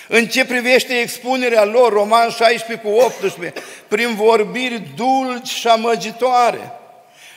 În 0.09 0.27
ce 0.27 0.45
privește 0.45 0.95
expunerea 0.95 1.65
lor, 1.65 1.93
Roman 1.93 2.31
16 2.31 2.87
cu 2.87 2.95
18, 2.95 3.61
prin 3.89 4.15
vorbiri 4.15 4.83
dulci 4.97 5.49
și 5.49 5.69
amăgitoare, 5.69 6.73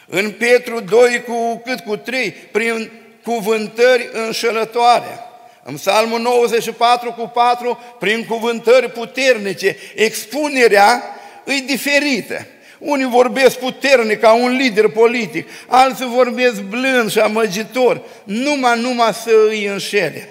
în 0.07 0.32
Petru 0.32 0.80
2 0.80 1.23
cu 1.23 1.61
cât 1.65 1.80
cu 1.80 1.95
3, 1.95 2.32
prin 2.32 2.91
cuvântări 3.23 4.09
înșelătoare, 4.11 5.19
în 5.63 5.75
Psalmul 5.75 6.19
94 6.19 7.11
cu 7.11 7.27
4, 7.27 7.80
prin 7.99 8.25
cuvântări 8.25 8.91
puternice, 8.91 9.77
expunerea 9.95 11.03
îi 11.43 11.61
diferită. 11.61 12.47
Unii 12.80 13.05
vorbesc 13.05 13.57
puternic 13.57 14.19
ca 14.19 14.34
un 14.34 14.51
lider 14.51 14.89
politic, 14.89 15.49
alții 15.67 16.05
vorbesc 16.05 16.61
blând 16.61 17.11
și 17.11 17.19
amăgitor, 17.19 18.01
numai, 18.23 18.80
numai 18.80 19.13
să 19.13 19.32
îi 19.47 19.65
înșele. 19.65 20.30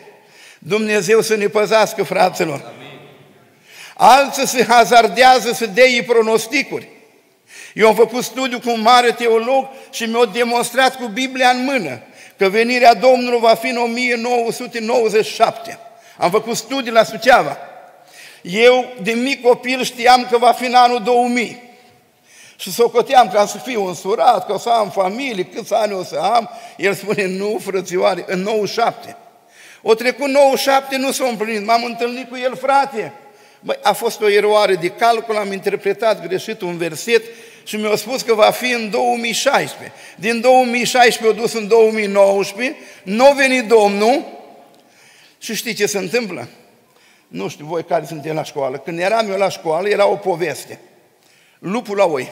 Dumnezeu 0.59 1.21
să 1.21 1.37
ne 1.37 1.47
păzească, 1.47 2.03
fraților. 2.03 2.73
Amin. 2.77 2.99
Alții 3.97 4.47
se 4.47 4.65
hazardează 4.65 5.53
să 5.53 5.67
dea 5.67 5.85
pronosticuri. 6.07 6.89
Eu 7.75 7.89
am 7.89 7.95
făcut 7.95 8.25
studiu 8.25 8.61
cu 8.61 8.71
un 8.71 8.81
mare 8.81 9.11
teolog 9.11 9.69
și 9.91 10.05
mi-a 10.05 10.31
demonstrat 10.33 10.97
cu 10.97 11.07
Biblia 11.07 11.49
în 11.49 11.65
mână 11.65 12.01
că 12.37 12.49
venirea 12.49 12.95
Domnului 12.95 13.41
va 13.41 13.55
fi 13.55 13.69
în 13.69 13.77
1997. 13.77 15.79
Am 16.19 16.31
făcut 16.31 16.57
studii 16.57 16.93
la 16.93 17.05
Suceava. 17.05 17.57
Eu, 18.43 18.93
de 19.03 19.13
mic 19.13 19.43
copil, 19.43 19.83
știam 19.83 20.27
că 20.31 20.39
va 20.39 20.53
fi 20.53 20.67
în 20.67 20.75
anul 20.75 21.03
2000. 21.03 21.68
Și 22.61 22.73
socoteam 22.73 23.31
ca 23.33 23.47
să 23.47 23.59
fiu 23.59 23.87
însurat, 23.87 24.47
ca 24.47 24.59
să 24.59 24.69
am 24.69 24.91
familie, 24.91 25.45
câți 25.45 25.75
ani 25.75 25.93
o 25.93 26.03
să 26.03 26.17
am. 26.17 26.51
El 26.77 26.95
spune, 26.95 27.27
nu, 27.27 27.59
frățioare, 27.63 28.25
în 28.27 28.41
97. 28.41 29.17
O 29.83 29.95
trecut 29.95 30.29
97, 30.29 30.97
nu 30.97 31.11
s-a 31.11 31.25
împlinit. 31.25 31.67
M-am 31.67 31.85
întâlnit 31.85 32.29
cu 32.29 32.37
el, 32.37 32.57
frate. 32.57 33.13
Băi, 33.61 33.79
a 33.83 33.93
fost 33.93 34.21
o 34.21 34.29
eroare 34.29 34.75
de 34.75 34.89
calcul, 34.89 35.37
am 35.37 35.53
interpretat 35.53 36.27
greșit 36.27 36.61
un 36.61 36.77
verset 36.77 37.23
și 37.65 37.77
mi-a 37.77 37.97
spus 37.97 38.23
că 38.23 38.35
va 38.35 38.51
fi 38.51 38.73
în 38.73 38.91
2016. 38.91 39.93
Din 40.17 40.41
2016 40.41 41.39
a 41.39 41.43
dus 41.43 41.53
în 41.53 41.69
2019, 41.69 42.77
nu 43.03 43.25
a 43.25 43.33
venit 43.33 43.69
Domnul 43.69 44.25
și 45.39 45.55
știi 45.55 45.75
ce 45.75 45.87
se 45.87 45.99
întâmplă? 45.99 46.49
Nu 47.29 47.49
știu 47.49 47.67
voi 47.67 47.85
care 47.85 48.05
sunteți 48.07 48.35
la 48.35 48.43
școală. 48.43 48.79
Când 48.79 48.99
eram 48.99 49.31
eu 49.31 49.37
la 49.37 49.49
școală, 49.49 49.89
era 49.89 50.07
o 50.07 50.17
poveste. 50.17 50.81
Lupul 51.59 51.97
la 51.97 52.05
oi. 52.05 52.31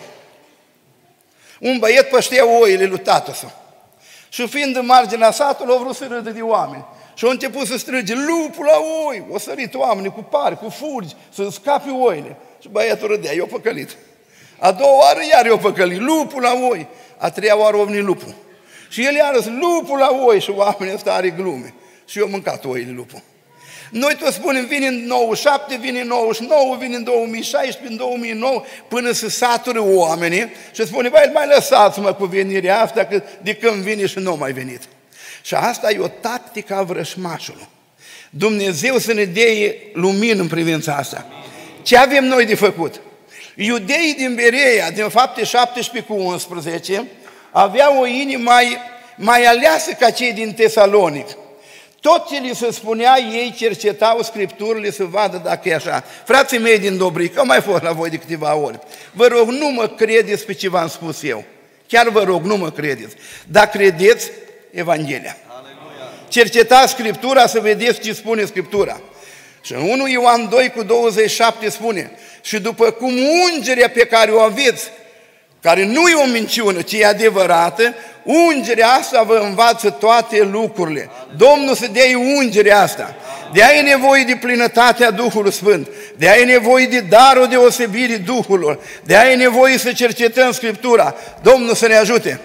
Un 1.61 1.79
băiet 1.79 2.09
păștea 2.09 2.61
oile 2.61 2.85
lui 2.85 2.99
tatăl 2.99 3.35
său. 3.35 3.53
Și 4.29 4.49
fiind 4.49 4.77
în 4.77 4.87
marginea 4.87 5.31
satului, 5.31 5.75
au 5.75 5.83
vrut 5.83 5.95
să 5.95 6.07
râdă 6.11 6.31
de 6.31 6.41
oameni. 6.41 6.85
Și 7.15 7.25
au 7.25 7.31
început 7.31 7.67
să 7.67 7.79
strige, 7.79 8.15
lupul 8.15 8.65
la 8.65 8.79
oi! 9.07 9.25
O 9.31 9.39
sărit 9.39 9.75
oamenii 9.75 10.11
cu 10.11 10.23
pari, 10.23 10.59
cu 10.59 10.69
fulgi, 10.69 11.15
să 11.35 11.49
scape 11.51 11.91
oile. 11.91 12.37
Și 12.61 12.69
băiatul 12.69 13.09
râdea, 13.09 13.33
eu 13.33 13.47
păcălit. 13.47 13.97
A 14.59 14.73
doua 14.73 14.99
oară 14.99 15.21
iar 15.31 15.47
eu 15.47 15.59
păcălit, 15.59 16.01
lupul 16.01 16.43
la 16.43 16.53
oi. 16.71 16.87
A 17.17 17.31
treia 17.31 17.59
oară 17.59 17.77
ovni 17.77 18.01
lupul. 18.01 18.35
Și 18.89 19.05
el 19.05 19.15
iară 19.15 19.39
lupul 19.61 19.99
la 19.99 20.09
oi 20.27 20.41
și 20.41 20.51
oamenii 20.51 20.95
ăsta 20.95 21.13
are 21.13 21.31
glume. 21.31 21.75
Și 22.05 22.19
eu 22.19 22.25
am 22.25 22.31
mâncat 22.31 22.65
oile 22.65 22.91
lupul. 22.91 23.23
Noi 23.91 24.17
tot 24.17 24.33
spunem, 24.33 24.67
vine 24.67 24.87
în 24.87 25.07
97, 25.07 25.77
vine 25.77 26.01
în 26.01 26.07
99, 26.07 26.77
vine 26.79 26.97
în 26.97 27.05
2016, 27.05 27.93
în 27.93 27.97
2009, 27.97 28.63
până 28.89 29.11
să 29.13 29.29
satură 29.29 29.81
oamenii 29.83 30.53
și 30.73 30.87
spune, 30.87 31.09
băi, 31.09 31.31
mai 31.33 31.47
lăsați-mă 31.55 32.13
cu 32.13 32.25
venirea 32.25 32.81
asta, 32.83 33.05
că 33.05 33.23
de 33.43 33.55
când 33.55 33.75
vine 33.75 34.07
și 34.07 34.19
nu 34.19 34.37
mai 34.37 34.53
venit. 34.53 34.81
Și 35.43 35.55
asta 35.55 35.91
e 35.91 35.99
o 35.99 36.09
tactică 36.09 36.75
a 36.75 36.83
vrășmașului. 36.83 37.69
Dumnezeu 38.31 38.99
să 38.99 39.13
ne 39.13 39.25
dea 39.25 39.73
lumină 39.93 40.41
în 40.41 40.49
privința 40.49 40.95
asta. 40.95 41.27
Ce 41.83 41.97
avem 41.97 42.25
noi 42.25 42.47
de 42.47 42.55
făcut? 42.55 43.01
Iudeii 43.55 44.15
din 44.15 44.35
Bereia, 44.35 44.91
din 44.91 45.09
fapte 45.09 45.45
17 45.45 46.13
cu 46.13 46.21
11, 46.21 47.05
aveau 47.51 48.01
o 48.01 48.07
inimă 48.07 48.43
mai, 48.43 48.77
mai 49.17 49.45
aleasă 49.45 49.93
ca 49.93 50.11
cei 50.11 50.33
din 50.33 50.53
Tesalonic. 50.53 51.27
Tot 52.01 52.29
ce 52.29 52.39
li 52.39 52.55
se 52.55 52.71
spunea, 52.71 53.19
ei 53.19 53.55
cercetau 53.57 54.23
Scripturile 54.23 54.91
să 54.91 55.05
vadă 55.05 55.41
dacă 55.45 55.69
e 55.69 55.75
așa. 55.75 56.05
Frații 56.25 56.59
mei 56.59 56.79
din 56.79 56.97
Dobric, 56.97 57.39
au 57.39 57.47
mai 57.47 57.61
fost 57.61 57.83
la 57.83 57.93
voi 57.93 58.11
de 58.11 58.17
câteva 58.17 58.55
ori. 58.55 58.79
Vă 59.13 59.27
rog, 59.27 59.49
nu 59.49 59.69
mă 59.69 59.89
credeți 59.89 60.45
pe 60.45 60.53
ce 60.53 60.69
v-am 60.69 60.89
spus 60.89 61.23
eu. 61.23 61.45
Chiar 61.89 62.09
vă 62.09 62.23
rog, 62.23 62.45
nu 62.45 62.57
mă 62.57 62.71
credeți. 62.71 63.15
Dar 63.47 63.69
credeți 63.69 64.31
Evanghelia. 64.71 65.37
Aleluia. 65.47 66.13
Cercetați 66.29 66.93
Scriptura 66.93 67.47
să 67.47 67.61
vedeți 67.61 68.01
ce 68.01 68.13
spune 68.13 68.45
Scriptura. 68.45 69.01
Și 69.61 69.73
în 69.73 69.81
1 69.81 70.09
Ioan 70.09 70.49
2 70.49 70.71
cu 70.71 70.83
27 70.83 71.69
spune, 71.69 72.11
și 72.43 72.61
după 72.61 72.91
cum 72.91 73.15
ungerea 73.53 73.91
pe 73.91 74.07
care 74.07 74.31
o 74.31 74.41
aveți, 74.41 74.91
care 75.67 75.85
nu 75.85 76.09
e 76.09 76.15
o 76.15 76.27
minciună, 76.27 76.83
ci 76.83 76.93
e 76.93 77.07
adevărată, 77.07 77.95
ungerea 78.23 78.89
asta 78.89 79.23
vă 79.23 79.41
învață 79.45 79.91
toate 79.91 80.43
lucrurile. 80.43 81.11
Domnul 81.37 81.75
să 81.75 81.87
dea 81.87 82.19
ungerea 82.19 82.81
asta. 82.81 83.15
De 83.53 83.65
aia 83.65 83.79
e 83.79 83.83
nevoie 83.83 84.25
de 84.25 84.37
plinătatea 84.41 85.11
Duhului 85.11 85.53
Sfânt. 85.53 85.89
De 86.17 86.29
aia 86.29 86.41
e 86.41 86.45
nevoie 86.45 86.87
de 86.87 87.01
darul 87.01 87.47
deosebirii 87.47 88.19
Duhului. 88.19 88.79
De 89.05 89.17
aia 89.17 89.31
e 89.31 89.37
nevoie 89.37 89.79
să 89.79 89.93
cercetăm 89.93 90.53
Scriptura. 90.53 91.15
Domnul 91.43 91.75
să 91.75 91.87
ne 91.87 91.95
ajute. 91.95 92.41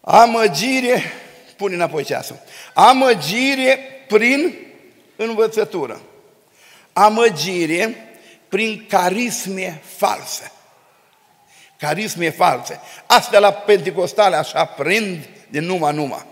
Amăgire, 0.00 1.12
pune 1.56 1.74
înapoi 1.74 2.04
ceasul. 2.04 2.36
Amăgire 2.74 3.78
prin 4.08 4.54
învățătură. 5.16 6.00
Amăgire 6.92 8.08
prin 8.48 8.86
carisme 8.88 9.82
false. 9.96 10.52
Carisme 11.78 12.30
false. 12.30 12.80
Astea 13.06 13.38
la 13.38 13.50
Pentecostale 13.52 14.36
așa 14.36 14.64
prind 14.64 15.18
de 15.48 15.60
numai 15.60 15.94
numai. 15.94 16.24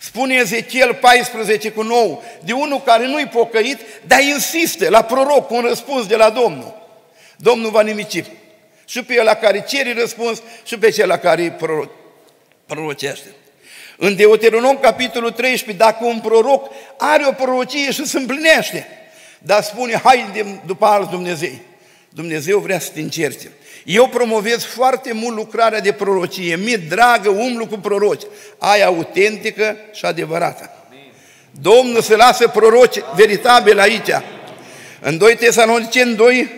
Spune 0.00 0.34
Ezechiel 0.34 0.94
14 0.94 1.70
cu 1.70 1.82
9, 1.82 2.20
de 2.44 2.52
unul 2.52 2.80
care 2.80 3.06
nu-i 3.06 3.26
pocăit, 3.26 3.78
dar 4.06 4.20
insiste 4.20 4.88
la 4.88 5.02
proroc 5.02 5.46
cu 5.46 5.54
un 5.54 5.64
răspuns 5.68 6.06
de 6.06 6.16
la 6.16 6.30
Domnul. 6.30 6.82
Domnul 7.36 7.70
va 7.70 7.82
nimici. 7.82 8.24
Și 8.84 9.02
pe 9.02 9.14
el 9.14 9.24
la 9.24 9.34
care 9.34 9.64
cere 9.68 9.94
răspuns 9.94 10.42
și 10.64 10.78
pe 10.78 10.90
cel 10.90 11.08
la 11.08 11.16
care 11.16 11.42
îi 11.42 11.56
prorocește. 12.66 13.28
În 13.96 14.16
Deuteronom, 14.16 14.78
capitolul 14.78 15.30
13, 15.30 15.84
dacă 15.84 16.04
un 16.04 16.20
proroc 16.20 16.70
are 16.98 17.26
o 17.26 17.32
prorocie 17.32 17.90
și 17.90 18.06
se 18.06 18.18
împlinește, 18.18 18.86
dar 19.38 19.62
spune, 19.62 20.00
hai 20.04 20.30
de, 20.32 20.46
după 20.66 20.86
alți 20.86 21.10
Dumnezeu. 21.10 21.58
Dumnezeu 22.08 22.58
vrea 22.58 22.78
să 22.78 22.90
te 22.94 23.00
încerce. 23.00 23.50
Eu 23.84 24.08
promovez 24.08 24.64
foarte 24.64 25.12
mult 25.12 25.36
lucrarea 25.36 25.80
de 25.80 25.92
prorocie. 25.92 26.56
Mi-e 26.56 26.76
dragă, 26.76 27.28
umblu 27.28 27.66
cu 27.66 27.78
proroci. 27.78 28.22
Aia 28.58 28.86
autentică 28.86 29.76
și 29.92 30.04
adevărată. 30.04 30.70
Domnul 31.50 32.02
se 32.02 32.16
lasă 32.16 32.48
proroci 32.48 32.96
veritabili 33.14 33.80
aici. 33.80 34.10
În 35.00 35.18
2 35.18 35.36
Tesaloniceni 35.36 36.14
2, 36.14 36.50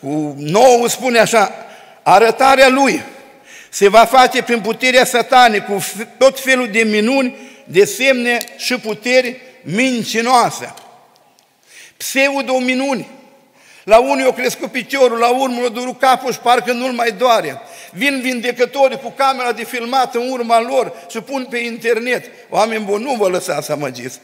cu 0.00 0.34
9 0.38 0.88
spune 0.88 1.18
așa, 1.18 1.54
arătarea 2.02 2.68
lui 2.68 3.02
se 3.68 3.88
va 3.88 4.04
face 4.04 4.42
prin 4.42 4.60
puterea 4.60 5.04
satanii, 5.04 5.62
cu 5.62 5.84
tot 6.18 6.40
felul 6.40 6.68
de 6.68 6.82
minuni, 6.82 7.36
de 7.64 7.84
semne 7.84 8.38
și 8.56 8.78
puteri 8.78 9.40
mincinoase. 9.62 10.74
Pseudo-minuni. 11.96 13.08
La 13.86 13.98
unii 13.98 14.26
o 14.26 14.32
crescut 14.32 14.70
piciorul, 14.70 15.18
la 15.18 15.28
urmă 15.28 15.60
o 15.64 15.68
durut 15.68 16.00
capul 16.00 16.32
și 16.32 16.38
parcă 16.38 16.72
nu-l 16.72 16.92
mai 16.92 17.10
doare. 17.10 17.60
Vin 17.90 18.20
vindecătorii 18.20 18.98
cu 18.98 19.12
camera 19.16 19.52
de 19.52 19.64
filmat 19.64 20.14
în 20.14 20.30
urma 20.30 20.60
lor 20.60 20.92
și 21.10 21.20
pun 21.20 21.46
pe 21.50 21.58
internet. 21.58 22.24
Oameni 22.50 22.84
buni, 22.84 23.04
nu 23.04 23.14
vă 23.14 23.28
lăsați 23.28 23.66
să 23.66 23.72
amăgiți. 23.72 24.20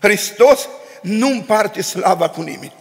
Hristos 0.00 0.68
nu 1.00 1.28
împarte 1.28 1.82
slava 1.82 2.28
cu 2.28 2.40
nimeni. 2.40 2.72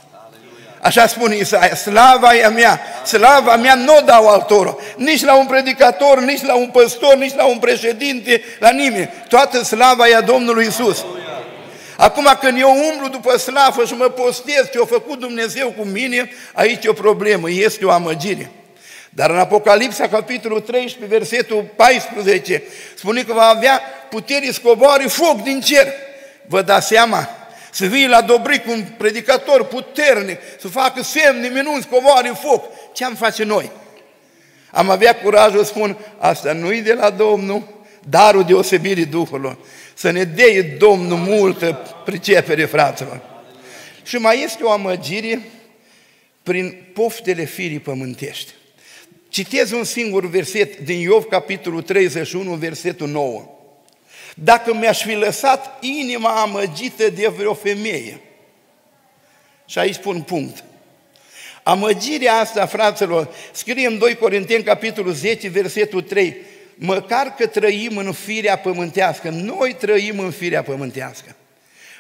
Așa 0.82 1.07
spune 1.07 1.36
Isaia, 1.36 1.76
slava 1.76 2.36
e 2.36 2.45
a 2.45 2.49
mea, 2.49 2.82
slava 3.05 3.55
mea 3.55 3.76
nu 3.76 3.95
o 3.97 4.01
dau 4.01 4.28
altora, 4.28 4.76
nici 4.95 5.24
la 5.24 5.36
un 5.36 5.45
predicator, 5.45 6.20
nici 6.20 6.41
la 6.41 6.55
un 6.55 6.70
păstor, 6.70 7.15
nici 7.15 7.36
la 7.36 7.45
un 7.45 7.57
președinte, 7.57 8.43
la 8.59 8.70
nimeni. 8.70 9.09
Toată 9.28 9.63
slava 9.63 10.07
e 10.07 10.15
a 10.15 10.22
Domnului 10.22 10.65
Isus. 10.65 11.05
Acum 12.00 12.38
când 12.39 12.60
eu 12.60 12.70
umblu 12.91 13.08
după 13.08 13.38
slavă 13.38 13.86
și 13.86 13.93
mă 13.93 14.06
postez 14.06 14.70
ce 14.72 14.80
a 14.82 14.86
făcut 14.86 15.20
Dumnezeu 15.20 15.74
cu 15.78 15.84
mine, 15.84 16.30
aici 16.54 16.86
e 16.86 16.89
o 16.89 16.93
problemă, 16.93 17.50
este 17.50 17.86
o 17.86 17.91
amăgire. 17.91 18.52
Dar 19.10 19.30
în 19.30 19.38
Apocalipsa, 19.38 20.08
capitolul 20.08 20.60
13, 20.60 21.18
versetul 21.18 21.66
14, 21.76 22.64
spune 22.95 23.24
că 23.24 23.34
va 23.34 23.47
avea 23.47 23.82
putere 24.10 24.52
scoboare 24.52 25.08
foc 25.08 25.43
din 25.43 25.62
cer. 25.62 25.88
Vă 26.47 26.62
dați 26.62 26.88
seama? 26.88 27.30
Să 27.72 27.86
vii 27.86 28.08
la 28.08 28.22
Dobric 28.22 28.68
un 28.68 28.84
predicator 28.97 29.66
puternic, 29.66 30.38
să 30.60 30.68
facă 30.68 31.04
semne, 31.04 31.47
minunți, 31.47 31.88
scoboare 31.88 32.32
foc. 32.41 32.66
Ce 32.93 33.06
am 33.06 33.16
face 33.16 33.43
noi? 33.43 33.72
Am 34.72 34.89
avea 34.89 35.16
curajul 35.16 35.64
să 35.64 35.70
spun, 35.70 35.97
asta 36.18 36.54
nu-i 36.54 36.82
de 36.82 36.93
la 36.93 37.10
Domnul, 37.10 37.64
darul 38.10 38.43
deosebirii 38.43 39.06
Duhului. 39.06 39.58
Să 40.00 40.12
ne 40.12 40.24
dea 40.24 40.64
Domnul 40.78 41.18
multă 41.18 41.80
pricepere, 42.06 42.66
fraților. 42.66 43.22
Și 44.04 44.16
mai 44.16 44.43
este 44.43 44.64
o 44.64 44.72
amăgire 44.72 45.41
prin 46.43 46.91
poftele 46.93 47.45
firii 47.45 47.80
pământești. 47.80 48.52
Citez 49.30 49.72
un 49.72 49.84
singur 49.84 50.30
verset 50.30 50.80
din 50.80 51.00
Iov, 51.00 51.24
capitolul 51.24 51.82
31, 51.82 52.54
versetul 52.54 53.08
9. 53.08 53.50
Dacă 54.36 54.74
mi-aș 54.74 55.02
fi 55.02 55.14
lăsat 55.14 55.84
inima 55.84 56.41
amăgită 56.41 57.10
de 57.10 57.28
vreo 57.28 57.54
femeie, 57.54 58.22
și 59.66 59.80
aici 59.80 59.97
pun 59.97 60.22
punct, 60.22 60.64
Amăgirea 61.64 62.34
asta, 62.34 62.66
fraților, 62.66 63.34
scrie 63.52 63.88
în 63.88 63.97
2 63.97 64.16
Corinteni, 64.16 64.64
capitolul 64.64 65.14
10, 65.14 65.47
versetul 65.47 66.02
3, 66.02 66.38
măcar 66.80 67.34
că 67.38 67.47
trăim 67.47 67.97
în 67.97 68.11
firea 68.11 68.57
pământească, 68.57 69.30
noi 69.30 69.75
trăim 69.80 70.19
în 70.19 70.32
firea 70.32 70.63
pământească. 70.63 71.36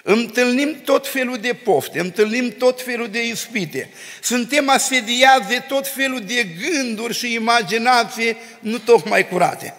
Întâlnim 0.03 0.81
tot 0.83 1.07
felul 1.07 1.37
de 1.37 1.53
pofte, 1.63 1.99
întâlnim 1.99 2.49
tot 2.49 2.81
felul 2.81 3.07
de 3.07 3.27
ispite, 3.27 3.89
suntem 4.21 4.69
asediați 4.69 5.47
de 5.47 5.63
tot 5.67 5.87
felul 5.87 6.23
de 6.25 6.47
gânduri 6.61 7.13
și 7.13 7.33
imaginații 7.33 8.37
nu 8.59 8.77
tocmai 8.77 9.27
curate. 9.27 9.73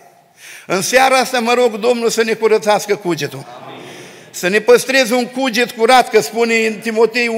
În 0.67 0.83
seara 0.83 1.17
asta 1.17 1.39
mă 1.39 1.53
rog 1.53 1.79
Domnul 1.79 2.11
să 2.11 2.23
ne 2.23 2.33
curățească 2.33 2.97
cugetul. 2.97 3.47
Amin. 3.67 3.81
Să 4.31 4.49
ne 4.49 4.61
păstreze 4.61 5.15
un 5.15 5.27
cuget 5.27 5.71
curat, 5.71 6.11
că 6.11 6.21
spune 6.21 6.67
în 6.67 6.75
Timotei 6.75 7.31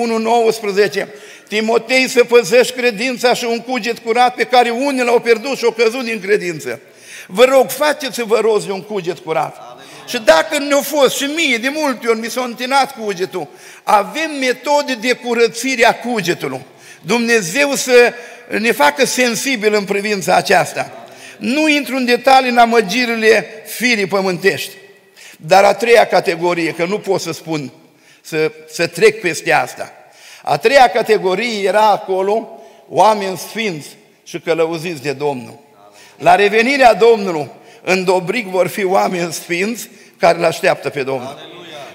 1,19, 0.94 1.06
Timotei 1.48 2.08
să 2.08 2.24
păzești 2.24 2.72
credința 2.72 3.34
și 3.34 3.44
un 3.44 3.60
cuget 3.60 3.98
curat 3.98 4.34
pe 4.34 4.44
care 4.44 4.70
unii 4.70 5.04
l-au 5.04 5.20
pierdut 5.20 5.56
și 5.56 5.64
au 5.64 5.70
căzut 5.70 6.04
din 6.04 6.20
credință. 6.20 6.80
Vă 7.27 7.45
rog, 7.45 7.70
faceți-vă 7.70 8.39
roz 8.39 8.64
de 8.64 8.73
un 8.73 8.83
cuget 8.83 9.18
curat. 9.18 9.57
Amin. 9.70 9.85
Și 10.07 10.18
dacă 10.18 10.59
nu 10.59 10.79
a 10.79 10.81
fost 10.81 11.16
și 11.16 11.25
mie, 11.25 11.57
de 11.57 11.68
multe 11.68 12.07
ori 12.07 12.18
mi 12.18 12.31
s-a 12.31 12.43
întinat 12.43 12.95
cugetul, 12.95 13.49
avem 13.83 14.31
metode 14.41 14.95
de 14.95 15.12
curățire 15.12 15.85
a 15.85 15.95
cugetului. 15.95 16.61
Dumnezeu 17.03 17.75
să 17.75 18.12
ne 18.59 18.73
facă 18.73 19.07
sensibil 19.07 19.75
în 19.75 19.85
privința 19.85 20.35
aceasta. 20.35 21.07
Nu 21.39 21.68
intru 21.68 21.97
în 21.97 22.05
detalii 22.05 22.51
în 22.51 22.59
amăgirile 22.59 23.47
firii 23.66 24.07
pământești. 24.07 24.73
Dar 25.37 25.64
a 25.64 25.75
treia 25.75 26.07
categorie, 26.07 26.73
că 26.73 26.85
nu 26.85 26.99
pot 26.99 27.20
să 27.20 27.33
spun, 27.33 27.73
să, 28.20 28.53
să 28.68 28.87
trec 28.87 29.20
peste 29.20 29.53
asta. 29.53 29.93
A 30.43 30.57
treia 30.57 30.89
categorie 30.89 31.66
era 31.66 31.91
acolo 31.91 32.62
oameni 32.89 33.39
sfinți 33.39 33.89
și 34.25 34.41
călăuziți 34.41 35.03
de 35.03 35.12
Domnul. 35.12 35.59
La 36.23 36.35
revenirea 36.35 36.95
Domnului, 36.95 37.51
în 37.83 38.05
Dobric 38.05 38.47
vor 38.47 38.66
fi 38.66 38.85
oameni 38.85 39.33
sfinți 39.33 39.89
care 40.18 40.39
îl 40.39 40.45
așteaptă 40.45 40.89
pe 40.89 41.03
Domnul. 41.03 41.39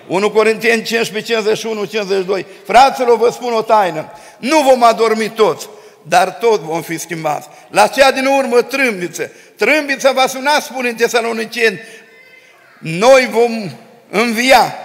1 0.07 0.31
Corinteni 0.31 0.83
15, 0.83 1.33
51, 1.33 1.85
52. 1.85 2.45
Fraților, 2.65 3.17
vă 3.17 3.29
spun 3.29 3.53
o 3.53 3.61
taină. 3.61 4.11
Nu 4.37 4.61
vom 4.61 4.83
adormi 4.83 5.29
toți, 5.29 5.69
dar 6.01 6.29
tot 6.29 6.59
vom 6.59 6.81
fi 6.81 6.97
schimbați. 6.97 7.47
La 7.69 7.87
cea 7.87 8.11
din 8.11 8.25
urmă 8.25 8.61
trâmbiță. 8.61 9.31
Trâmbița 9.55 10.11
va 10.11 10.27
suna, 10.27 10.59
spune 10.59 10.89
în 10.89 10.95
Tesaloniceni. 10.95 11.79
Noi 12.79 13.29
vom 13.31 13.69
învia, 14.09 14.75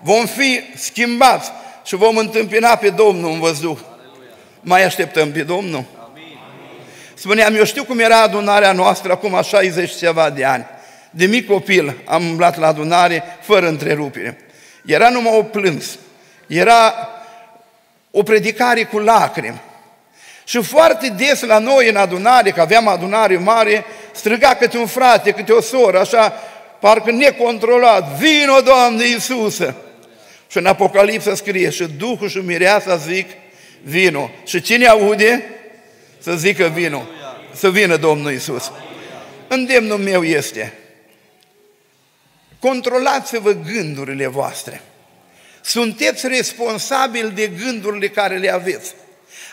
vom 0.00 0.26
fi 0.26 0.60
schimbați 0.76 1.50
și 1.84 1.94
vom 1.94 2.16
întâmpina 2.16 2.76
pe 2.76 2.88
Domnul 2.88 3.30
în 3.30 3.40
văzduh. 3.40 3.78
Mai 4.60 4.84
așteptăm 4.84 5.32
pe 5.32 5.42
Domnul? 5.42 5.84
Spuneam, 7.22 7.54
eu 7.54 7.64
știu 7.64 7.84
cum 7.84 7.98
era 7.98 8.20
adunarea 8.20 8.72
noastră 8.72 9.12
acum 9.12 9.42
60 9.42 9.96
ceva 9.96 10.30
de 10.30 10.44
ani. 10.44 10.66
De 11.10 11.26
mic 11.26 11.46
copil 11.46 11.96
am 12.04 12.24
umblat 12.24 12.58
la 12.58 12.66
adunare 12.66 13.22
fără 13.40 13.68
întrerupere. 13.68 14.38
Era 14.86 15.08
numai 15.08 15.36
o 15.36 15.42
plâns. 15.42 15.98
Era 16.46 17.08
o 18.10 18.22
predicare 18.22 18.82
cu 18.84 18.98
lacrimi. 18.98 19.60
Și 20.44 20.62
foarte 20.62 21.08
des 21.08 21.42
la 21.42 21.58
noi 21.58 21.88
în 21.88 21.96
adunare, 21.96 22.50
că 22.50 22.60
aveam 22.60 22.88
adunare 22.88 23.36
mare, 23.36 23.84
striga 24.12 24.54
câte 24.54 24.78
un 24.78 24.86
frate, 24.86 25.30
câte 25.30 25.52
o 25.52 25.60
soră, 25.60 26.00
așa, 26.00 26.32
parcă 26.80 27.10
necontrolat, 27.10 28.08
vino, 28.08 28.60
Doamne 28.60 29.06
Iisuse! 29.06 29.74
Și 30.50 30.58
în 30.58 30.66
Apocalipsa 30.66 31.34
scrie, 31.34 31.70
și 31.70 31.84
Duhul 31.98 32.28
și 32.28 32.38
Mireasa 32.38 32.96
zic, 32.96 33.30
vino. 33.82 34.30
Și 34.44 34.60
cine 34.60 34.86
aude? 34.86 35.44
Să 36.22 36.36
zică 36.36 36.68
vino. 36.68 37.02
Să 37.54 37.70
vină 37.70 37.96
Domnul 37.96 38.32
Iisus. 38.32 38.72
Îndemnul 39.48 39.98
meu 39.98 40.24
este, 40.24 40.72
controlați-vă 42.58 43.52
gândurile 43.52 44.26
voastre. 44.26 44.80
Sunteți 45.60 46.26
responsabili 46.26 47.30
de 47.30 47.46
gândurile 47.46 48.08
care 48.08 48.36
le 48.36 48.52
aveți. 48.52 48.94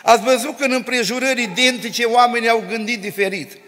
Ați 0.02 0.22
văzut 0.22 0.58
că 0.58 0.64
în 0.64 0.72
împrejurări 0.72 1.42
identice 1.42 2.04
oamenii 2.04 2.48
au 2.48 2.64
gândit 2.68 3.00
diferit. 3.00 3.58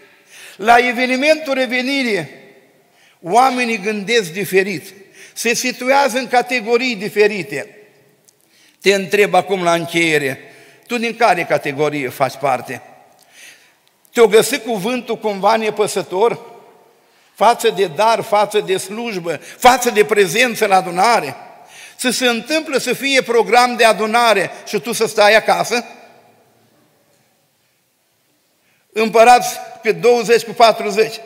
La 0.57 0.77
evenimentul 0.89 1.55
revenirii, 1.55 2.29
oamenii 3.21 3.79
gândesc 3.79 4.33
diferit. 4.33 4.95
Se 5.33 5.55
situează 5.55 6.19
în 6.19 6.29
categorii 6.29 6.97
diferite. 6.97 7.77
Te 8.81 8.95
întreb 8.95 9.35
acum 9.35 9.63
la 9.63 9.75
încheiere, 9.75 10.39
tu 10.87 10.99
din 10.99 11.17
care 11.17 11.45
categorie 11.45 12.09
faci 12.09 12.35
parte? 12.35 12.83
Te-o 14.13 14.27
găsi 14.27 14.59
cuvântul 14.59 15.17
cumva 15.17 15.57
nepăsător? 15.57 16.41
Față 17.35 17.69
de 17.69 17.87
dar, 17.87 18.21
față 18.21 18.61
de 18.61 18.77
slujbă, 18.77 19.41
față 19.59 19.91
de 19.91 20.05
prezență 20.05 20.67
la 20.67 20.77
adunare? 20.77 21.37
Să 21.97 22.11
se 22.11 22.27
întâmplă 22.27 22.79
să 22.79 22.93
fie 22.93 23.23
program 23.23 23.77
de 23.77 23.85
adunare 23.85 24.51
și 24.67 24.81
tu 24.81 24.93
să 24.93 25.07
stai 25.07 25.35
acasă? 25.35 25.85
Împărați 28.93 29.59
pe 29.83 29.93
20 29.93 30.43
cu 30.43 30.53
40. 30.53 31.21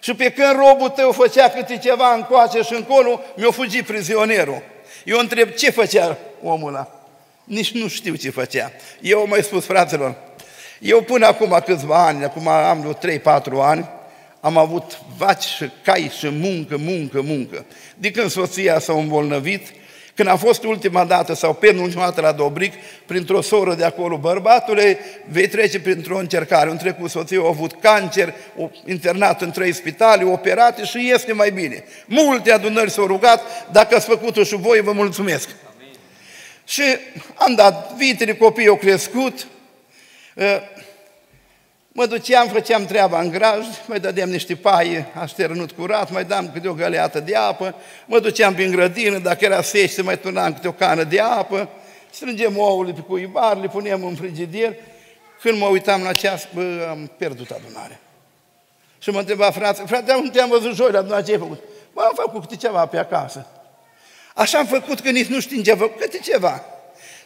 Și 0.00 0.14
pe 0.14 0.30
când 0.30 0.56
robul 0.56 0.88
tău 0.88 1.12
făcea 1.12 1.48
câte 1.48 1.78
ceva 1.78 2.14
încoace 2.14 2.62
și 2.62 2.74
încolo, 2.74 3.20
mi-a 3.36 3.50
fugit 3.50 3.86
prizonierul. 3.86 4.62
Eu 5.04 5.18
întreb 5.18 5.50
ce 5.50 5.70
făcea 5.70 6.18
omul 6.42 6.68
ăla. 6.68 7.04
Nici 7.44 7.72
nu 7.72 7.88
știu 7.88 8.14
ce 8.14 8.30
făcea. 8.30 8.72
Eu 9.00 9.26
mai 9.26 9.42
spus 9.42 9.64
fraților, 9.64 10.14
eu 10.80 11.02
până 11.02 11.26
acum 11.26 11.62
câțiva 11.64 12.06
ani, 12.06 12.24
acum 12.24 12.48
am 12.48 12.80
vreo 12.80 13.18
3-4 13.18 13.42
ani, 13.60 13.88
am 14.40 14.56
avut 14.56 14.98
vaci 15.16 15.42
și 15.42 15.70
cai 15.84 16.10
și 16.18 16.28
muncă, 16.28 16.76
muncă, 16.78 17.20
muncă. 17.20 17.64
De 17.96 18.10
când 18.10 18.30
soția 18.30 18.78
s-a 18.78 18.92
îmbolnăvit, 18.92 19.66
când 20.14 20.28
a 20.28 20.36
fost 20.36 20.64
ultima 20.64 21.04
dată 21.04 21.34
sau 21.34 21.54
penultima 21.54 22.04
dată 22.04 22.20
la 22.20 22.32
Dobric, 22.32 22.72
printr-o 23.06 23.40
soră 23.40 23.74
de 23.74 23.84
acolo, 23.84 24.16
bărbatule, 24.16 24.98
vei 25.28 25.48
trece 25.48 25.80
printr-o 25.80 26.18
încercare. 26.18 26.70
Un 26.70 26.76
trecut 26.76 27.10
soția 27.10 27.40
a 27.40 27.46
avut 27.46 27.72
cancer, 27.80 28.34
o 28.56 28.68
internat 28.84 29.40
în 29.40 29.50
trei 29.50 29.72
spitale, 29.72 30.24
operate 30.24 30.84
și 30.84 31.10
este 31.12 31.32
mai 31.32 31.50
bine. 31.50 31.84
Multe 32.06 32.52
adunări 32.52 32.90
s-au 32.90 33.06
rugat, 33.06 33.42
dacă 33.72 33.94
ați 33.94 34.06
făcut-o 34.06 34.42
și 34.42 34.56
voi, 34.56 34.80
vă 34.80 34.92
mulțumesc. 34.92 35.48
Amin. 35.76 35.94
Și 36.64 36.82
am 37.34 37.54
dat 37.54 37.94
vitele, 37.96 38.34
copiii 38.34 38.68
au 38.68 38.76
crescut, 38.76 39.46
Mă 41.92 42.06
duceam, 42.06 42.48
făceam 42.48 42.84
treaba 42.84 43.20
în 43.20 43.30
graj, 43.30 43.66
mai 43.86 44.00
dădeam 44.00 44.28
niște 44.28 44.54
paie 44.54 45.06
așternut 45.14 45.72
curat, 45.72 46.10
mai 46.10 46.24
dam 46.24 46.50
câte 46.52 46.68
o 46.68 46.72
găleată 46.72 47.20
de 47.20 47.36
apă, 47.36 47.74
mă 48.06 48.18
duceam 48.18 48.54
prin 48.54 48.70
grădină, 48.70 49.18
dacă 49.18 49.44
era 49.44 49.62
sește, 49.62 50.02
mai 50.02 50.18
turnam 50.18 50.54
câte 50.54 50.68
o 50.68 50.72
cană 50.72 51.04
de 51.04 51.20
apă, 51.20 51.68
strângem 52.10 52.58
ouăle 52.58 52.92
pe 52.92 53.00
cuibar, 53.00 53.56
le 53.56 53.68
punem 53.68 54.04
în 54.04 54.14
frigider. 54.14 54.74
Când 55.40 55.58
mă 55.58 55.66
uitam 55.66 56.02
la 56.02 56.12
ceas, 56.12 56.48
bă, 56.54 56.86
am 56.90 57.10
pierdut 57.16 57.50
adunarea. 57.50 58.00
Și 58.98 59.10
mă 59.10 59.18
întreba 59.18 59.50
frate, 59.50 59.82
frate, 59.86 60.12
unde 60.12 60.30
te-am 60.30 60.48
văzut 60.48 60.74
joi 60.74 60.90
la 60.90 60.98
adunare, 60.98 61.22
ce 61.22 61.32
ai 61.32 61.38
făcut? 61.38 61.62
Bă, 61.92 62.00
am 62.02 62.12
făcut 62.14 62.40
câte 62.40 62.56
ceva 62.56 62.86
pe 62.86 62.98
acasă. 62.98 63.46
Așa 64.34 64.58
am 64.58 64.66
făcut 64.66 65.00
că 65.00 65.10
nici 65.10 65.26
nu 65.26 65.40
știm 65.40 65.62
ce 65.62 65.74
făcut, 65.74 66.00
câte 66.00 66.18
ceva. 66.18 66.64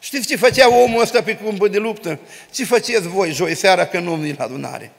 Știți 0.05 0.26
ce 0.26 0.36
făcea 0.36 0.74
omul 0.74 1.00
ăsta 1.00 1.22
pe 1.22 1.36
câmpul 1.36 1.68
de 1.68 1.78
luptă? 1.78 2.18
Ce 2.52 2.64
faceți 2.64 3.09
voi 3.09 3.32
joi 3.32 3.55
seara 3.55 3.86
când 3.86 4.07
nu 4.07 4.14
vin 4.14 4.34
la 4.38 4.44
adunare? 4.44 4.90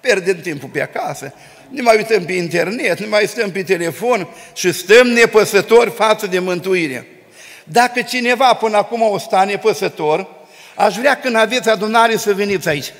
Pierdem 0.00 0.40
timpul 0.40 0.68
pe 0.68 0.82
acasă, 0.82 1.34
ne 1.68 1.82
mai 1.82 1.96
uităm 1.96 2.24
pe 2.24 2.32
internet, 2.32 3.00
ne 3.00 3.06
mai 3.06 3.26
stăm 3.26 3.50
pe 3.50 3.62
telefon 3.62 4.28
și 4.54 4.72
stăm 4.72 5.06
nepăsători 5.06 5.90
față 5.90 6.26
de 6.26 6.38
mântuire. 6.38 7.06
Dacă 7.64 8.02
cineva 8.02 8.54
până 8.54 8.76
acum 8.76 9.02
o 9.02 9.18
sta 9.18 9.44
nepăsător, 9.44 10.28
aș 10.74 10.96
vrea 10.96 11.20
când 11.20 11.36
aveți 11.36 11.68
adunare 11.68 12.16
să 12.16 12.32
veniți 12.32 12.68
aici. 12.68 12.92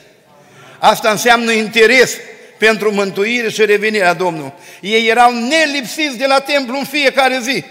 Asta 0.79 1.11
înseamnă 1.11 1.53
interes 1.53 2.17
pentru 2.59 2.93
mântuire 2.93 3.51
și 3.51 3.65
revenirea 3.65 4.15
Domnului. 4.15 4.53
Ei 4.81 5.09
erau 5.09 5.33
nelipsiți 5.33 6.19
de 6.19 6.27
la 6.27 6.39
templu 6.39 6.79
în 6.79 6.85
fiecare 6.85 7.39
zi. 7.43 7.65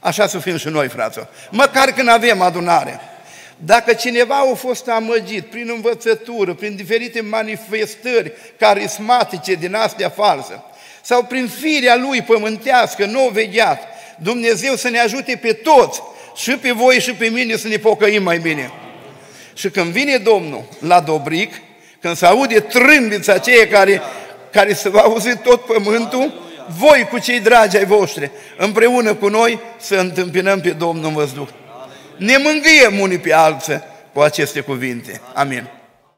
Așa 0.00 0.26
să 0.26 0.38
fim 0.38 0.56
și 0.56 0.68
noi, 0.68 0.88
fraților. 0.88 1.28
Măcar 1.50 1.92
când 1.92 2.08
avem 2.08 2.40
adunare. 2.40 3.00
Dacă 3.64 3.92
cineva 3.92 4.34
a 4.34 4.54
fost 4.54 4.88
amăgit 4.88 5.46
prin 5.46 5.70
învățătură, 5.74 6.54
prin 6.54 6.76
diferite 6.76 7.20
manifestări 7.20 8.32
carismatice 8.58 9.54
din 9.54 9.74
astea 9.74 10.08
false, 10.08 10.62
sau 11.02 11.24
prin 11.24 11.48
firea 11.48 11.96
lui 11.96 12.22
pământească, 12.22 13.04
nou 13.04 13.28
vegheat, 13.28 13.82
Dumnezeu 14.18 14.74
să 14.74 14.88
ne 14.88 14.98
ajute 14.98 15.38
pe 15.42 15.52
toți, 15.52 16.00
și 16.36 16.50
pe 16.50 16.70
voi 16.70 17.00
și 17.00 17.12
pe 17.12 17.26
mine 17.26 17.56
să 17.56 17.68
ne 17.68 17.76
pocăim 17.76 18.22
mai 18.22 18.38
bine. 18.38 18.70
Și 19.54 19.70
când 19.70 19.92
vine 19.92 20.16
Domnul 20.16 20.64
la 20.80 21.00
Dobric, 21.00 21.52
când 22.00 22.16
se 22.16 22.26
aude 22.26 22.60
trâmbița 22.60 23.32
aceea 23.32 23.66
care, 23.66 24.02
care 24.50 24.72
se 24.72 24.88
va 24.88 25.00
auzi 25.00 25.36
tot 25.36 25.64
pământul, 25.64 26.46
voi 26.78 27.08
cu 27.10 27.18
cei 27.18 27.40
dragi 27.40 27.76
ai 27.76 27.84
voștri, 27.84 28.30
împreună 28.56 29.14
cu 29.14 29.28
noi 29.28 29.60
să 29.76 29.96
întâmpinăm 29.96 30.60
pe 30.60 30.70
Domnul 30.70 31.04
în 31.04 31.14
văzduh 31.14 31.48
ne 32.18 32.36
mângâiem 32.36 33.00
unii 33.00 33.18
pe 33.18 33.32
alții 33.32 33.82
cu 34.12 34.20
aceste 34.20 34.60
cuvinte. 34.60 35.20
Amin. 35.34 35.68